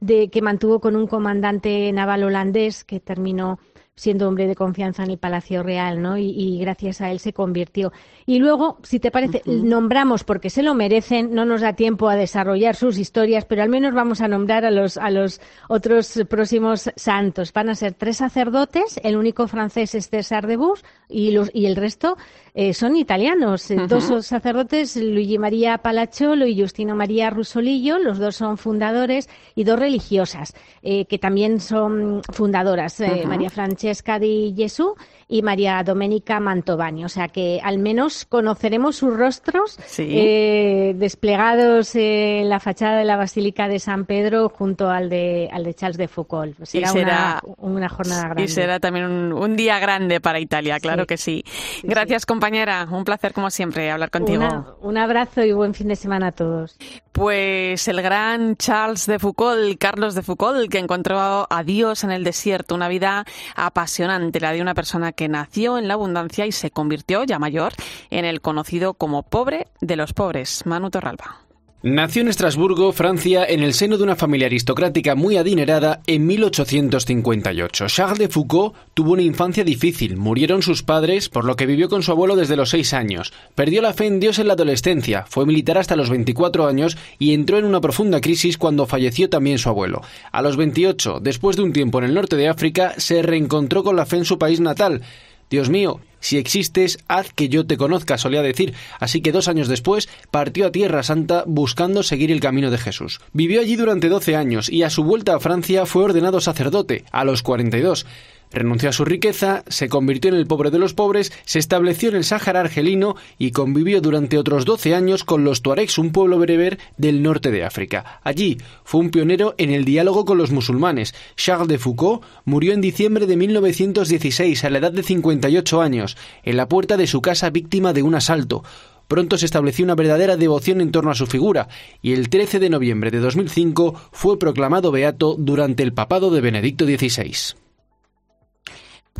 de, 0.00 0.28
que 0.28 0.42
mantuvo 0.42 0.80
con 0.80 0.96
un 0.96 1.06
comandante 1.06 1.92
naval 1.92 2.24
holandés 2.24 2.84
que 2.84 3.00
terminó 3.00 3.58
siendo 4.00 4.26
hombre 4.26 4.46
de 4.46 4.54
confianza 4.54 5.04
en 5.04 5.10
el 5.10 5.18
Palacio 5.18 5.62
Real, 5.62 6.00
¿no? 6.00 6.16
Y, 6.16 6.58
gracias 6.58 7.02
a 7.02 7.10
él 7.10 7.20
se 7.20 7.34
convirtió. 7.34 7.92
Y 8.24 8.38
luego, 8.38 8.78
si 8.82 8.98
te 8.98 9.10
parece, 9.10 9.42
nombramos 9.44 10.24
porque 10.24 10.48
se 10.48 10.62
lo 10.62 10.74
merecen, 10.74 11.34
no 11.34 11.44
nos 11.44 11.60
da 11.60 11.74
tiempo 11.74 12.08
a 12.08 12.16
desarrollar 12.16 12.76
sus 12.76 12.96
historias, 12.96 13.44
pero 13.44 13.62
al 13.62 13.68
menos 13.68 13.92
vamos 13.92 14.22
a 14.22 14.28
nombrar 14.28 14.64
a 14.64 14.70
los, 14.70 14.96
a 14.96 15.10
los 15.10 15.42
otros 15.68 16.18
próximos 16.30 16.90
santos. 16.96 17.52
Van 17.52 17.68
a 17.68 17.74
ser 17.74 17.92
tres 17.92 18.16
sacerdotes, 18.16 18.98
el 19.04 19.16
único 19.16 19.46
francés 19.48 19.94
es 19.94 20.08
César 20.08 20.46
de 20.46 20.56
Bus 20.56 20.82
y, 21.06 21.32
los, 21.32 21.50
y 21.52 21.66
el 21.66 21.76
resto 21.76 22.16
eh, 22.54 22.74
son 22.74 22.96
italianos. 22.96 23.68
Dos 23.88 24.26
sacerdotes, 24.26 24.96
Luigi 24.96 25.38
María 25.38 25.78
Palacciolo 25.78 26.46
y 26.46 26.60
Justino 26.60 26.94
María 26.94 27.30
Rusolillo, 27.30 27.98
los 27.98 28.18
dos 28.18 28.36
son 28.36 28.58
fundadores, 28.58 29.28
y 29.54 29.64
dos 29.64 29.78
religiosas, 29.78 30.54
eh, 30.82 31.06
que 31.06 31.18
también 31.18 31.60
son 31.60 32.22
fundadoras, 32.32 33.00
eh, 33.00 33.24
María 33.26 33.50
Francesca 33.50 33.70
Francesca 33.80 34.18
di 34.18 34.52
Gesù 34.56 34.94
y 35.30 35.42
María 35.42 35.82
Doménica 35.84 36.40
Mantovani. 36.40 37.04
O 37.04 37.08
sea 37.08 37.28
que 37.28 37.60
al 37.62 37.78
menos 37.78 38.24
conoceremos 38.24 38.96
sus 38.96 39.16
rostros 39.16 39.78
eh, 39.98 40.92
desplegados 40.96 41.94
en 41.94 42.48
la 42.48 42.58
fachada 42.58 42.98
de 42.98 43.04
la 43.04 43.16
Basílica 43.16 43.68
de 43.68 43.78
San 43.78 44.04
Pedro 44.04 44.48
junto 44.48 44.90
al 44.90 45.08
de, 45.08 45.48
al 45.52 45.62
de 45.62 45.72
Charles 45.74 45.96
de 45.96 46.08
Foucault. 46.08 46.58
Será, 46.64 47.40
una, 47.58 47.88
jornada 47.88 48.24
grande. 48.24 48.42
Y 48.42 48.48
será 48.48 48.80
también 48.80 49.32
un, 49.32 49.56
día 49.56 49.78
grande 49.78 50.20
para 50.20 50.40
Italia, 50.40 50.80
claro 50.80 51.06
que 51.06 51.16
sí. 51.16 51.44
Gracias, 51.84 52.26
compañera. 52.26 52.88
Un 52.90 53.04
placer, 53.04 53.32
como 53.32 53.50
siempre, 53.50 53.90
hablar 53.90 54.10
contigo. 54.10 54.76
un 54.80 54.98
abrazo 54.98 55.44
y 55.44 55.52
buen 55.52 55.74
fin 55.74 55.88
de 55.88 55.96
semana 55.96 56.28
a 56.28 56.32
todos. 56.32 56.76
Pues 57.12 57.86
el 57.88 58.00
gran 58.02 58.56
Charles 58.56 59.06
de 59.06 59.18
Foucault, 59.18 59.78
Carlos 59.78 60.14
de 60.14 60.22
Foucault, 60.22 60.70
que 60.70 60.78
encontró 60.78 61.46
a 61.50 61.62
Dios 61.64 62.02
en 62.02 62.10
el 62.10 62.24
desierto, 62.24 62.74
una 62.74 62.88
vida 62.88 63.24
apasionante, 63.56 64.40
la 64.40 64.52
de 64.52 64.62
una 64.62 64.74
persona 64.74 65.12
que 65.12 65.19
que 65.20 65.28
nació 65.28 65.76
en 65.76 65.86
la 65.86 65.92
abundancia 65.92 66.46
y 66.46 66.52
se 66.52 66.70
convirtió, 66.70 67.24
ya 67.24 67.38
mayor, 67.38 67.74
en 68.08 68.24
el 68.24 68.40
conocido 68.40 68.94
como 68.94 69.22
pobre 69.22 69.66
de 69.82 69.96
los 69.96 70.14
pobres, 70.14 70.64
Manu 70.64 70.88
Torralba. 70.88 71.49
Nació 71.82 72.20
en 72.20 72.28
Estrasburgo, 72.28 72.92
Francia, 72.92 73.42
en 73.42 73.62
el 73.62 73.72
seno 73.72 73.96
de 73.96 74.04
una 74.04 74.14
familia 74.14 74.48
aristocrática 74.48 75.14
muy 75.14 75.38
adinerada 75.38 76.02
en 76.06 76.26
1858. 76.26 77.86
Charles 77.86 78.18
de 78.18 78.28
Foucault 78.28 78.76
tuvo 78.92 79.12
una 79.12 79.22
infancia 79.22 79.64
difícil. 79.64 80.18
Murieron 80.18 80.60
sus 80.60 80.82
padres, 80.82 81.30
por 81.30 81.46
lo 81.46 81.56
que 81.56 81.64
vivió 81.64 81.88
con 81.88 82.02
su 82.02 82.12
abuelo 82.12 82.36
desde 82.36 82.54
los 82.54 82.68
seis 82.68 82.92
años. 82.92 83.32
Perdió 83.54 83.80
la 83.80 83.94
fe 83.94 84.08
en 84.08 84.20
Dios 84.20 84.38
en 84.38 84.48
la 84.48 84.52
adolescencia, 84.52 85.24
fue 85.26 85.46
militar 85.46 85.78
hasta 85.78 85.96
los 85.96 86.10
24 86.10 86.66
años 86.66 86.98
y 87.18 87.32
entró 87.32 87.56
en 87.56 87.64
una 87.64 87.80
profunda 87.80 88.20
crisis 88.20 88.58
cuando 88.58 88.84
falleció 88.84 89.30
también 89.30 89.56
su 89.56 89.70
abuelo. 89.70 90.02
A 90.32 90.42
los 90.42 90.58
28, 90.58 91.20
después 91.22 91.56
de 91.56 91.62
un 91.62 91.72
tiempo 91.72 91.98
en 91.98 92.04
el 92.04 92.12
norte 92.12 92.36
de 92.36 92.48
África, 92.48 92.92
se 92.98 93.22
reencontró 93.22 93.82
con 93.82 93.96
la 93.96 94.04
fe 94.04 94.18
en 94.18 94.26
su 94.26 94.38
país 94.38 94.60
natal. 94.60 95.00
Dios 95.48 95.70
mío, 95.70 96.00
si 96.20 96.38
existes, 96.38 96.98
haz 97.08 97.32
que 97.32 97.48
yo 97.48 97.66
te 97.66 97.76
conozca, 97.76 98.18
solía 98.18 98.42
decir. 98.42 98.74
Así 98.98 99.20
que 99.22 99.32
dos 99.32 99.48
años 99.48 99.68
después 99.68 100.08
partió 100.30 100.66
a 100.66 100.72
Tierra 100.72 101.02
Santa 101.02 101.44
buscando 101.46 102.02
seguir 102.02 102.30
el 102.30 102.40
camino 102.40 102.70
de 102.70 102.78
Jesús. 102.78 103.20
Vivió 103.32 103.60
allí 103.60 103.76
durante 103.76 104.08
12 104.08 104.36
años 104.36 104.68
y 104.68 104.82
a 104.82 104.90
su 104.90 105.02
vuelta 105.02 105.34
a 105.34 105.40
Francia 105.40 105.86
fue 105.86 106.04
ordenado 106.04 106.40
sacerdote, 106.40 107.04
a 107.10 107.24
los 107.24 107.42
42. 107.42 108.06
Renunció 108.52 108.88
a 108.88 108.92
su 108.92 109.04
riqueza, 109.04 109.62
se 109.68 109.88
convirtió 109.88 110.30
en 110.30 110.36
el 110.36 110.48
pobre 110.48 110.70
de 110.70 110.80
los 110.80 110.92
pobres, 110.92 111.32
se 111.44 111.60
estableció 111.60 112.08
en 112.08 112.16
el 112.16 112.24
Sáhara 112.24 112.60
argelino 112.60 113.14
y 113.38 113.52
convivió 113.52 114.00
durante 114.00 114.38
otros 114.38 114.64
12 114.64 114.92
años 114.94 115.22
con 115.22 115.44
los 115.44 115.62
tuaregs, 115.62 115.98
un 115.98 116.10
pueblo 116.10 116.38
bereber 116.38 116.78
del 116.96 117.22
norte 117.22 117.52
de 117.52 117.64
África. 117.64 118.20
Allí 118.24 118.58
fue 118.82 119.00
un 119.00 119.10
pionero 119.10 119.54
en 119.56 119.70
el 119.70 119.84
diálogo 119.84 120.24
con 120.24 120.36
los 120.36 120.50
musulmanes. 120.50 121.14
Charles 121.36 121.68
de 121.68 121.78
Foucault 121.78 122.24
murió 122.44 122.72
en 122.72 122.80
diciembre 122.80 123.26
de 123.26 123.36
1916 123.36 124.64
a 124.64 124.70
la 124.70 124.78
edad 124.78 124.92
de 124.92 125.04
58 125.04 125.80
años, 125.80 126.16
en 126.42 126.56
la 126.56 126.68
puerta 126.68 126.96
de 126.96 127.06
su 127.06 127.22
casa 127.22 127.50
víctima 127.50 127.92
de 127.92 128.02
un 128.02 128.16
asalto. 128.16 128.64
Pronto 129.06 129.38
se 129.38 129.46
estableció 129.46 129.84
una 129.84 129.94
verdadera 129.94 130.36
devoción 130.36 130.80
en 130.80 130.90
torno 130.90 131.12
a 131.12 131.16
su 131.16 131.28
figura, 131.28 131.68
y 132.02 132.14
el 132.14 132.28
13 132.28 132.58
de 132.58 132.70
noviembre 132.70 133.12
de 133.12 133.20
2005 133.20 133.94
fue 134.10 134.40
proclamado 134.40 134.90
beato 134.90 135.36
durante 135.38 135.84
el 135.84 135.92
papado 135.92 136.30
de 136.30 136.40
Benedicto 136.40 136.84
XVI. 136.84 137.54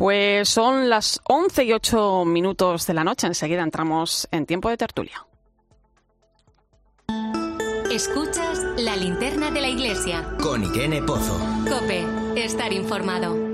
Pues 0.01 0.49
son 0.49 0.89
las 0.89 1.21
11 1.25 1.63
y 1.63 1.73
8 1.73 2.25
minutos 2.25 2.87
de 2.87 2.95
la 2.95 3.03
noche. 3.03 3.27
Enseguida 3.27 3.61
entramos 3.61 4.27
en 4.31 4.47
tiempo 4.47 4.67
de 4.69 4.75
tertulia. 4.75 5.27
Escuchas 7.91 8.65
la 8.77 8.95
linterna 8.95 9.51
de 9.51 9.61
la 9.61 9.67
iglesia. 9.67 10.27
Con 10.41 10.63
Irene 10.63 11.03
Pozo. 11.03 11.39
Cope, 11.69 12.03
estar 12.35 12.73
informado. 12.73 13.50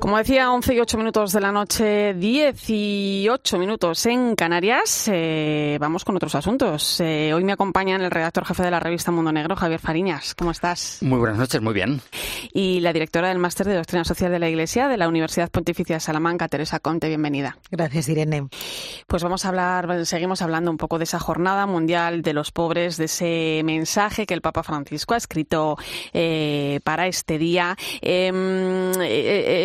Como 0.00 0.16
decía, 0.16 0.50
11 0.50 0.74
y 0.74 0.80
8 0.80 0.96
minutos 0.96 1.30
de 1.32 1.40
la 1.42 1.52
noche, 1.52 2.14
18 2.14 3.58
minutos 3.58 4.06
en 4.06 4.34
Canarias. 4.34 5.10
Eh, 5.12 5.76
vamos 5.78 6.06
con 6.06 6.16
otros 6.16 6.34
asuntos. 6.34 6.98
Eh, 7.00 7.34
hoy 7.34 7.44
me 7.44 7.52
acompaña 7.52 7.96
el 7.96 8.10
redactor 8.10 8.46
jefe 8.46 8.62
de 8.62 8.70
la 8.70 8.80
revista 8.80 9.12
Mundo 9.12 9.30
Negro, 9.30 9.56
Javier 9.56 9.78
Fariñas. 9.78 10.34
¿Cómo 10.34 10.52
estás? 10.52 11.00
Muy 11.02 11.18
buenas 11.18 11.36
noches, 11.36 11.60
muy 11.60 11.74
bien. 11.74 12.00
Y 12.54 12.80
la 12.80 12.94
directora 12.94 13.28
del 13.28 13.38
Máster 13.38 13.66
de 13.66 13.74
Doctrina 13.74 14.04
Social 14.04 14.32
de 14.32 14.38
la 14.38 14.48
Iglesia 14.48 14.88
de 14.88 14.96
la 14.96 15.06
Universidad 15.06 15.50
Pontificia 15.50 15.96
de 15.96 16.00
Salamanca, 16.00 16.48
Teresa 16.48 16.80
Conte, 16.80 17.08
bienvenida. 17.08 17.58
Gracias, 17.70 18.08
Irene. 18.08 18.48
Pues 19.06 19.22
vamos 19.22 19.44
a 19.44 19.48
hablar, 19.48 20.06
seguimos 20.06 20.40
hablando 20.40 20.70
un 20.70 20.78
poco 20.78 20.96
de 20.96 21.04
esa 21.04 21.18
Jornada 21.18 21.66
Mundial 21.66 22.22
de 22.22 22.32
los 22.32 22.52
Pobres, 22.52 22.96
de 22.96 23.04
ese 23.04 23.60
mensaje 23.66 24.24
que 24.24 24.32
el 24.32 24.40
Papa 24.40 24.62
Francisco 24.62 25.12
ha 25.12 25.18
escrito 25.18 25.76
eh, 26.14 26.80
para 26.84 27.06
este 27.06 27.36
día. 27.36 27.76
Em, 28.00 28.92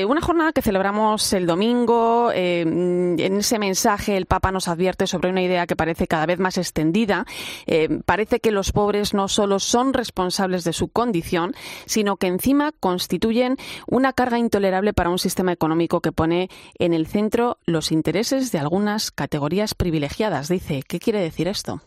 una 0.06 0.25
jornada 0.26 0.54
que 0.54 0.64
celebramos 0.64 1.32
el 1.34 1.46
domingo. 1.46 2.32
Eh, 2.34 2.62
en 2.62 3.38
ese 3.38 3.60
mensaje 3.60 4.18
el 4.18 4.26
Papa 4.26 4.52
nos 4.52 4.68
advierte 4.68 5.06
sobre 5.06 5.30
una 5.30 5.44
idea 5.44 5.68
que 5.68 5.76
parece 5.76 6.08
cada 6.08 6.26
vez 6.26 6.40
más 6.40 6.58
extendida. 6.58 7.26
Eh, 7.68 8.00
parece 8.06 8.40
que 8.40 8.50
los 8.50 8.72
pobres 8.72 9.14
no 9.14 9.28
solo 9.28 9.60
son 9.60 9.94
responsables 9.94 10.64
de 10.64 10.74
su 10.74 10.88
condición, 10.88 11.54
sino 11.86 12.18
que 12.18 12.26
encima 12.26 12.72
constituyen 12.72 13.58
una 13.88 14.14
carga 14.14 14.40
intolerable 14.40 14.94
para 14.94 15.12
un 15.12 15.20
sistema 15.20 15.52
económico 15.52 16.02
que 16.02 16.12
pone 16.12 16.50
en 16.80 16.94
el 16.94 17.06
centro 17.06 17.60
los 17.66 17.92
intereses 17.92 18.52
de 18.52 18.58
algunas 18.58 19.12
categorías 19.12 19.76
privilegiadas. 19.76 20.48
Dice, 20.48 20.82
¿qué 20.88 21.00
quiere 21.00 21.20
decir 21.20 21.48
esto? 21.48 21.82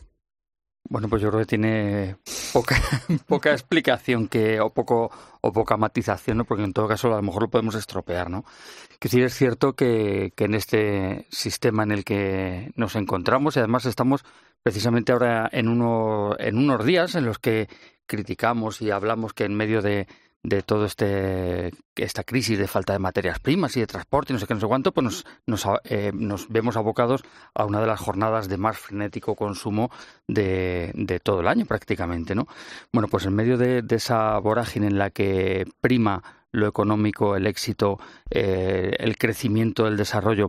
Bueno, 0.88 1.08
pues 1.08 1.20
yo 1.20 1.28
creo 1.28 1.40
que 1.40 1.46
tiene 1.46 2.16
poca, 3.26 3.52
explicación 3.52 4.28
que, 4.28 4.60
o, 4.60 4.70
poco, 4.70 5.10
o 5.40 5.52
poca 5.52 5.76
matización, 5.76 6.38
¿no? 6.38 6.44
porque 6.44 6.64
en 6.64 6.72
todo 6.72 6.88
caso 6.88 7.12
a 7.12 7.16
lo 7.16 7.22
mejor 7.22 7.42
lo 7.42 7.50
podemos 7.50 7.74
estropear. 7.74 8.30
¿no? 8.30 8.44
Que 8.98 9.08
sí 9.08 9.22
es 9.22 9.34
cierto 9.34 9.74
que, 9.74 10.32
en 10.36 10.54
este 10.54 11.26
sistema 11.30 11.82
en 11.82 11.92
el 11.92 12.04
que 12.04 12.70
nos 12.74 12.96
encontramos, 12.96 13.56
y 13.56 13.60
además 13.60 13.86
estamos 13.86 14.24
precisamente 14.62 15.12
ahora 15.12 15.48
en 15.52 15.68
unos 15.68 16.84
días 16.84 17.14
en 17.14 17.24
los 17.24 17.38
que 17.38 17.68
criticamos 18.06 18.80
y 18.82 18.90
hablamos 18.90 19.34
que 19.34 19.44
en 19.44 19.54
medio 19.54 19.82
de, 19.82 20.06
de 20.42 20.62
todo 20.62 20.84
este 20.84 21.72
esta 21.96 22.22
crisis 22.22 22.58
de 22.58 22.68
falta 22.68 22.92
de 22.92 23.00
materias 23.00 23.40
primas 23.40 23.76
y 23.76 23.80
de 23.80 23.86
transporte 23.86 24.32
y 24.32 24.34
no 24.34 24.38
sé 24.38 24.46
qué 24.46 24.54
no 24.54 24.60
sé 24.60 24.66
cuánto 24.66 24.92
pues 24.92 25.04
nos 25.04 25.26
nos, 25.46 25.66
eh, 25.84 26.12
nos 26.14 26.48
vemos 26.48 26.76
abocados 26.76 27.22
a 27.54 27.64
una 27.64 27.80
de 27.80 27.88
las 27.88 28.00
jornadas 28.00 28.48
de 28.48 28.56
más 28.56 28.78
frenético 28.78 29.34
consumo 29.34 29.90
de, 30.28 30.92
de 30.94 31.18
todo 31.18 31.40
el 31.40 31.48
año 31.48 31.66
prácticamente 31.66 32.36
no 32.36 32.46
bueno 32.92 33.08
pues 33.08 33.26
en 33.26 33.34
medio 33.34 33.58
de, 33.58 33.82
de 33.82 33.96
esa 33.96 34.38
vorágine 34.38 34.86
en 34.86 34.98
la 34.98 35.10
que 35.10 35.66
prima 35.80 36.22
lo 36.52 36.68
económico 36.68 37.34
el 37.34 37.46
éxito 37.46 37.98
eh, 38.30 38.92
el 38.98 39.18
crecimiento 39.18 39.88
el 39.88 39.96
desarrollo 39.96 40.48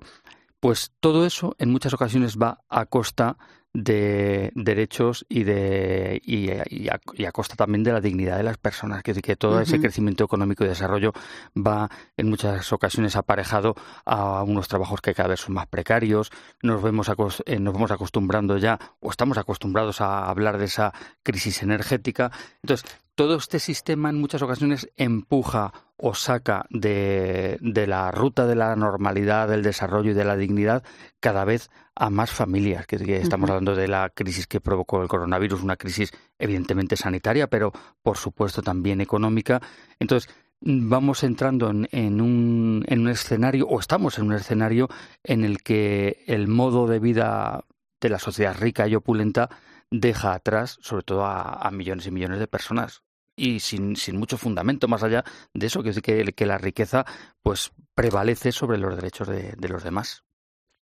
pues 0.60 0.92
todo 1.00 1.26
eso 1.26 1.56
en 1.58 1.72
muchas 1.72 1.94
ocasiones 1.94 2.38
va 2.38 2.62
a 2.70 2.86
costa 2.86 3.38
de 3.74 4.52
derechos 4.56 5.26
y 5.30 5.44
de 5.44 6.22
y, 6.24 6.50
a, 6.90 7.32
costa 7.32 7.56
también 7.56 7.84
de 7.84 7.94
la 7.94 8.02
dignidad 8.02 8.38
de 8.38 8.44
las 8.44 8.58
personas. 8.58 9.04
Que, 9.04 9.14
que 9.14 9.36
todo 9.36 9.60
ese 9.62 9.80
crecimiento 9.80 10.24
económico 10.24 10.64
y 10.64 10.68
desarrollo 10.68 11.14
va 11.56 11.90
en 12.18 12.30
muchas 12.30 12.72
ocasiones 12.74 13.16
aparejado 13.16 13.76
a 14.06 14.44
unos 14.44 14.68
trabajos 14.68 15.02
que 15.02 15.14
cada 15.14 15.30
vez 15.30 15.42
son 15.42 15.54
más 15.54 15.68
precarios. 15.68 16.32
Nos 16.64 16.82
vemos 16.82 17.10
eh, 17.46 17.60
nos 17.60 17.74
vamos 17.74 17.92
acostumbrando 17.92 18.58
ya 18.58 18.80
o 19.00 19.12
estamos 19.12 19.38
acostumbrados 19.38 20.02
a 20.02 20.30
hablar 20.30 20.58
de 20.58 20.66
esa 20.66 20.94
crisis 21.24 21.62
energética. 21.64 22.32
Entonces 22.64 22.90
todo 23.20 23.36
este 23.36 23.60
sistema 23.60 24.10
en 24.10 24.22
muchas 24.22 24.42
ocasiones 24.44 24.90
empuja 24.96 25.74
o 25.98 26.14
saca 26.14 26.66
de, 26.70 27.58
de, 27.60 27.86
la 27.86 28.12
ruta 28.12 28.48
de 28.48 28.56
la 28.56 28.78
normalidad, 28.78 29.50
del 29.50 29.62
desarrollo 29.62 30.12
y 30.12 30.14
de 30.14 30.24
la 30.24 30.38
dignidad 30.38 30.84
cada 31.20 31.44
vez 31.44 31.70
a 31.96 32.10
más 32.10 32.32
familias. 32.32 32.88
Que, 32.88 33.18
estamos 33.18 33.50
hablando 33.50 33.76
de 33.76 33.90
la 33.90 34.10
crisis 34.10 34.48
que 34.48 34.62
provocó 34.62 35.02
el 35.02 35.10
coronavirus, 35.10 35.62
una 35.62 35.76
crisis 35.76 36.14
evidentemente 36.38 36.96
sanitaria, 36.96 37.48
pero 37.48 37.74
por 38.02 38.16
supuesto 38.16 38.62
también 38.62 39.02
económica. 39.02 39.62
Entonces, 40.00 40.34
vamos 40.62 41.22
entrando 41.26 41.72
en, 41.72 41.90
en, 41.92 42.22
un, 42.22 42.86
en 42.88 43.02
un 43.02 43.10
escenario, 43.10 43.68
o 43.68 43.82
estamos 43.82 44.18
en 44.18 44.28
un 44.28 44.34
escenario 44.36 44.88
en 45.26 45.44
el 45.44 45.62
que 45.62 46.24
el 46.26 46.48
modo 46.48 46.88
de 46.88 47.00
vida 47.00 47.66
de 48.00 48.08
la 48.08 48.20
sociedad 48.20 48.56
rica 48.58 48.88
y 48.88 48.96
opulenta 48.96 49.50
deja 49.92 50.34
atrás, 50.34 50.78
sobre 50.80 51.04
todo 51.04 51.26
a 51.26 51.70
millones 51.74 52.08
y 52.08 52.12
millones 52.12 52.40
de 52.40 52.48
personas 52.48 53.04
y 53.40 53.60
sin, 53.60 53.96
sin 53.96 54.18
mucho 54.18 54.38
fundamento 54.38 54.88
más 54.88 55.04
allá 55.04 55.24
de 55.54 55.68
eso, 55.68 55.82
que 55.82 55.94
que, 56.02 56.34
que 56.34 56.46
la 56.46 56.58
riqueza 56.58 57.06
pues 57.42 57.72
prevalece 57.96 58.52
sobre 58.52 58.78
los 58.78 58.96
derechos 58.96 59.28
de, 59.28 59.54
de 59.58 59.70
los 59.70 59.84
demás. 59.84 60.24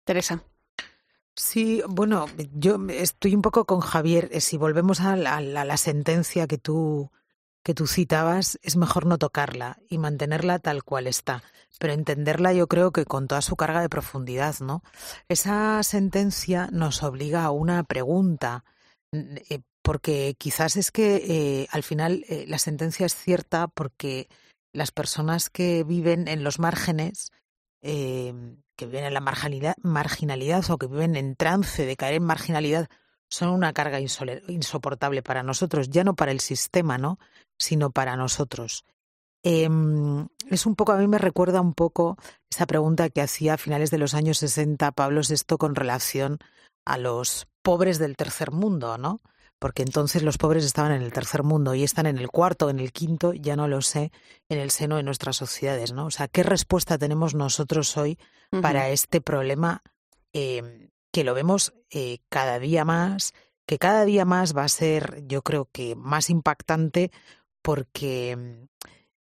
Teresa. 0.05 0.45
Sí, 1.37 1.83
bueno, 1.89 2.27
yo 2.53 2.79
estoy 2.91 3.35
un 3.35 3.43
poco 3.43 3.65
con 3.65 3.81
Javier. 3.81 4.29
Eh, 4.33 4.41
si 4.41 4.57
volvemos 4.57 5.01
a 5.01 5.17
la, 5.17 5.37
a 5.37 5.41
la, 5.41 5.77
sentencia 5.77 6.47
que 6.47 6.59
tú, 6.59 7.11
que 7.65 7.75
tú 7.75 7.89
citabas, 7.89 8.59
es 8.63 8.77
mejor 8.77 9.07
no 9.07 9.19
tocarla 9.19 9.79
y 9.89 9.99
mantenerla 9.99 10.61
tal 10.61 10.85
cual 10.85 11.09
está. 11.09 11.43
Pero 11.81 11.93
entenderla 11.93 12.53
yo 12.53 12.69
creo 12.69 12.93
que 12.93 13.05
con 13.05 13.27
toda 13.27 13.43
su 13.43 13.57
carga 13.57 13.81
de 13.81 13.89
profundidad, 13.89 14.55
¿no? 14.61 14.85
Esa 15.29 15.83
sentencia 15.83 16.69
nos 16.71 17.03
obliga 17.03 17.45
a 17.45 17.51
una 17.51 17.83
pregunta. 17.83 18.65
Porque 19.85 20.35
quizás 20.39 20.77
es 20.77 20.91
que 20.91 21.17
eh, 21.17 21.69
al 21.71 21.83
final 21.83 22.25
eh, 22.31 22.47
la 22.49 22.59
sentencia 22.59 23.05
es 23.05 23.15
cierta 23.15 23.69
porque 23.69 24.29
las 24.73 24.93
personas 24.93 25.51
que 25.51 25.85
viven 25.85 26.27
en 26.27 26.43
los 26.43 26.59
márgenes, 26.59 27.33
eh, 27.83 28.33
que 28.77 28.87
viven 28.87 29.05
en 29.05 29.13
la 29.13 29.21
marginalidad, 29.21 29.77
marginalidad 29.83 30.69
o 30.71 30.79
que 30.79 30.87
viven 30.87 31.17
en 31.17 31.37
trance 31.37 31.85
de 31.85 31.97
caer 31.97 32.15
en 32.15 32.25
marginalidad, 32.25 32.89
son 33.29 33.51
una 33.51 33.75
carga 33.75 34.01
insoportable 34.01 35.23
para 35.23 35.43
nosotros, 35.43 35.91
ya 35.91 36.03
no 36.03 36.15
para 36.15 36.33
el 36.33 36.41
sistema, 36.41 36.97
¿no? 36.97 37.19
sino 37.59 37.91
para 37.91 38.17
nosotros. 38.17 38.87
Eh, 39.43 39.69
es 40.51 40.65
un 40.65 40.77
poco, 40.77 40.93
a 40.93 40.97
mí 40.97 41.07
me 41.07 41.19
recuerda 41.19 41.61
un 41.61 41.75
poco 41.75 42.17
esa 42.51 42.65
pregunta 42.67 43.11
que 43.11 43.21
hacía 43.21 43.55
a 43.55 43.59
finales 43.59 43.91
de 43.91 43.99
los 43.99 44.15
años 44.15 44.39
60 44.39 44.93
Pablo 44.93 45.21
VI 45.29 45.59
con 45.59 45.75
relación 45.75 46.39
a 46.87 46.97
los 46.97 47.47
pobres 47.63 47.99
del 47.99 48.17
tercer 48.17 48.51
mundo, 48.51 48.97
¿no? 48.97 49.21
Porque 49.59 49.83
entonces 49.83 50.23
los 50.23 50.39
pobres 50.39 50.65
estaban 50.65 50.93
en 50.93 51.03
el 51.03 51.13
tercer 51.13 51.43
mundo 51.43 51.75
y 51.75 51.83
están 51.83 52.07
en 52.07 52.19
el 52.19 52.29
cuarto, 52.29 52.71
en 52.71 52.81
el 52.81 52.93
quinto, 52.93 53.33
ya 53.33 53.57
no 53.57 53.69
lo 53.69 53.81
sé, 53.83 54.13
en 54.49 54.59
el 54.59 54.71
seno 54.71 54.97
de 54.97 55.03
nuestras 55.03 55.37
sociedades, 55.37 55.93
¿no? 55.93 56.07
O 56.07 56.11
sea, 56.11 56.29
¿qué 56.29 56.43
respuesta 56.43 56.99
tenemos 56.99 57.35
nosotros 57.35 57.97
hoy 57.97 58.19
para 58.61 58.91
este 58.91 59.21
problema 59.21 59.83
eh, 60.33 60.91
que 61.13 61.25
lo 61.25 61.35
vemos 61.35 61.75
eh, 61.91 62.19
cada 62.29 62.59
día 62.59 62.85
más, 62.85 63.33
que 63.67 63.79
cada 63.79 64.05
día 64.05 64.25
más 64.25 64.57
va 64.57 64.65
a 64.65 64.69
ser, 64.69 65.25
yo 65.27 65.43
creo 65.43 65.69
que 65.73 65.95
más 65.97 66.29
impactante 66.29 67.11
porque 67.63 68.37
mm, 68.37 68.67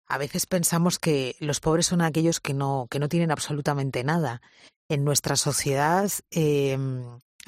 a 0.07 0.19
veces 0.19 0.47
pensamos 0.47 0.99
que 0.99 1.37
los 1.41 1.61
pobres 1.61 1.87
son 1.87 2.01
aquellos 2.01 2.41
que 2.41 2.55
no, 2.55 2.87
que 2.91 2.99
no 2.99 3.09
tienen 3.09 3.31
absolutamente 3.31 4.05
nada. 4.05 4.41
En 4.89 5.05
nuestra 5.05 5.37
sociedad 5.37 6.11
eh, 6.31 6.79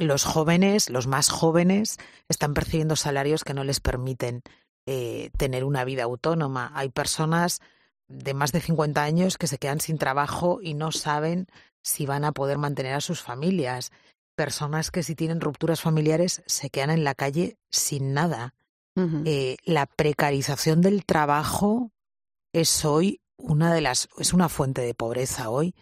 los 0.01 0.25
jóvenes, 0.25 0.91
los 0.91 1.07
más 1.07 1.29
jóvenes, 1.29 1.99
están 2.29 2.55
percibiendo 2.55 2.97
salarios 2.97 3.45
que 3.45 3.55
no 3.55 3.65
les 3.65 3.81
permiten 3.81 4.43
eh, 4.87 5.31
tener 5.37 5.65
una 5.65 5.85
vida 5.85 6.05
autónoma. 6.05 6.73
Hay 6.75 6.89
personas 6.89 7.61
de 8.09 8.35
más 8.35 8.53
de 8.53 8.61
50 8.61 9.03
años 9.03 9.39
que 9.39 9.47
se 9.47 9.59
quedan 9.59 9.81
sin 9.81 9.99
trabajo 9.99 10.59
y 10.63 10.75
no 10.75 10.91
saben 10.91 11.47
si 11.83 12.07
van 12.07 12.25
a 12.25 12.33
poder 12.33 12.59
mantener 12.59 12.95
a 12.95 13.01
sus 13.01 13.21
familias. 13.21 13.93
Personas 14.35 14.91
que 14.91 15.03
si 15.03 15.15
tienen 15.15 15.41
rupturas 15.41 15.81
familiares 15.81 16.43
se 16.47 16.71
quedan 16.71 16.91
en 16.91 17.05
la 17.05 17.15
calle 17.15 17.57
sin 17.71 18.15
nada. 18.15 18.55
eh, 19.25 19.57
la 19.65 19.87
precarización 19.87 20.83
del 20.83 21.07
trabajo 21.07 21.93
es 22.53 22.85
hoy 22.85 23.21
una 23.37 23.73
de 23.73 23.81
las 23.81 24.09
es 24.19 24.35
una 24.35 24.49
fuente 24.49 24.83
de 24.83 24.95
pobreza 24.95 25.49
hoy 25.49 25.75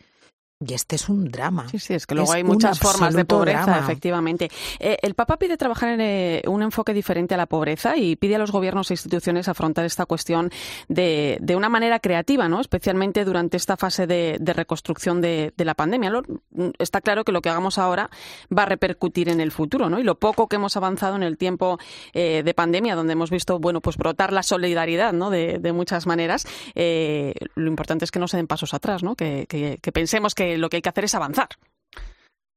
y 0.60 0.74
este 0.74 0.96
es 0.96 1.08
un 1.08 1.30
drama. 1.30 1.68
Sí, 1.68 1.78
sí, 1.78 1.94
es 1.94 2.04
que 2.04 2.16
luego 2.16 2.32
hay 2.32 2.42
muchas 2.42 2.80
formas 2.80 3.14
de 3.14 3.24
pobreza, 3.24 3.78
efectivamente. 3.78 4.50
Eh, 4.80 4.96
el 5.02 5.14
Papa 5.14 5.36
pide 5.36 5.56
trabajar 5.56 5.90
en 5.90 6.00
eh, 6.00 6.42
un 6.48 6.62
enfoque 6.62 6.92
diferente 6.92 7.34
a 7.34 7.36
la 7.36 7.46
pobreza 7.46 7.96
y 7.96 8.16
pide 8.16 8.34
a 8.34 8.38
los 8.38 8.50
gobiernos 8.50 8.90
e 8.90 8.94
instituciones 8.94 9.46
afrontar 9.46 9.84
esta 9.84 10.04
cuestión 10.04 10.50
de, 10.88 11.38
de 11.40 11.54
una 11.54 11.68
manera 11.68 12.00
creativa, 12.00 12.48
¿no? 12.48 12.60
especialmente 12.60 13.24
durante 13.24 13.56
esta 13.56 13.76
fase 13.76 14.08
de, 14.08 14.36
de 14.40 14.52
reconstrucción 14.52 15.20
de, 15.20 15.52
de, 15.56 15.64
la 15.64 15.74
pandemia. 15.74 16.10
Mm, 16.10 16.70
está 16.80 17.02
claro 17.02 17.24
que 17.24 17.30
lo 17.30 17.40
que 17.40 17.50
hagamos 17.50 17.78
ahora 17.78 18.10
va 18.56 18.64
a 18.64 18.66
repercutir 18.66 19.28
en 19.28 19.40
el 19.40 19.52
futuro, 19.52 19.88
¿no? 19.88 20.00
Y 20.00 20.02
lo 20.02 20.18
poco 20.18 20.48
que 20.48 20.56
hemos 20.56 20.76
avanzado 20.76 21.14
en 21.14 21.22
el 21.22 21.38
tiempo 21.38 21.78
eh, 22.14 22.42
de 22.44 22.54
pandemia, 22.54 22.96
donde 22.96 23.12
hemos 23.12 23.30
visto, 23.30 23.60
bueno, 23.60 23.80
pues 23.80 23.96
brotar 23.96 24.32
la 24.32 24.42
solidaridad, 24.42 25.12
¿no? 25.12 25.30
De, 25.30 25.60
de 25.60 25.72
muchas 25.72 26.08
maneras, 26.08 26.48
eh, 26.74 27.32
lo 27.54 27.68
importante 27.68 28.04
es 28.04 28.10
que 28.10 28.18
no 28.18 28.26
se 28.26 28.38
den 28.38 28.48
pasos 28.48 28.74
atrás, 28.74 29.04
¿no? 29.04 29.14
Que, 29.14 29.46
que, 29.48 29.78
que 29.80 29.92
pensemos 29.92 30.34
que 30.34 30.47
lo 30.56 30.70
que 30.70 30.76
hay 30.76 30.82
que 30.82 30.88
hacer 30.88 31.04
es 31.04 31.14
avanzar. 31.14 31.48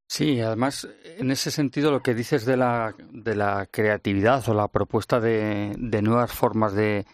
Sí, 0.08 0.42
además, 0.42 0.88
en 1.18 1.32
ese 1.32 1.52
sentido, 1.52 1.90
lo 1.90 2.02
que 2.02 2.14
dices 2.14 2.46
de 2.46 2.58
la, 2.58 2.94
de 3.12 3.36
la 3.36 3.66
creatividad 3.72 4.48
o 4.50 4.54
la 4.54 4.68
propuesta 4.68 5.20
de, 5.20 5.74
de 5.78 6.02
nuevas 6.02 6.32
formas 6.34 6.74
de, 6.74 7.06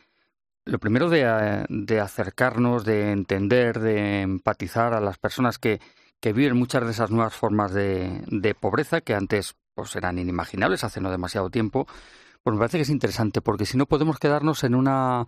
lo 0.67 0.80
primero 0.80 1.09
de, 1.09 1.65
de, 1.69 1.99
acercarnos, 1.99 2.84
de 2.86 3.11
entender, 3.11 3.80
de 3.80 4.21
empatizar 4.21 4.93
a 4.93 4.99
las 4.99 5.17
personas 5.17 5.57
que, 5.57 5.80
que 6.19 6.34
viven 6.34 6.57
muchas 6.57 6.84
de 6.86 6.91
esas 6.91 7.09
nuevas 7.09 7.36
formas 7.36 7.73
de, 7.73 8.23
de 8.28 8.53
pobreza 8.53 9.01
que 9.01 9.13
antes 9.13 9.55
pues 9.73 9.95
eran 9.95 10.17
inimaginables 10.17 10.84
hace 10.84 10.99
no 10.99 11.11
demasiado 11.11 11.49
tiempo, 11.49 11.88
pues 12.43 12.53
me 12.53 12.59
parece 12.59 12.80
que 12.80 12.84
es 12.84 12.89
interesante, 12.89 13.41
porque 13.41 13.65
si 13.65 13.78
no 13.78 13.86
podemos 13.86 14.17
quedarnos 14.17 14.63
en 14.63 14.75
una 14.75 15.28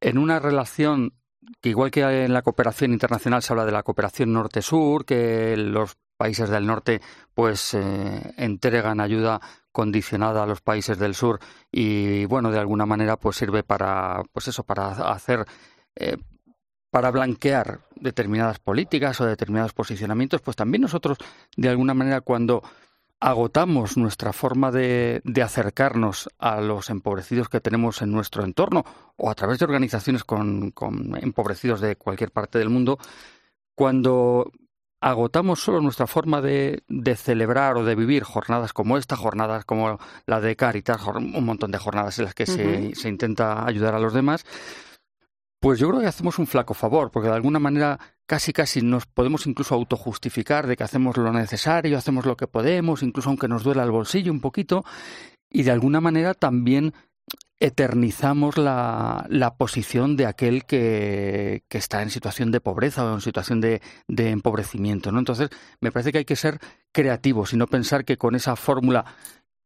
en 0.00 0.18
una 0.18 0.38
relación 0.38 1.12
que 1.60 1.70
igual 1.70 1.90
que 1.90 2.24
en 2.24 2.32
la 2.32 2.42
cooperación 2.42 2.92
internacional 2.92 3.42
se 3.42 3.52
habla 3.52 3.64
de 3.64 3.72
la 3.72 3.82
cooperación 3.82 4.32
norte-sur, 4.32 5.04
que 5.04 5.56
los 5.56 5.96
países 6.16 6.50
del 6.50 6.66
norte 6.66 7.00
pues 7.32 7.72
eh, 7.74 8.34
entregan 8.36 9.00
ayuda 9.00 9.40
condicionada 9.72 10.42
a 10.42 10.46
los 10.46 10.60
países 10.60 10.98
del 10.98 11.14
sur 11.14 11.40
y 11.72 12.26
bueno 12.26 12.50
de 12.50 12.58
alguna 12.58 12.84
manera 12.84 13.16
pues 13.16 13.36
sirve 13.36 13.62
para 13.62 14.22
pues 14.32 14.48
eso 14.48 14.62
para 14.62 14.88
hacer 15.12 15.46
eh, 15.96 16.18
para 16.90 17.10
blanquear 17.10 17.80
determinadas 17.96 18.58
políticas 18.58 19.18
o 19.20 19.24
determinados 19.24 19.72
posicionamientos 19.72 20.42
pues 20.42 20.56
también 20.56 20.82
nosotros 20.82 21.16
de 21.56 21.70
alguna 21.70 21.94
manera 21.94 22.20
cuando 22.20 22.62
agotamos 23.20 23.98
nuestra 23.98 24.32
forma 24.32 24.70
de, 24.70 25.20
de, 25.24 25.42
acercarnos 25.42 26.30
a 26.38 26.60
los 26.60 26.88
empobrecidos 26.88 27.50
que 27.50 27.60
tenemos 27.60 28.00
en 28.00 28.10
nuestro 28.10 28.44
entorno 28.44 28.84
o 29.16 29.30
a 29.30 29.34
través 29.34 29.58
de 29.58 29.66
organizaciones 29.66 30.24
con, 30.24 30.70
con, 30.70 31.16
empobrecidos 31.20 31.82
de 31.82 31.96
cualquier 31.96 32.32
parte 32.32 32.58
del 32.58 32.70
mundo, 32.70 32.98
cuando 33.74 34.50
agotamos 35.02 35.60
solo 35.60 35.80
nuestra 35.80 36.06
forma 36.06 36.40
de, 36.40 36.82
de, 36.88 37.16
celebrar 37.16 37.76
o 37.76 37.84
de 37.84 37.94
vivir 37.94 38.22
jornadas 38.22 38.72
como 38.72 38.96
esta, 38.96 39.16
jornadas 39.16 39.64
como 39.66 39.98
la 40.26 40.40
de 40.40 40.56
Caritas, 40.56 41.02
un 41.06 41.44
montón 41.44 41.70
de 41.70 41.78
jornadas 41.78 42.18
en 42.18 42.24
las 42.24 42.34
que 42.34 42.44
uh 42.44 42.46
-huh. 42.46 42.94
se, 42.94 43.00
se 43.00 43.08
intenta 43.08 43.66
ayudar 43.66 43.94
a 43.94 44.00
los 44.00 44.14
demás, 44.14 44.44
pues 45.60 45.78
yo 45.78 45.88
creo 45.88 46.00
que 46.00 46.06
hacemos 46.06 46.38
un 46.38 46.46
flaco 46.46 46.72
favor, 46.72 47.10
porque 47.10 47.28
de 47.28 47.34
alguna 47.34 47.58
manera 47.58 47.98
casi 48.30 48.52
casi 48.52 48.80
nos 48.80 49.06
podemos 49.06 49.44
incluso 49.48 49.74
autojustificar 49.74 50.68
de 50.68 50.76
que 50.76 50.84
hacemos 50.84 51.16
lo 51.16 51.32
necesario, 51.32 51.98
hacemos 51.98 52.26
lo 52.26 52.36
que 52.36 52.46
podemos, 52.46 53.02
incluso 53.02 53.28
aunque 53.28 53.48
nos 53.48 53.64
duela 53.64 53.82
el 53.82 53.90
bolsillo 53.90 54.30
un 54.30 54.40
poquito, 54.40 54.84
y 55.50 55.64
de 55.64 55.72
alguna 55.72 56.00
manera 56.00 56.34
también 56.34 56.94
eternizamos 57.58 58.56
la, 58.56 59.26
la 59.28 59.56
posición 59.56 60.16
de 60.16 60.26
aquel 60.26 60.64
que, 60.64 61.64
que, 61.68 61.78
está 61.78 62.02
en 62.02 62.10
situación 62.10 62.52
de 62.52 62.60
pobreza 62.60 63.04
o 63.04 63.12
en 63.12 63.20
situación 63.20 63.60
de, 63.60 63.82
de 64.06 64.30
empobrecimiento. 64.30 65.10
¿no? 65.10 65.18
Entonces, 65.18 65.50
me 65.80 65.90
parece 65.90 66.12
que 66.12 66.18
hay 66.18 66.24
que 66.24 66.36
ser 66.36 66.60
creativos 66.92 67.52
y 67.52 67.56
no 67.56 67.66
pensar 67.66 68.04
que 68.04 68.16
con 68.16 68.36
esa 68.36 68.54
fórmula 68.54 69.06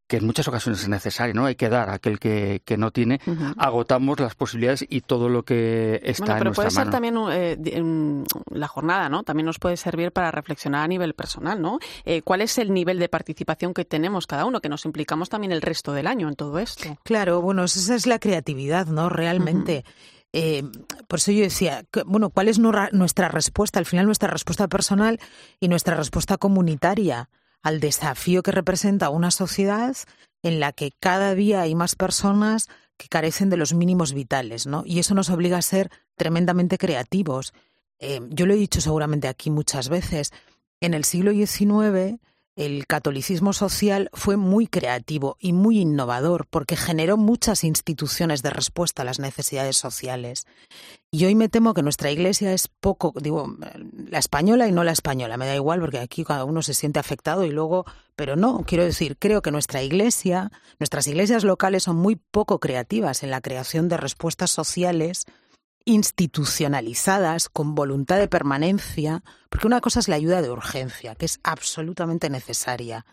que 0.06 0.18
en 0.18 0.26
muchas 0.26 0.46
ocasiones 0.48 0.82
es 0.82 0.88
necesario, 0.88 1.34
¿no? 1.34 1.46
Hay 1.46 1.54
que 1.54 1.68
dar 1.68 1.88
a 1.88 1.94
aquel 1.94 2.18
que, 2.18 2.60
que 2.64 2.76
no 2.76 2.90
tiene, 2.90 3.20
uh 3.26 3.30
-huh. 3.30 3.54
agotamos 3.56 4.20
las 4.20 4.34
posibilidades 4.34 4.84
y 4.88 5.00
todo 5.00 5.28
lo 5.28 5.44
que 5.44 6.00
está 6.04 6.24
bueno, 6.24 6.38
pero 6.38 6.50
en 6.50 6.54
puede 6.54 6.70
ser 6.70 6.90
también 6.90 7.16
eh, 7.30 8.24
la 8.50 8.68
jornada, 8.68 9.08
¿no? 9.08 9.22
También 9.22 9.46
nos 9.46 9.58
puede 9.58 9.76
servir 9.76 10.12
para 10.12 10.30
reflexionar 10.30 10.84
a 10.84 10.88
nivel 10.88 11.14
personal, 11.14 11.60
¿no? 11.60 11.78
Eh, 12.04 12.22
¿Cuál 12.22 12.42
es 12.42 12.58
el 12.58 12.72
nivel 12.74 12.98
de 12.98 13.08
participación 13.08 13.72
que 13.72 13.84
tenemos 13.84 14.26
cada 14.26 14.44
uno, 14.44 14.60
que 14.60 14.68
nos 14.68 14.84
implicamos 14.84 15.28
también 15.28 15.52
el 15.52 15.62
resto 15.62 15.92
del 15.92 16.06
año 16.06 16.28
en 16.28 16.36
todo 16.36 16.58
esto? 16.58 16.98
Claro, 17.02 17.40
bueno, 17.40 17.64
esa 17.64 17.94
es 17.94 18.06
la 18.06 18.18
creatividad, 18.18 18.86
¿no? 18.86 19.08
Realmente. 19.08 19.84
Uh 19.86 19.88
-huh. 19.88 20.14
Eh, 20.36 20.64
por 21.06 21.20
eso 21.20 21.30
yo 21.30 21.42
decía, 21.42 21.84
que, 21.92 22.02
bueno, 22.02 22.28
¿cuál 22.28 22.48
es 22.48 22.58
nuestra 22.58 23.28
respuesta? 23.28 23.78
Al 23.78 23.86
final, 23.86 24.04
nuestra 24.04 24.28
respuesta 24.28 24.66
personal 24.66 25.20
y 25.60 25.68
nuestra 25.68 25.94
respuesta 25.94 26.36
comunitaria 26.38 27.28
al 27.64 27.80
desafío 27.80 28.42
que 28.42 28.52
representa 28.52 29.08
una 29.08 29.32
sociedad 29.32 29.96
en 30.42 30.60
la 30.60 30.72
que 30.72 30.92
cada 31.00 31.34
día 31.34 31.62
hay 31.62 31.74
más 31.74 31.96
personas 31.96 32.68
que 32.98 33.08
carecen 33.08 33.48
de 33.50 33.56
los 33.56 33.72
mínimos 33.72 34.12
vitales, 34.12 34.66
¿no? 34.66 34.84
Y 34.86 34.98
eso 34.98 35.14
nos 35.14 35.30
obliga 35.30 35.56
a 35.56 35.62
ser 35.62 35.90
tremendamente 36.14 36.78
creativos. 36.78 37.54
Eh, 37.98 38.20
yo 38.28 38.46
lo 38.46 38.52
he 38.52 38.58
dicho 38.58 38.82
seguramente 38.82 39.26
aquí 39.26 39.50
muchas 39.50 39.88
veces. 39.88 40.30
En 40.80 40.92
el 40.92 41.04
siglo 41.04 41.32
XIX 41.32 42.20
el 42.56 42.86
catolicismo 42.86 43.52
social 43.52 44.10
fue 44.12 44.36
muy 44.36 44.66
creativo 44.66 45.36
y 45.40 45.52
muy 45.52 45.80
innovador 45.80 46.46
porque 46.48 46.76
generó 46.76 47.16
muchas 47.16 47.64
instituciones 47.64 48.42
de 48.42 48.50
respuesta 48.50 49.02
a 49.02 49.04
las 49.04 49.18
necesidades 49.18 49.76
sociales. 49.76 50.46
Y 51.10 51.24
hoy 51.24 51.34
me 51.34 51.48
temo 51.48 51.74
que 51.74 51.82
nuestra 51.82 52.10
iglesia 52.10 52.52
es 52.52 52.68
poco, 52.68 53.12
digo, 53.20 53.56
la 54.08 54.18
española 54.18 54.68
y 54.68 54.72
no 54.72 54.84
la 54.84 54.92
española, 54.92 55.36
me 55.36 55.46
da 55.46 55.54
igual 55.54 55.80
porque 55.80 55.98
aquí 55.98 56.24
cada 56.24 56.44
uno 56.44 56.62
se 56.62 56.74
siente 56.74 57.00
afectado 57.00 57.44
y 57.44 57.50
luego, 57.50 57.86
pero 58.14 58.36
no, 58.36 58.64
quiero 58.66 58.84
decir, 58.84 59.16
creo 59.18 59.42
que 59.42 59.50
nuestra 59.50 59.82
iglesia, 59.82 60.52
nuestras 60.78 61.06
iglesias 61.08 61.44
locales 61.44 61.84
son 61.84 61.96
muy 61.96 62.16
poco 62.16 62.60
creativas 62.60 63.22
en 63.22 63.30
la 63.30 63.40
creación 63.40 63.88
de 63.88 63.96
respuestas 63.96 64.50
sociales 64.50 65.26
institucionalizadas, 65.84 67.48
con 67.48 67.74
voluntad 67.74 68.18
de 68.18 68.28
permanencia, 68.28 69.22
porque 69.50 69.66
una 69.66 69.80
cosa 69.80 70.00
es 70.00 70.08
la 70.08 70.16
ayuda 70.16 70.42
de 70.42 70.50
urgencia, 70.50 71.14
que 71.14 71.26
es 71.26 71.40
absolutamente 71.42 72.30
necesaria, 72.30 73.04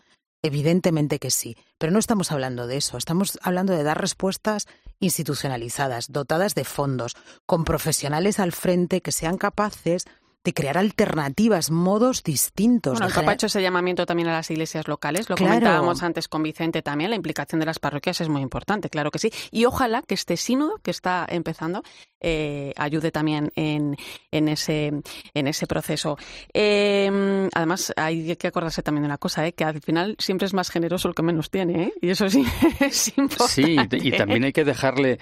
evidentemente 0.42 1.18
que 1.18 1.30
sí, 1.30 1.56
pero 1.78 1.92
no 1.92 1.98
estamos 1.98 2.32
hablando 2.32 2.66
de 2.66 2.78
eso, 2.78 2.96
estamos 2.96 3.38
hablando 3.42 3.72
de 3.72 3.82
dar 3.82 4.00
respuestas 4.00 4.66
institucionalizadas, 5.00 6.10
dotadas 6.10 6.54
de 6.54 6.64
fondos, 6.64 7.16
con 7.46 7.64
profesionales 7.64 8.38
al 8.38 8.52
frente 8.52 9.00
que 9.00 9.12
sean 9.12 9.36
capaces 9.36 10.04
de 10.44 10.54
crear 10.54 10.76
alternativas, 10.78 11.70
modos 11.70 12.22
distintos. 12.22 12.94
Bueno, 12.94 13.06
el 13.06 13.12
Papa 13.12 13.30
ha 13.30 13.34
hecho 13.34 13.46
ese 13.46 13.62
llamamiento 13.62 14.06
también 14.06 14.28
a 14.28 14.32
las 14.32 14.50
iglesias 14.50 14.88
locales, 14.88 15.30
lo 15.30 15.36
claro. 15.36 15.50
comentábamos 15.50 16.02
antes 16.02 16.28
con 16.28 16.42
Vicente 16.42 16.82
también, 16.82 17.10
la 17.10 17.16
implicación 17.16 17.60
de 17.60 17.66
las 17.66 17.78
parroquias 17.78 18.20
es 18.20 18.28
muy 18.28 18.42
importante, 18.42 18.90
claro 18.90 19.10
que 19.10 19.18
sí. 19.18 19.30
Y 19.50 19.64
ojalá 19.64 20.02
que 20.02 20.14
este 20.14 20.36
sínodo 20.36 20.78
que 20.82 20.90
está 20.90 21.26
empezando 21.28 21.82
eh, 22.20 22.72
ayude 22.76 23.10
también 23.10 23.52
en, 23.56 23.96
en, 24.30 24.48
ese, 24.48 24.92
en 25.34 25.46
ese 25.46 25.66
proceso. 25.66 26.16
Eh, 26.52 27.48
además, 27.52 27.92
hay 27.96 28.36
que 28.36 28.46
acordarse 28.48 28.82
también 28.82 29.02
de 29.02 29.06
una 29.06 29.18
cosa, 29.18 29.46
¿eh? 29.46 29.52
que 29.52 29.64
al 29.64 29.80
final 29.80 30.16
siempre 30.18 30.46
es 30.46 30.54
más 30.54 30.70
generoso 30.70 31.08
el 31.08 31.14
que 31.14 31.22
menos 31.22 31.50
tiene, 31.50 31.84
¿eh? 31.84 31.92
y 32.00 32.10
eso 32.10 32.28
sí 32.28 32.44
es 32.80 33.16
importante. 33.16 34.00
Sí, 34.00 34.08
y 34.08 34.12
también 34.12 34.44
hay 34.44 34.52
que 34.52 34.64
dejarle 34.64 35.18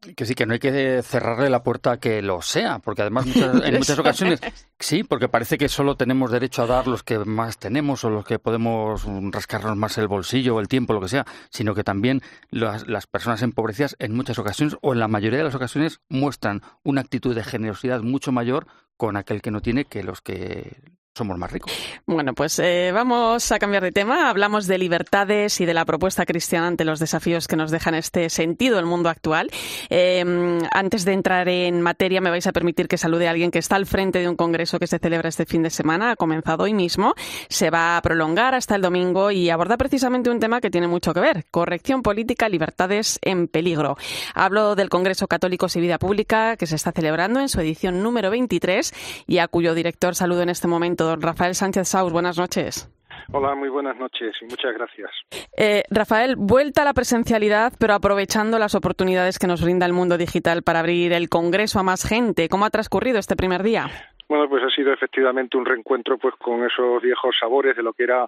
que 0.00 0.24
sí, 0.24 0.34
que 0.34 0.46
no 0.46 0.54
hay 0.54 0.58
que 0.58 1.02
cerrarle 1.02 1.50
la 1.50 1.62
puerta 1.62 1.92
a 1.92 1.96
que 1.98 2.22
lo 2.22 2.40
sea, 2.40 2.78
porque 2.78 3.02
además 3.02 3.26
muchas, 3.26 3.62
en 3.64 3.74
muchas 3.74 3.98
ocasiones 3.98 4.40
sí, 4.78 5.04
porque 5.04 5.28
parece 5.28 5.58
que 5.58 5.68
solo 5.68 5.96
tenemos 5.96 6.30
derecho 6.30 6.62
a 6.62 6.66
dar 6.66 6.86
los 6.86 7.02
que 7.02 7.18
más 7.18 7.58
tenemos 7.58 8.04
o 8.04 8.10
los 8.10 8.24
que 8.24 8.38
podemos 8.38 9.04
rascarnos 9.30 9.76
más 9.76 9.98
el 9.98 10.08
bolsillo 10.08 10.56
o 10.56 10.60
el 10.60 10.68
tiempo, 10.68 10.92
lo 10.92 11.00
que 11.00 11.08
sea, 11.08 11.26
sino 11.50 11.74
que 11.74 11.84
también 11.84 12.22
las, 12.50 12.88
las 12.88 13.06
personas 13.06 13.42
empobrecidas 13.42 13.96
en 13.98 14.14
muchas 14.14 14.38
ocasiones 14.38 14.76
o 14.80 14.92
en 14.92 15.00
la 15.00 15.08
mayoría 15.08 15.38
de 15.38 15.44
las 15.44 15.54
ocasiones 15.54 16.00
muestran 16.08 16.62
una 16.82 17.02
actitud 17.02 17.34
de 17.34 17.44
generosidad 17.44 18.00
mucho 18.00 18.32
mayor 18.32 18.66
con 18.96 19.16
aquel 19.16 19.42
que 19.42 19.50
no 19.50 19.60
tiene 19.60 19.84
que 19.84 20.02
los 20.02 20.20
que 20.20 20.82
somos 21.20 21.36
más 21.36 21.52
ricos. 21.52 21.70
Bueno, 22.06 22.32
pues 22.32 22.58
eh, 22.60 22.92
vamos 22.94 23.52
a 23.52 23.58
cambiar 23.58 23.82
de 23.82 23.92
tema. 23.92 24.30
Hablamos 24.30 24.66
de 24.66 24.78
libertades 24.78 25.60
y 25.60 25.66
de 25.66 25.74
la 25.74 25.84
propuesta 25.84 26.24
cristiana 26.24 26.68
ante 26.68 26.86
los 26.86 26.98
desafíos 26.98 27.46
que 27.46 27.56
nos 27.56 27.70
deja 27.70 27.90
en 27.90 27.96
este 27.96 28.30
sentido 28.30 28.78
el 28.78 28.86
mundo 28.86 29.10
actual. 29.10 29.50
Eh, 29.90 30.24
antes 30.72 31.04
de 31.04 31.12
entrar 31.12 31.46
en 31.50 31.82
materia, 31.82 32.22
me 32.22 32.30
vais 32.30 32.46
a 32.46 32.52
permitir 32.52 32.88
que 32.88 32.96
salude 32.96 33.28
a 33.28 33.32
alguien 33.32 33.50
que 33.50 33.58
está 33.58 33.76
al 33.76 33.84
frente 33.84 34.20
de 34.20 34.30
un 34.30 34.36
congreso 34.36 34.78
que 34.78 34.86
se 34.86 34.98
celebra 34.98 35.28
este 35.28 35.44
fin 35.44 35.62
de 35.62 35.68
semana. 35.68 36.12
Ha 36.12 36.16
comenzado 36.16 36.64
hoy 36.64 36.72
mismo. 36.72 37.12
Se 37.50 37.68
va 37.68 37.98
a 37.98 38.00
prolongar 38.00 38.54
hasta 38.54 38.76
el 38.76 38.80
domingo 38.80 39.30
y 39.30 39.50
aborda 39.50 39.76
precisamente 39.76 40.30
un 40.30 40.40
tema 40.40 40.62
que 40.62 40.70
tiene 40.70 40.88
mucho 40.88 41.12
que 41.12 41.20
ver. 41.20 41.44
Corrección 41.50 42.00
política, 42.00 42.48
libertades 42.48 43.18
en 43.20 43.46
peligro. 43.46 43.98
Hablo 44.34 44.74
del 44.74 44.88
Congreso 44.88 45.28
Católicos 45.28 45.76
y 45.76 45.82
Vida 45.82 45.98
Pública 45.98 46.56
que 46.56 46.66
se 46.66 46.76
está 46.76 46.92
celebrando 46.92 47.40
en 47.40 47.50
su 47.50 47.60
edición 47.60 48.02
número 48.02 48.30
23 48.30 48.94
y 49.26 49.36
a 49.36 49.48
cuyo 49.48 49.74
director 49.74 50.14
saludo 50.14 50.40
en 50.40 50.48
este 50.48 50.66
momento 50.66 51.09
don 51.10 51.20
Rafael 51.20 51.54
Sánchez 51.54 51.88
Saus. 51.88 52.12
Buenas 52.12 52.38
noches. 52.38 52.88
Hola, 53.32 53.54
muy 53.54 53.68
buenas 53.68 53.96
noches 53.96 54.34
y 54.40 54.44
muchas 54.44 54.74
gracias. 54.74 55.10
Eh, 55.56 55.82
Rafael, 55.90 56.34
vuelta 56.36 56.82
a 56.82 56.84
la 56.84 56.94
presencialidad, 56.94 57.72
pero 57.78 57.94
aprovechando 57.94 58.58
las 58.58 58.74
oportunidades 58.74 59.38
que 59.38 59.46
nos 59.46 59.62
brinda 59.62 59.86
el 59.86 59.92
mundo 59.92 60.16
digital 60.18 60.62
para 60.62 60.80
abrir 60.80 61.12
el 61.12 61.28
Congreso 61.28 61.78
a 61.78 61.82
más 61.82 62.08
gente. 62.08 62.48
¿Cómo 62.48 62.64
ha 62.64 62.70
transcurrido 62.70 63.18
este 63.18 63.36
primer 63.36 63.62
día? 63.62 63.86
Bueno, 64.28 64.48
pues 64.48 64.62
ha 64.64 64.70
sido 64.70 64.92
efectivamente 64.92 65.56
un 65.56 65.66
reencuentro 65.66 66.18
pues 66.18 66.34
con 66.36 66.64
esos 66.64 67.02
viejos 67.02 67.36
sabores 67.38 67.76
de 67.76 67.82
lo 67.82 67.92
que 67.92 68.04
era 68.04 68.26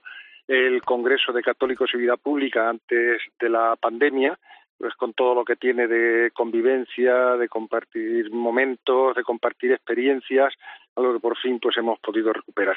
el 0.49 0.83
Congreso 0.83 1.33
de 1.33 1.43
Católicos 1.43 1.91
y 1.95 1.99
Vida 1.99 2.17
Pública 2.17 2.69
antes 2.69 3.23
de 3.41 3.49
la 3.49 3.77
pandemia 3.81 4.39
pues 4.83 4.97
con 4.97 5.13
todo 5.13 5.37
lo 5.37 5.45
que 5.45 5.55
tiene 5.55 5.87
de 5.87 6.33
convivencia, 6.33 7.37
de 7.37 7.49
compartir 7.49 8.33
momentos, 8.33 9.15
de 9.15 9.23
compartir 9.23 9.71
experiencias, 9.71 10.53
algo 10.97 11.13
que 11.13 11.21
por 11.21 11.39
fin 11.39 11.61
pues 11.61 11.77
hemos 11.77 12.01
podido 12.01 12.33
recuperar. 12.33 12.77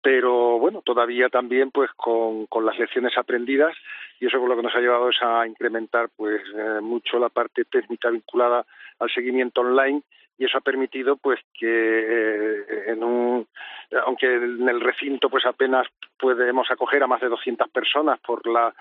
Pero 0.00 0.58
bueno, 0.58 0.80
todavía 0.80 1.28
también 1.28 1.70
pues 1.70 1.90
con, 1.96 2.46
con 2.46 2.64
las 2.64 2.78
lecciones 2.78 3.12
aprendidas 3.18 3.76
y 4.20 4.26
eso 4.26 4.40
con 4.40 4.48
lo 4.48 4.56
que 4.56 4.62
nos 4.62 4.74
ha 4.74 4.80
llevado 4.80 5.10
es 5.10 5.20
a 5.20 5.46
incrementar 5.46 6.08
pues 6.16 6.40
eh, 6.56 6.80
mucho 6.80 7.18
la 7.18 7.28
parte 7.28 7.66
técnica 7.66 8.08
vinculada 8.08 8.64
al 8.98 9.10
seguimiento 9.10 9.60
online 9.60 10.00
y 10.38 10.44
eso 10.44 10.58
ha 10.58 10.60
permitido 10.60 11.16
pues 11.16 11.40
que 11.52 11.66
eh, 11.68 12.84
en 12.88 13.04
un 13.04 13.46
aunque 14.06 14.26
en 14.26 14.68
el 14.68 14.80
recinto 14.80 15.28
pues 15.28 15.46
apenas 15.46 15.86
podemos 16.18 16.68
acoger 16.70 17.02
a 17.02 17.06
más 17.06 17.20
de 17.20 17.28
200 17.28 17.68
personas 17.70 18.18
por 18.20 18.46
las 18.46 18.74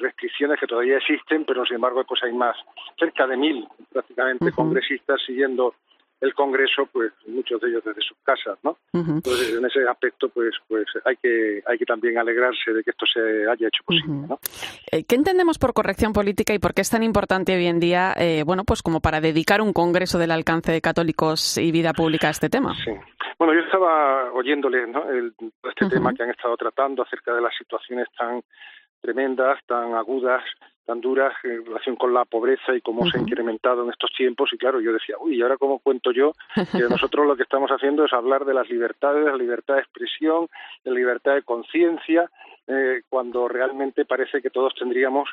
restricciones 0.00 0.58
que 0.58 0.66
todavía 0.66 0.96
existen, 0.96 1.44
pero 1.44 1.66
sin 1.66 1.76
embargo 1.76 2.04
pues 2.04 2.22
hay 2.22 2.32
más, 2.32 2.56
cerca 2.98 3.26
de 3.26 3.36
mil 3.36 3.68
prácticamente 3.92 4.52
congresistas 4.52 5.20
siguiendo 5.26 5.74
el 6.24 6.34
Congreso, 6.34 6.88
pues 6.90 7.12
muchos 7.26 7.60
de 7.60 7.68
ellos 7.68 7.84
desde 7.84 8.00
sus 8.00 8.16
casas, 8.24 8.58
¿no? 8.62 8.78
Entonces, 8.92 9.54
en 9.56 9.64
ese 9.64 9.86
aspecto, 9.86 10.30
pues, 10.30 10.54
pues 10.66 10.86
hay 11.04 11.16
que 11.16 11.62
hay 11.66 11.76
que 11.76 11.84
también 11.84 12.16
alegrarse 12.16 12.72
de 12.72 12.82
que 12.82 12.90
esto 12.90 13.04
se 13.04 13.20
haya 13.20 13.68
hecho 13.68 13.84
posible, 13.84 14.26
¿no? 14.28 14.38
Eh, 14.90 15.04
¿Qué 15.04 15.16
entendemos 15.16 15.58
por 15.58 15.74
corrección 15.74 16.14
política 16.14 16.54
y 16.54 16.58
por 16.58 16.72
qué 16.72 16.80
es 16.80 16.90
tan 16.90 17.02
importante 17.02 17.54
hoy 17.54 17.66
en 17.66 17.78
día, 17.78 18.14
eh, 18.16 18.42
bueno, 18.46 18.64
pues 18.64 18.82
como 18.82 19.00
para 19.00 19.20
dedicar 19.20 19.60
un 19.60 19.74
Congreso 19.74 20.18
del 20.18 20.30
alcance 20.30 20.72
de 20.72 20.80
católicos 20.80 21.58
y 21.58 21.70
vida 21.72 21.92
pública 21.92 22.28
a 22.28 22.30
este 22.30 22.48
tema? 22.48 22.74
Sí. 22.82 22.92
Bueno, 23.38 23.52
yo 23.52 23.60
estaba 23.60 24.32
oyéndole, 24.32 24.86
¿no? 24.86 25.10
El, 25.10 25.34
este 25.64 25.88
tema 25.90 26.14
que 26.14 26.22
han 26.22 26.30
estado 26.30 26.56
tratando 26.56 27.02
acerca 27.02 27.34
de 27.34 27.42
las 27.42 27.54
situaciones 27.56 28.08
tan 28.16 28.42
tremendas, 29.04 29.58
tan 29.66 29.94
agudas 29.94 30.42
tan 30.84 31.00
duras 31.00 31.32
en 31.44 31.64
relación 31.64 31.96
con 31.96 32.12
la 32.12 32.24
pobreza 32.24 32.74
y 32.74 32.80
cómo 32.80 33.08
se 33.08 33.18
ha 33.18 33.20
incrementado 33.20 33.84
en 33.84 33.90
estos 33.90 34.10
tiempos. 34.16 34.50
Y 34.52 34.58
claro 34.58 34.80
yo 34.80 34.92
decía 34.92 35.16
uy 35.18 35.36
y 35.36 35.42
ahora 35.42 35.56
cómo 35.56 35.78
cuento 35.78 36.12
yo 36.12 36.32
que 36.54 36.54
nosotros 36.90 37.26
lo 37.26 37.36
que 37.36 37.42
estamos 37.42 37.70
haciendo 37.70 38.04
es 38.04 38.12
hablar 38.12 38.44
de 38.44 38.54
las 38.54 38.68
libertades 38.68 39.24
de 39.24 39.30
la 39.30 39.36
libertad 39.36 39.74
de 39.74 39.80
expresión 39.80 40.48
de 40.84 40.90
la 40.90 40.96
libertad 40.96 41.34
de 41.34 41.42
conciencia 41.42 42.30
eh, 42.66 43.02
cuando 43.08 43.48
realmente 43.48 44.04
parece 44.04 44.40
que 44.40 44.50
todos 44.50 44.74
tendríamos 44.74 45.28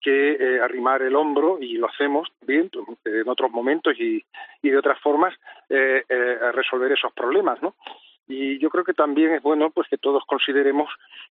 que 0.00 0.32
eh, 0.32 0.60
arrimar 0.60 1.02
el 1.02 1.16
hombro 1.16 1.58
y 1.60 1.74
lo 1.74 1.88
hacemos 1.88 2.28
bien 2.46 2.70
en 3.04 3.28
otros 3.28 3.50
momentos 3.50 3.94
y, 3.98 4.22
y 4.62 4.70
de 4.70 4.78
otras 4.78 5.00
formas 5.00 5.34
eh, 5.68 6.04
eh, 6.08 6.52
resolver 6.52 6.92
esos 6.92 7.12
problemas 7.12 7.60
no 7.62 7.74
y 8.28 8.58
yo 8.58 8.68
creo 8.68 8.84
que 8.84 8.92
también 8.92 9.32
es 9.32 9.42
bueno 9.42 9.70
pues 9.70 9.88
que 9.88 9.96
todos 9.96 10.22
consideremos 10.26 10.90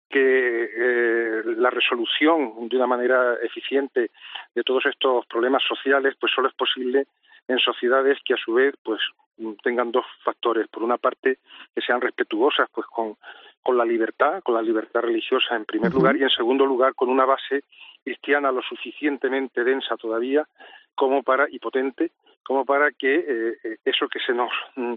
que 0.10 0.70
eh, 0.76 1.42
la 1.58 1.72
resolución 1.72 2.70
de 2.70 2.78
una 2.78 2.88
manera 2.88 3.36
eficiente 3.42 4.12
de 4.54 4.64
todos 4.64 4.86
estos 4.86 5.26
problemas 5.26 5.64
sociales 5.68 6.16
pues 6.20 6.32
solo 6.34 6.48
es 6.48 6.54
posible 6.54 7.08
en 7.48 7.60
sociedades 7.60 8.20
que 8.24 8.36
a 8.36 8.38
su 8.38 8.54
vez 8.54 8.76
pues 8.84 9.02
tengan 9.64 9.92
dos 9.92 10.06
factores. 10.24 10.68
Por 10.68 10.84
una 10.84 10.98
parte 10.98 11.40
que 11.74 11.82
sean 11.82 12.00
respetuosas 12.00 12.70
pues 12.72 12.86
con 12.88 13.18
con 13.64 13.78
la 13.78 13.86
libertad, 13.86 14.44
con 14.44 14.56
la 14.56 14.62
libertad 14.62 15.02
religiosa 15.02 15.56
en 15.56 15.64
primer 15.64 15.94
lugar 15.94 16.18
y 16.18 16.24
en 16.24 16.30
segundo 16.30 16.66
lugar 16.66 16.94
con 16.96 17.10
una 17.10 17.26
base 17.26 17.64
cristiana 18.04 18.52
lo 18.52 18.62
suficientemente 18.62 19.64
densa 19.64 19.96
todavía 19.96 20.46
como 20.96 21.24
para 21.24 21.48
y 21.50 21.60
potente 21.60 22.12
como 22.44 22.66
para 22.66 22.92
que 22.92 23.16
eh, 23.16 23.58
eh, 23.64 23.78
eso 23.86 24.08
que 24.08 24.20
se 24.20 24.34
nos 24.34 24.52
mm, 24.76 24.94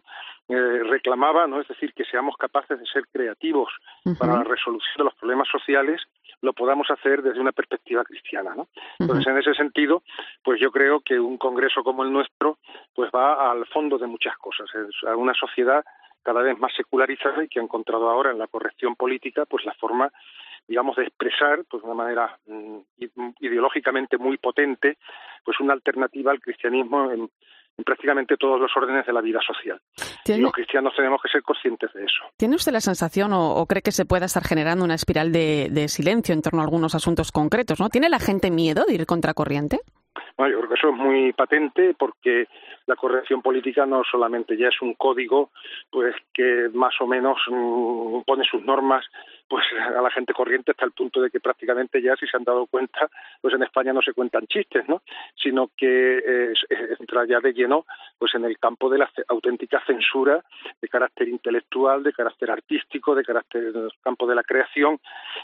eh, 0.49 0.83
reclamaba, 0.85 1.47
no 1.47 1.61
es 1.61 1.69
decir, 1.69 1.93
que 1.93 2.05
seamos 2.05 2.37
capaces 2.37 2.79
de 2.79 2.87
ser 2.87 3.07
creativos 3.13 3.71
para 4.19 4.35
la 4.35 4.45
resolución 4.45 4.95
de 4.99 5.05
los 5.05 5.15
problemas 5.15 5.49
sociales, 5.49 6.03
lo 6.43 6.53
podamos 6.53 6.91
hacer 6.91 7.23
desde 7.23 7.41
una 7.41 7.53
perspectiva 7.53 8.05
cristiana, 8.05 8.55
¿no? 8.55 8.69
Entonces, 8.99 9.27
en 9.27 9.39
ese 9.39 9.55
sentido, 9.55 10.03
pues 10.45 10.61
yo 10.61 10.71
creo 10.71 11.01
que 11.01 11.19
un 11.19 11.39
congreso 11.39 11.83
como 11.83 12.05
el 12.05 12.13
nuestro, 12.13 12.59
pues 12.95 13.11
va 13.15 13.51
al 13.51 13.67
fondo 13.67 13.99
de 13.99 14.07
muchas 14.07 14.37
cosas, 14.37 14.69
es 14.75 15.09
a 15.09 15.17
una 15.17 15.35
sociedad 15.35 15.85
cada 16.23 16.43
vez 16.43 16.59
más 16.59 16.73
secularizada 16.77 17.45
y 17.45 17.49
que 17.49 17.61
ha 17.61 17.63
encontrado 17.63 18.11
ahora 18.11 18.33
en 18.33 18.39
la 18.39 18.49
corrección 18.49 18.97
política, 18.97 19.45
pues 19.47 19.65
la 19.65 19.75
forma 19.75 20.11
digamos, 20.67 20.97
de 20.97 21.05
expresar, 21.05 21.65
pues 21.71 21.83
de 21.83 21.89
una 21.89 22.03
manera 22.03 22.39
mm, 22.47 22.79
ideológicamente 23.41 24.19
muy 24.19 24.37
potente, 24.39 24.99
pues 25.45 25.61
una 25.61 25.73
alternativa 25.73 26.33
al 26.33 26.41
cristianismo 26.41 27.11
en, 27.11 27.31
prácticamente 27.85 28.37
todos 28.37 28.59
los 28.59 28.71
órdenes 28.77 29.07
de 29.07 29.13
la 29.13 29.21
vida 29.21 29.41
social. 29.47 29.81
Y 30.25 30.39
los 30.39 30.53
cristianos 30.53 30.95
tenemos 30.97 31.21
que 31.23 31.29
ser 31.29 31.43
conscientes 31.43 31.93
de 31.93 32.05
eso. 32.05 32.25
¿Tiene 32.37 32.57
usted 32.57 32.73
la 32.73 32.81
sensación 32.81 33.33
o, 33.33 33.65
cree 33.67 33.83
que 33.83 33.93
se 33.93 34.07
pueda 34.07 34.27
estar 34.27 34.45
generando 34.45 34.85
una 34.85 34.95
espiral 34.95 35.31
de, 35.31 35.69
de, 35.71 35.89
silencio 35.89 36.35
en 36.35 36.43
torno 36.43 36.61
a 36.61 36.65
algunos 36.65 36.95
asuntos 36.95 37.31
concretos? 37.33 37.79
¿no? 37.79 37.89
¿Tiene 37.89 38.09
la 38.09 38.19
gente 38.19 38.51
miedo 38.51 38.85
de 38.87 38.95
ir 38.95 39.07
contracorriente? 39.07 39.81
Bueno, 40.37 40.53
yo 40.53 40.59
creo 40.59 40.69
que 40.71 40.75
eso 40.77 40.89
es 40.89 40.97
muy 40.97 41.33
patente 41.33 41.95
porque 41.99 42.49
la 42.87 42.97
corrección 42.97 43.43
política 43.43 43.87
no 43.87 44.03
solamente 44.11 44.57
ya 44.57 44.69
es 44.69 44.81
un 44.81 44.95
código 44.95 45.51
pues 45.91 46.15
que 46.33 46.69
más 46.73 46.95
o 47.01 47.07
menos 47.07 47.39
mm, 47.49 48.21
pone 48.27 48.45
sus 48.45 48.63
normas 48.63 49.05
pues 49.49 49.65
a 49.81 50.01
la 50.01 50.11
gente 50.11 50.33
corriente 50.33 50.73
hasta 50.73 50.85
el 50.85 50.93
punto 50.93 51.21
de 51.21 51.31
que 51.31 51.41
prácticamente 51.41 52.03
ya 52.03 52.17
si 52.17 52.27
se 52.27 52.37
han 52.37 52.45
dado 52.45 52.67
cuenta 52.67 53.09
pues 53.41 53.55
en 53.55 53.63
España 53.63 53.93
no 53.93 54.03
se 54.03 54.13
cuentan 54.13 54.47
chistes 54.47 54.89
no 54.89 55.03
sino 55.35 55.71
que 55.77 56.19
eh, 56.19 56.55
entra 56.99 57.27
ya 57.27 57.41
de 57.41 57.53
lleno 57.53 57.87
pues 58.19 58.35
en 58.35 58.45
el 58.45 58.59
campo 58.59 58.91
de 58.91 58.99
la 58.99 59.11
auténtica 59.29 59.83
censura 59.87 60.45
de 60.81 60.89
carácter 60.89 61.29
intelectual 61.29 62.03
de 62.03 62.13
carácter 62.13 62.51
artístico 62.51 63.15
de 63.15 63.25
carácter 63.25 63.65
en 63.75 63.85
el 63.85 63.91
campo 64.03 64.27
de 64.27 64.35
la 64.35 64.43
creación 64.43 64.99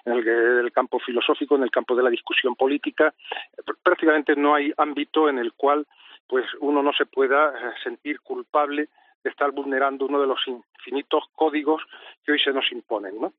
en 0.04 0.12
el, 0.14 0.28
en 0.28 0.70
campo 0.70 0.98
filosófico 0.98 1.56
en 1.56 1.62
el 1.62 1.70
campo 1.70 1.94
de 1.94 2.02
la 2.02 2.10
discusión 2.10 2.54
política. 2.56 3.12
Prácticamente 3.82 4.34
no 4.36 4.54
hay 4.54 4.72
ámbito 4.76 5.28
en 5.28 5.38
el 5.38 5.52
cual 5.52 5.86
pues 6.26 6.46
uno 6.60 6.82
no 6.82 6.92
se 6.92 7.06
pueda 7.06 7.50
eh, 7.50 7.74
sentir 7.82 8.20
culpable 8.20 8.88
estar 9.24 9.50
vulnerando 9.52 10.06
uno 10.06 10.20
de 10.20 10.26
los 10.26 10.40
infinitos 10.46 11.24
códigos 11.34 11.82
que 12.24 12.32
hoy 12.32 12.38
se 12.38 12.52
nos 12.52 12.70
imponen, 12.72 13.20
¿no? 13.20 13.32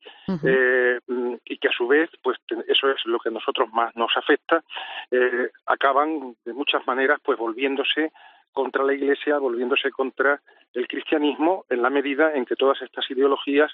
eh, 0.43 0.99
y 1.45 1.57
que 1.57 1.67
a 1.67 1.71
su 1.71 1.87
vez, 1.87 2.09
pues 2.21 2.37
eso 2.67 2.89
es 2.89 3.05
lo 3.05 3.19
que 3.19 3.29
a 3.29 3.33
nosotros 3.33 3.69
más 3.73 3.95
nos 3.95 4.15
afecta, 4.15 4.63
eh, 5.11 5.49
acaban 5.65 6.35
de 6.45 6.53
muchas 6.53 6.85
maneras, 6.87 7.19
pues 7.23 7.37
volviéndose 7.37 8.11
contra 8.51 8.83
la 8.83 8.93
Iglesia, 8.93 9.39
volviéndose 9.39 9.91
contra 9.91 10.39
el 10.73 10.87
cristianismo, 10.87 11.65
en 11.69 11.81
la 11.81 11.89
medida 11.89 12.33
en 12.33 12.45
que 12.45 12.55
todas 12.55 12.81
estas 12.81 13.09
ideologías, 13.09 13.71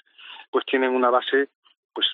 pues 0.50 0.64
tienen 0.66 0.90
una 0.90 1.10
base, 1.10 1.48
pues 1.92 2.06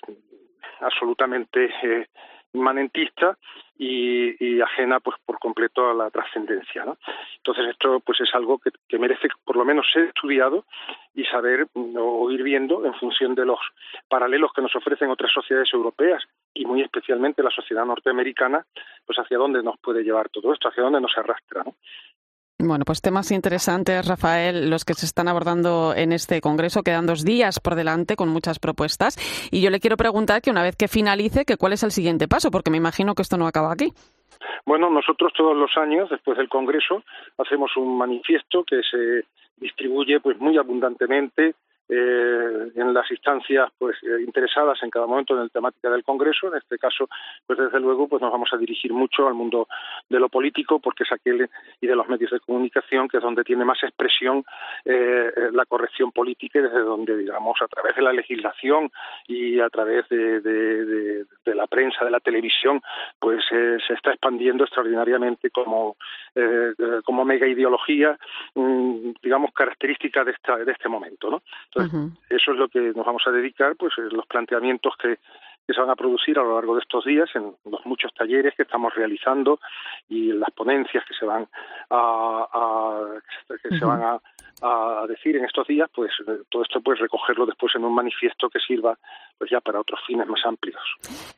absolutamente 0.81 1.69
eh, 1.83 2.07
inmanentista 2.53 3.37
y, 3.77 4.59
ajena 4.61 4.99
pues 4.99 5.17
por 5.23 5.37
completo 5.37 5.89
a 5.89 5.93
la 5.93 6.09
trascendencia 6.09 6.83
¿no? 6.83 6.97
entonces 7.37 7.67
esto 7.69 7.99
pues 7.99 8.19
es 8.21 8.33
algo 8.33 8.59
que, 8.59 8.71
merece 8.97 9.27
por 9.45 9.55
lo 9.55 9.63
menos 9.63 9.85
ser 9.91 10.05
estudiado 10.05 10.65
y 11.13 11.23
saber 11.25 11.67
o 11.73 12.31
ir 12.31 12.41
viendo 12.41 12.85
en 12.85 12.93
función 12.95 13.35
de 13.35 13.45
los 13.45 13.59
paralelos 14.09 14.51
que 14.53 14.63
nos 14.63 14.75
ofrecen 14.75 15.11
otras 15.11 15.31
sociedades 15.31 15.71
europeas 15.71 16.23
y 16.53 16.65
muy 16.65 16.81
especialmente 16.81 17.43
la 17.43 17.51
sociedad 17.51 17.85
norteamericana 17.85 18.65
pues 19.05 19.19
hacia 19.19 19.37
dónde 19.37 19.61
nos 19.61 19.77
puede 19.77 20.03
llevar 20.03 20.29
todo 20.29 20.51
esto 20.53 20.69
hacia 20.69 20.83
dónde 20.83 21.01
nos 21.01 21.15
arrastra. 21.17 21.63
Bueno, 22.59 22.85
pues 22.85 23.03
temas 23.03 23.29
interesantes, 23.29 24.07
Rafael, 24.07 24.71
los 24.71 24.83
que 24.83 24.95
se 24.95 25.05
están 25.05 25.27
abordando 25.27 25.93
en 25.95 26.11
este 26.11 26.41
Congreso. 26.41 26.81
Quedan 26.81 27.05
dos 27.05 27.23
días 27.23 27.59
por 27.59 27.75
delante 27.75 28.15
con 28.15 28.29
muchas 28.29 28.57
propuestas. 28.57 29.15
Y 29.51 29.61
yo 29.61 29.69
le 29.69 29.79
quiero 29.79 29.95
preguntar 29.95 30.41
que 30.41 30.49
una 30.49 30.63
vez 30.63 30.75
que 30.75 30.87
finalice, 30.87 31.45
que 31.45 31.57
cuál 31.57 31.73
es 31.73 31.83
el 31.83 31.91
siguiente 31.91 32.27
paso, 32.27 32.49
porque 32.49 32.71
me 32.71 32.77
imagino 32.77 33.13
que 33.13 33.21
esto 33.21 33.37
no 33.37 33.45
acaba 33.45 33.71
aquí. 33.71 33.93
Bueno, 34.65 34.89
nosotros 34.89 35.33
todos 35.37 35.55
los 35.55 35.77
años, 35.77 36.09
después 36.09 36.35
del 36.35 36.49
Congreso, 36.49 37.03
hacemos 37.37 37.77
un 37.77 37.95
manifiesto 37.95 38.63
que 38.63 38.81
se 38.89 39.25
distribuye 39.57 40.19
pues 40.19 40.39
muy 40.39 40.57
abundantemente 40.57 41.53
eh, 41.89 42.71
en 42.75 42.93
las 42.93 43.09
instancias 43.11 43.69
pues 43.77 43.95
eh, 44.03 44.21
interesadas 44.21 44.77
en 44.83 44.89
cada 44.89 45.07
momento 45.07 45.33
en 45.33 45.43
la 45.43 45.49
temática 45.49 45.89
del 45.89 46.03
Congreso. 46.03 46.47
En 46.47 46.57
este 46.57 46.77
caso, 46.77 47.07
pues 47.45 47.57
desde 47.57 47.79
luego, 47.79 48.07
pues 48.07 48.21
nos 48.21 48.31
vamos 48.31 48.49
a 48.51 48.57
dirigir 48.57 48.91
mucho 48.91 49.27
al 49.27 49.33
mundo 49.33 49.67
de 50.09 50.19
lo 50.19 50.27
político, 50.27 50.79
porque 50.79 51.03
es 51.03 51.11
aquel 51.11 51.49
y 51.79 51.87
de 51.87 51.95
los 51.95 52.07
medios 52.09 52.31
de 52.31 52.39
comunicación 52.41 53.07
que 53.07 53.17
es 53.17 53.23
donde 53.23 53.43
tiene 53.43 53.63
más 53.63 53.81
expresión 53.83 54.43
eh, 54.83 55.31
la 55.53 55.65
corrección 55.65 56.11
política 56.11 56.59
y 56.59 56.63
desde 56.63 56.79
donde, 56.79 57.15
digamos, 57.15 57.61
a 57.61 57.67
través 57.67 57.95
de 57.95 58.01
la 58.01 58.11
legislación 58.11 58.91
y 59.27 59.59
a 59.59 59.69
través 59.69 60.09
de, 60.09 60.41
de, 60.41 61.25
de, 61.45 61.55
la 61.55 61.67
prensa, 61.67 62.03
de 62.03 62.11
la 62.11 62.19
televisión, 62.19 62.81
pues 63.19 63.43
se 63.49 63.93
está 63.93 64.11
expandiendo 64.11 64.63
extraordinariamente 64.65 65.49
como, 65.49 65.95
como 67.03 67.25
mega 67.25 67.47
ideología, 67.47 68.17
mm, 68.55 69.11
digamos, 69.21 69.51
característica 69.53 70.23
de, 70.23 70.31
esta, 70.31 70.57
de 70.57 70.71
este 70.71 70.89
momento, 70.89 71.29
¿no? 71.29 71.41
Eso 72.29 72.51
es 72.51 72.57
lo 72.57 72.67
que 72.67 72.79
nos 72.95 73.05
vamos 73.05 73.23
a 73.25 73.31
dedicar, 73.31 73.75
pues 73.75 73.93
los 73.97 74.25
planteamientos 74.25 74.95
que, 74.97 75.19
que 75.67 75.73
se 75.73 75.81
van 75.81 75.89
a 75.89 75.95
producir 75.95 76.39
a 76.39 76.43
lo 76.43 76.55
largo 76.55 76.75
de 76.75 76.81
estos 76.81 77.03
días 77.03 77.29
en 77.35 77.53
los 77.65 77.85
muchos 77.85 78.13
talleres 78.13 78.55
que 78.55 78.63
estamos 78.63 78.95
realizando 78.95 79.59
y 80.07 80.31
las 80.31 80.49
ponencias 80.51 81.03
que 81.05 81.13
se 81.13 81.25
van 81.25 81.47
a, 81.89 82.47
a 82.53 83.57
que 83.61 83.77
se 83.77 83.85
van 83.85 84.01
a, 84.01 84.21
a, 84.61 85.05
decir 85.07 85.35
en 85.35 85.45
estos 85.45 85.67
días, 85.67 85.89
pues 85.93 86.11
eh, 86.27 86.39
todo 86.49 86.63
esto 86.63 86.81
pues 86.81 86.99
recogerlo 86.99 87.45
después 87.45 87.73
en 87.75 87.83
un 87.83 87.93
manifiesto 87.93 88.49
que 88.49 88.59
sirva 88.59 88.97
pues 89.37 89.51
ya 89.51 89.61
para 89.61 89.79
otros 89.79 89.99
fines 90.07 90.27
más 90.27 90.43
amplios. 90.45 90.81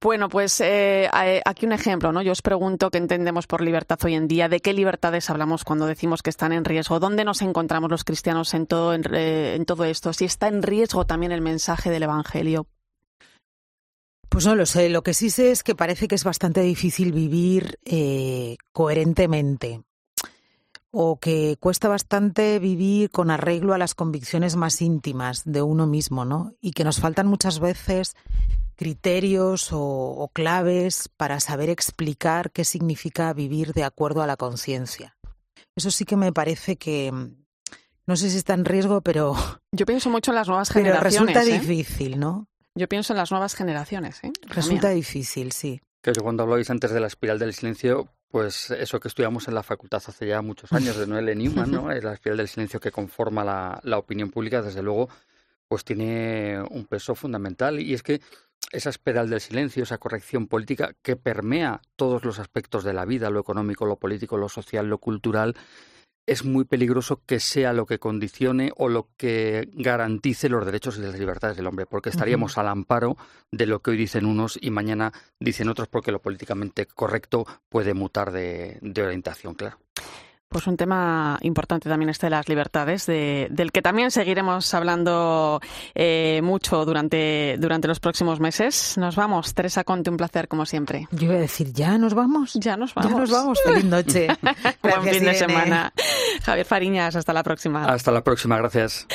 Bueno, 0.00 0.28
pues 0.28 0.60
eh, 0.60 1.08
aquí 1.44 1.64
un 1.64 1.70
ejemplo, 1.70 2.10
¿no? 2.10 2.22
Yo 2.22 2.32
os 2.32 2.42
pregunto 2.42 2.90
qué 2.90 2.98
entendemos 2.98 3.46
por 3.46 3.60
libertad 3.60 4.00
hoy 4.02 4.14
en 4.14 4.26
día, 4.26 4.48
de 4.48 4.58
qué 4.58 4.72
libertades 4.72 5.30
hablamos 5.30 5.62
cuando 5.62 5.86
decimos 5.86 6.22
que 6.22 6.30
están 6.30 6.50
en 6.52 6.64
riesgo, 6.64 6.98
dónde 6.98 7.24
nos 7.24 7.40
encontramos 7.40 7.88
los 7.88 8.02
cristianos 8.02 8.52
en 8.54 8.66
todo, 8.66 8.94
en, 8.94 9.02
eh, 9.14 9.54
en 9.54 9.64
todo 9.64 9.84
esto, 9.84 10.12
si 10.12 10.24
está 10.24 10.48
en 10.48 10.64
riesgo 10.64 11.06
también 11.06 11.30
el 11.30 11.40
mensaje 11.40 11.90
del 11.90 12.02
Evangelio. 12.02 12.66
Pues 14.28 14.44
no 14.44 14.56
lo 14.56 14.66
sé. 14.66 14.88
Lo 14.88 15.02
que 15.02 15.14
sí 15.14 15.30
sé 15.30 15.52
es 15.52 15.62
que 15.62 15.76
parece 15.76 16.08
que 16.08 16.16
es 16.16 16.24
bastante 16.24 16.62
difícil 16.62 17.12
vivir 17.12 17.78
eh, 17.84 18.56
coherentemente 18.72 19.82
o 20.92 21.18
que 21.18 21.56
cuesta 21.58 21.88
bastante 21.88 22.58
vivir 22.58 23.10
con 23.10 23.30
arreglo 23.30 23.72
a 23.72 23.78
las 23.78 23.94
convicciones 23.94 24.56
más 24.56 24.82
íntimas 24.82 25.42
de 25.44 25.62
uno 25.62 25.86
mismo, 25.86 26.26
¿no? 26.26 26.54
Y 26.60 26.72
que 26.72 26.84
nos 26.84 27.00
faltan 27.00 27.26
muchas 27.26 27.58
veces 27.60 28.14
criterios 28.76 29.70
o, 29.72 30.30
claves 30.34 31.08
para 31.16 31.40
saber 31.40 31.70
explicar 31.70 32.52
qué 32.52 32.64
significa 32.64 33.32
vivir 33.32 33.72
de 33.72 33.84
acuerdo 33.84 34.22
a 34.22 34.26
la 34.26 34.36
conciencia. 34.36 35.16
Eso 35.74 35.90
sí 35.90 36.04
que 36.04 36.16
me 36.16 36.32
parece 36.32 36.76
que 36.76 37.10
no 38.06 38.16
sé 38.16 38.28
si 38.28 38.36
está 38.36 38.52
en 38.52 38.66
riesgo, 38.66 39.00
pero 39.00 39.34
yo 39.72 39.86
pienso 39.86 40.10
mucho 40.10 40.30
en 40.30 40.34
las 40.34 40.48
nuevas 40.48 40.70
generaciones. 40.70 41.14
Pero 41.14 41.26
resulta 41.26 41.44
¿eh? 41.44 41.58
difícil, 41.58 42.20
¿no? 42.20 42.48
Yo 42.74 42.86
pienso 42.88 43.14
en 43.14 43.18
las 43.18 43.30
nuevas 43.30 43.54
generaciones. 43.54 44.22
¿eh? 44.24 44.32
Resulta 44.42 44.90
difícil, 44.90 45.52
sí. 45.52 45.80
Que 46.02 46.12
cuando 46.12 46.42
hablabais 46.42 46.68
antes 46.68 46.90
de 46.90 47.00
la 47.00 47.06
espiral 47.06 47.38
del 47.38 47.54
silencio, 47.54 48.08
pues 48.32 48.70
eso 48.70 48.98
que 48.98 49.08
estudiamos 49.08 49.46
en 49.46 49.54
la 49.54 49.62
facultad 49.62 50.02
hace 50.06 50.26
ya 50.26 50.40
muchos 50.40 50.72
años 50.72 50.96
de 50.96 51.06
Noel 51.06 51.36
Newman, 51.36 51.70
¿no? 51.70 51.92
la 51.92 52.14
espiral 52.14 52.38
del 52.38 52.48
silencio 52.48 52.80
que 52.80 52.90
conforma 52.90 53.44
la, 53.44 53.78
la 53.84 53.98
opinión 53.98 54.30
pública, 54.30 54.62
desde 54.62 54.82
luego, 54.82 55.10
pues 55.68 55.84
tiene 55.84 56.62
un 56.70 56.86
peso 56.86 57.14
fundamental. 57.14 57.78
Y 57.78 57.92
es 57.92 58.02
que 58.02 58.22
esa 58.72 58.88
espiral 58.88 59.28
del 59.28 59.42
silencio, 59.42 59.82
esa 59.82 59.98
corrección 59.98 60.46
política 60.46 60.94
que 61.02 61.14
permea 61.14 61.82
todos 61.94 62.24
los 62.24 62.38
aspectos 62.38 62.84
de 62.84 62.94
la 62.94 63.04
vida, 63.04 63.28
lo 63.28 63.38
económico, 63.38 63.84
lo 63.84 63.96
político, 63.96 64.38
lo 64.38 64.48
social, 64.48 64.86
lo 64.86 64.96
cultural, 64.96 65.54
es 66.32 66.44
muy 66.44 66.64
peligroso 66.64 67.20
que 67.26 67.40
sea 67.40 67.72
lo 67.72 67.86
que 67.86 67.98
condicione 67.98 68.72
o 68.76 68.88
lo 68.88 69.08
que 69.16 69.68
garantice 69.74 70.48
los 70.48 70.64
derechos 70.64 70.98
y 70.98 71.02
las 71.02 71.18
libertades 71.18 71.56
del 71.56 71.66
hombre, 71.66 71.86
porque 71.86 72.10
estaríamos 72.10 72.58
al 72.58 72.68
amparo 72.68 73.16
de 73.50 73.66
lo 73.66 73.80
que 73.80 73.92
hoy 73.92 73.96
dicen 73.96 74.26
unos 74.26 74.58
y 74.60 74.70
mañana 74.70 75.12
dicen 75.38 75.68
otros, 75.68 75.88
porque 75.88 76.12
lo 76.12 76.22
políticamente 76.22 76.86
correcto 76.86 77.46
puede 77.68 77.94
mutar 77.94 78.32
de, 78.32 78.78
de 78.80 79.02
orientación, 79.02 79.54
claro. 79.54 79.81
Pues 80.52 80.66
un 80.66 80.76
tema 80.76 81.38
importante 81.40 81.88
también 81.88 82.10
este 82.10 82.26
de 82.26 82.30
las 82.30 82.46
libertades, 82.46 83.06
de, 83.06 83.48
del 83.50 83.72
que 83.72 83.80
también 83.80 84.10
seguiremos 84.10 84.74
hablando 84.74 85.60
eh, 85.94 86.40
mucho 86.44 86.84
durante, 86.84 87.56
durante 87.58 87.88
los 87.88 88.00
próximos 88.00 88.38
meses. 88.38 88.98
Nos 88.98 89.16
vamos. 89.16 89.54
Teresa 89.54 89.82
Conte, 89.82 90.10
un 90.10 90.18
placer 90.18 90.48
como 90.48 90.66
siempre. 90.66 91.08
Yo 91.10 91.24
iba 91.24 91.36
a 91.36 91.38
decir, 91.38 91.72
¿ya 91.72 91.96
nos 91.96 92.12
vamos? 92.12 92.52
Ya 92.52 92.76
nos 92.76 92.92
vamos. 92.92 93.10
Ya 93.10 93.18
nos 93.18 93.30
vamos. 93.30 93.58
Feliz 93.64 93.84
noche. 93.84 94.28
Buen 94.82 95.02
fin 95.04 95.24
de 95.24 95.34
semana. 95.34 95.90
Javier 96.44 96.66
Fariñas, 96.66 97.16
hasta 97.16 97.32
la 97.32 97.42
próxima. 97.42 97.86
Hasta 97.86 98.12
la 98.12 98.22
próxima, 98.22 98.58
gracias. 98.58 99.06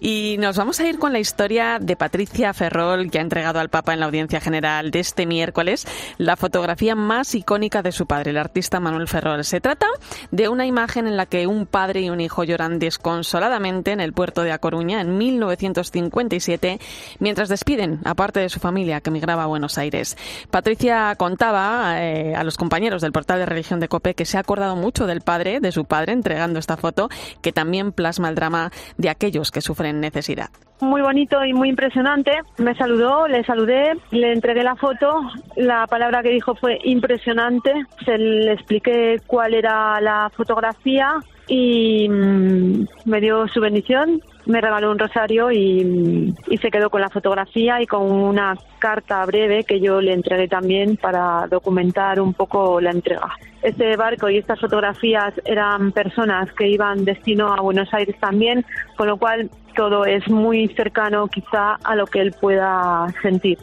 Y 0.00 0.36
nos 0.38 0.56
vamos 0.56 0.80
a 0.80 0.88
ir 0.88 0.98
con 0.98 1.12
la 1.12 1.18
historia 1.18 1.78
de 1.78 1.96
Patricia 1.96 2.54
Ferrol, 2.54 3.10
que 3.10 3.18
ha 3.18 3.22
entregado 3.22 3.60
al 3.60 3.68
Papa 3.68 3.92
en 3.92 4.00
la 4.00 4.06
audiencia 4.06 4.40
general 4.40 4.90
de 4.90 5.00
este 5.00 5.26
miércoles 5.26 5.86
la 6.16 6.36
fotografía 6.36 6.94
más 6.94 7.34
icónica 7.34 7.82
de 7.82 7.92
su 7.92 8.06
padre, 8.06 8.30
el 8.30 8.38
artista 8.38 8.80
Manuel 8.80 9.08
Ferrol. 9.08 9.44
Se 9.44 9.60
trata 9.60 9.86
de 10.30 10.48
una 10.48 10.64
imagen 10.64 10.85
en 10.94 11.16
la 11.16 11.26
que 11.26 11.46
un 11.46 11.66
padre 11.66 12.00
y 12.02 12.10
un 12.10 12.20
hijo 12.20 12.44
lloran 12.44 12.78
desconsoladamente 12.78 13.90
en 13.90 14.00
el 14.00 14.12
puerto 14.12 14.42
de 14.42 14.52
A 14.52 14.58
Coruña 14.58 15.00
en 15.00 15.18
1957 15.18 16.78
mientras 17.18 17.48
despiden 17.48 18.00
a 18.04 18.14
parte 18.14 18.40
de 18.40 18.48
su 18.48 18.60
familia 18.60 19.00
que 19.00 19.10
migraba 19.10 19.44
a 19.44 19.46
Buenos 19.46 19.78
Aires. 19.78 20.16
Patricia 20.50 21.14
contaba 21.16 22.02
eh, 22.02 22.34
a 22.36 22.44
los 22.44 22.56
compañeros 22.56 23.02
del 23.02 23.12
portal 23.12 23.40
de 23.40 23.46
religión 23.46 23.80
de 23.80 23.88
COPE 23.88 24.14
que 24.14 24.24
se 24.24 24.36
ha 24.36 24.40
acordado 24.40 24.76
mucho 24.76 25.06
del 25.06 25.22
padre, 25.22 25.60
de 25.60 25.72
su 25.72 25.84
padre, 25.84 26.12
entregando 26.12 26.60
esta 26.60 26.76
foto 26.76 27.08
que 27.42 27.52
también 27.52 27.92
plasma 27.92 28.28
el 28.28 28.36
drama 28.36 28.70
de 28.96 29.08
aquellos 29.08 29.50
que 29.50 29.60
sufren 29.60 30.00
necesidad 30.00 30.50
muy 30.80 31.02
bonito 31.02 31.44
y 31.44 31.52
muy 31.52 31.68
impresionante. 31.68 32.32
Me 32.58 32.74
saludó, 32.74 33.26
le 33.28 33.44
saludé, 33.44 33.94
le 34.10 34.32
entregué 34.32 34.62
la 34.62 34.76
foto. 34.76 35.20
La 35.56 35.86
palabra 35.86 36.22
que 36.22 36.30
dijo 36.30 36.54
fue 36.54 36.78
impresionante. 36.84 37.72
Se 38.04 38.18
le 38.18 38.52
expliqué 38.52 39.20
cuál 39.26 39.54
era 39.54 40.00
la 40.00 40.30
fotografía 40.36 41.14
y 41.48 42.08
mm, 42.08 42.86
me 43.04 43.20
dio 43.20 43.46
su 43.48 43.60
bendición, 43.60 44.20
me 44.46 44.60
regaló 44.60 44.90
un 44.90 44.98
rosario 44.98 45.50
y, 45.50 46.34
y, 46.48 46.58
se 46.58 46.70
quedó 46.70 46.88
con 46.88 47.00
la 47.00 47.10
fotografía 47.10 47.82
y 47.82 47.86
con 47.86 48.10
una 48.10 48.56
carta 48.78 49.24
breve 49.26 49.64
que 49.64 49.80
yo 49.80 50.00
le 50.00 50.12
entregué 50.12 50.48
también 50.48 50.96
para 50.96 51.46
documentar 51.48 52.20
un 52.20 52.32
poco 52.32 52.80
la 52.80 52.90
entrega. 52.90 53.28
Este 53.62 53.96
barco 53.96 54.30
y 54.30 54.38
estas 54.38 54.60
fotografías 54.60 55.34
eran 55.44 55.90
personas 55.92 56.52
que 56.52 56.68
iban 56.68 57.04
destino 57.04 57.52
a 57.52 57.60
Buenos 57.60 57.92
Aires 57.92 58.16
también, 58.20 58.64
con 58.96 59.08
lo 59.08 59.16
cual 59.16 59.50
todo 59.74 60.04
es 60.06 60.28
muy 60.28 60.68
cercano 60.68 61.26
quizá 61.28 61.74
a 61.84 61.96
lo 61.96 62.06
que 62.06 62.20
él 62.20 62.34
pueda 62.40 63.06
sentir. 63.22 63.58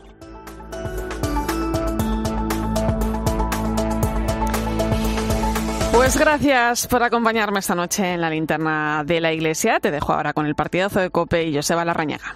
Pues 6.04 6.18
gracias 6.18 6.86
por 6.88 7.02
acompañarme 7.02 7.60
esta 7.60 7.76
noche 7.76 8.16
en 8.16 8.20
la 8.20 8.30
linterna 8.30 9.06
de 9.06 9.22
la 9.22 9.32
iglesia. 9.32 9.80
Te 9.80 9.90
dejo 9.90 10.12
ahora 10.12 10.34
con 10.34 10.46
el 10.46 10.54
partidazo 10.54 11.00
de 11.00 11.10
Cope 11.10 11.46
y 11.46 11.56
Joseba 11.56 11.86
Larrañaga. 11.86 12.36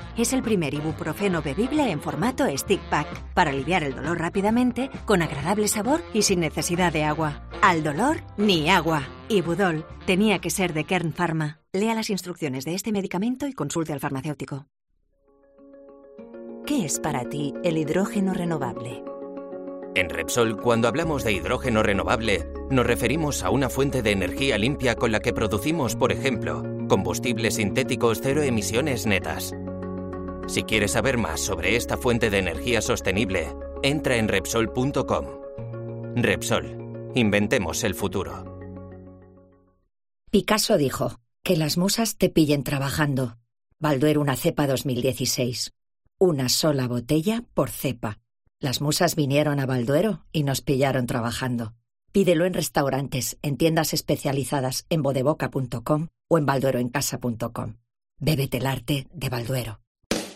es 0.17 0.33
el 0.33 0.41
primer 0.41 0.73
ibuprofeno 0.73 1.41
bebible 1.41 1.89
en 1.91 2.01
formato 2.01 2.45
stick 2.57 2.81
pack 2.89 3.07
para 3.33 3.51
aliviar 3.51 3.83
el 3.83 3.95
dolor 3.95 4.19
rápidamente, 4.19 4.89
con 5.05 5.21
agradable 5.21 5.67
sabor 5.67 6.01
y 6.13 6.23
sin 6.23 6.39
necesidad 6.39 6.91
de 6.91 7.03
agua. 7.03 7.43
Al 7.61 7.83
dolor, 7.83 8.17
ni 8.37 8.69
agua. 8.69 9.03
Ibudol 9.29 9.85
tenía 10.05 10.39
que 10.39 10.49
ser 10.49 10.73
de 10.73 10.83
Kern 10.83 11.13
Pharma. 11.13 11.59
Lea 11.73 11.95
las 11.95 12.09
instrucciones 12.09 12.65
de 12.65 12.75
este 12.75 12.91
medicamento 12.91 13.47
y 13.47 13.53
consulte 13.53 13.93
al 13.93 13.99
farmacéutico. 13.99 14.65
¿Qué 16.65 16.85
es 16.85 16.99
para 16.99 17.25
ti 17.25 17.53
el 17.63 17.77
hidrógeno 17.77 18.33
renovable? 18.33 19.03
En 19.93 20.09
Repsol, 20.09 20.55
cuando 20.55 20.87
hablamos 20.87 21.25
de 21.25 21.33
hidrógeno 21.33 21.83
renovable, 21.83 22.47
nos 22.69 22.85
referimos 22.85 23.43
a 23.43 23.49
una 23.49 23.69
fuente 23.69 24.01
de 24.01 24.11
energía 24.11 24.57
limpia 24.57 24.95
con 24.95 25.11
la 25.11 25.19
que 25.19 25.33
producimos, 25.33 25.97
por 25.97 26.13
ejemplo, 26.13 26.63
combustibles 26.87 27.55
sintéticos 27.55 28.21
cero 28.21 28.41
emisiones 28.41 29.05
netas. 29.05 29.53
Si 30.47 30.63
quieres 30.63 30.91
saber 30.91 31.17
más 31.17 31.41
sobre 31.41 31.75
esta 31.75 31.97
fuente 31.97 32.29
de 32.29 32.39
energía 32.39 32.81
sostenible, 32.81 33.55
entra 33.83 34.17
en 34.17 34.27
Repsol.com. 34.27 35.25
Repsol, 36.15 37.11
inventemos 37.15 37.83
el 37.83 37.95
futuro. 37.95 38.59
Picasso 40.29 40.77
dijo, 40.77 41.19
que 41.43 41.57
las 41.57 41.77
musas 41.77 42.17
te 42.17 42.29
pillen 42.29 42.63
trabajando. 42.63 43.37
Balduero 43.79 44.21
una 44.21 44.35
cepa 44.35 44.67
2016. 44.67 45.73
Una 46.19 46.49
sola 46.49 46.87
botella 46.87 47.43
por 47.53 47.69
cepa. 47.69 48.19
Las 48.59 48.79
musas 48.79 49.15
vinieron 49.15 49.59
a 49.59 49.65
Balduero 49.65 50.25
y 50.31 50.43
nos 50.43 50.61
pillaron 50.61 51.07
trabajando. 51.07 51.73
Pídelo 52.11 52.45
en 52.45 52.53
restaurantes, 52.53 53.37
en 53.41 53.57
tiendas 53.57 53.93
especializadas 53.93 54.85
en 54.89 55.01
bodeboca.com 55.01 56.09
o 56.27 56.37
en 56.37 56.45
baldueroencasa.com. 56.45 57.77
Bébete 58.19 58.57
el 58.57 58.67
arte 58.67 59.07
de 59.11 59.29
Balduero. 59.29 59.80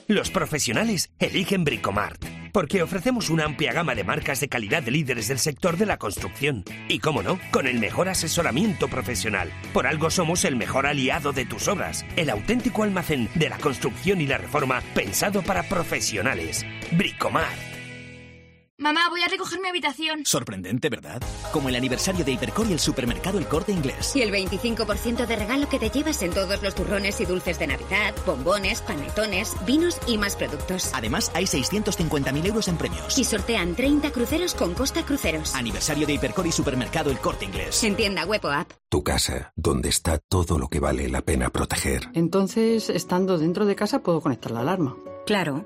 Los 0.07 0.29
profesionales 0.29 1.09
eligen 1.17 1.63
Bricomart, 1.63 2.23
porque 2.51 2.83
ofrecemos 2.83 3.31
una 3.31 3.45
amplia 3.45 3.73
gama 3.73 3.95
de 3.95 4.03
marcas 4.03 4.39
de 4.39 4.47
calidad 4.47 4.83
de 4.83 4.91
líderes 4.91 5.27
del 5.27 5.39
sector 5.39 5.77
de 5.77 5.87
la 5.87 5.97
construcción. 5.97 6.63
Y 6.87 6.99
cómo 6.99 7.23
no, 7.23 7.39
con 7.49 7.65
el 7.65 7.79
mejor 7.79 8.07
asesoramiento 8.07 8.87
profesional. 8.87 9.51
Por 9.73 9.87
algo 9.87 10.11
somos 10.11 10.45
el 10.45 10.57
mejor 10.57 10.85
aliado 10.85 11.33
de 11.33 11.45
tus 11.45 11.67
obras, 11.67 12.05
el 12.17 12.29
auténtico 12.29 12.83
almacén 12.83 13.29
de 13.33 13.49
la 13.49 13.57
construcción 13.57 14.21
y 14.21 14.27
la 14.27 14.37
reforma 14.37 14.83
pensado 14.93 15.41
para 15.41 15.63
profesionales. 15.63 16.63
Bricomart. 16.91 17.74
Mamá, 18.77 19.07
voy 19.09 19.21
a 19.21 19.29
recoger 19.29 19.61
mi 19.61 19.69
habitación. 19.69 20.25
Sorprendente, 20.25 20.89
¿verdad? 20.89 21.21
Como 21.53 21.69
el 21.69 21.75
aniversario 21.75 22.25
de 22.25 22.33
Hipercor 22.33 22.67
y 22.67 22.73
el 22.73 22.79
supermercado 22.79 23.39
El 23.39 23.47
Corte 23.47 23.71
Inglés. 23.71 24.13
Y 24.17 24.21
el 24.21 24.33
25% 24.33 25.25
de 25.25 25.35
regalo 25.37 25.69
que 25.69 25.79
te 25.79 25.89
llevas 25.89 26.21
en 26.23 26.31
todos 26.31 26.61
los 26.61 26.75
turrones 26.75 27.21
y 27.21 27.25
dulces 27.25 27.57
de 27.57 27.67
Navidad, 27.67 28.13
bombones, 28.25 28.81
panetones, 28.81 29.55
vinos 29.65 29.97
y 30.07 30.17
más 30.17 30.35
productos. 30.35 30.91
Además, 30.93 31.31
hay 31.33 31.45
650.000 31.45 32.45
euros 32.45 32.67
en 32.67 32.77
premios. 32.77 33.17
Y 33.17 33.23
sortean 33.23 33.75
30 33.75 34.11
cruceros 34.11 34.53
con 34.53 34.73
Costa 34.73 35.05
Cruceros. 35.05 35.55
Aniversario 35.55 36.05
de 36.05 36.13
Hipercor 36.13 36.45
y 36.45 36.51
supermercado 36.51 37.11
El 37.11 37.19
Corte 37.19 37.45
Inglés. 37.45 37.81
En 37.81 37.95
tienda 37.95 38.25
web 38.25 38.43
o 38.43 38.49
app. 38.49 38.69
Tu 38.89 39.01
casa, 39.03 39.53
donde 39.55 39.87
está 39.87 40.17
todo 40.19 40.59
lo 40.59 40.67
que 40.67 40.81
vale 40.81 41.07
la 41.07 41.21
pena 41.21 41.49
proteger. 41.49 42.09
Entonces, 42.13 42.89
estando 42.89 43.37
dentro 43.37 43.65
de 43.65 43.75
casa, 43.77 44.03
puedo 44.03 44.19
conectar 44.19 44.51
la 44.51 44.59
alarma. 44.59 44.97
Claro. 45.25 45.65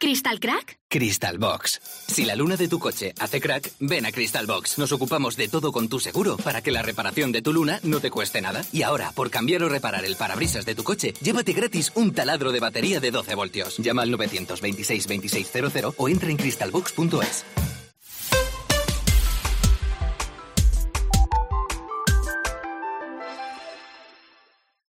¿Crystal 0.00 0.38
Crack? 0.38 0.78
Crystal 0.88 1.38
Box. 1.38 1.80
Si 2.06 2.24
la 2.24 2.36
luna 2.36 2.56
de 2.56 2.68
tu 2.68 2.78
coche 2.78 3.12
hace 3.18 3.40
crack, 3.40 3.72
ven 3.80 4.06
a 4.06 4.12
Crystal 4.12 4.46
Box. 4.46 4.78
Nos 4.78 4.92
ocupamos 4.92 5.36
de 5.36 5.48
todo 5.48 5.72
con 5.72 5.88
tu 5.88 5.98
seguro 5.98 6.36
para 6.36 6.62
que 6.62 6.70
la 6.70 6.82
reparación 6.82 7.32
de 7.32 7.42
tu 7.42 7.52
luna 7.52 7.80
no 7.82 7.98
te 7.98 8.10
cueste 8.10 8.40
nada. 8.40 8.64
Y 8.72 8.82
ahora, 8.82 9.10
por 9.10 9.28
cambiar 9.28 9.64
o 9.64 9.68
reparar 9.68 10.04
el 10.04 10.14
parabrisas 10.14 10.64
de 10.64 10.76
tu 10.76 10.84
coche, 10.84 11.14
llévate 11.20 11.52
gratis 11.52 11.90
un 11.96 12.14
taladro 12.14 12.52
de 12.52 12.60
batería 12.60 13.00
de 13.00 13.10
12 13.10 13.34
voltios. 13.34 13.76
Llama 13.78 14.02
al 14.02 14.12
926 14.12 15.08
2600 15.08 15.94
o 15.96 16.08
entra 16.08 16.30
en 16.30 16.36
crystalbox.es. 16.36 17.44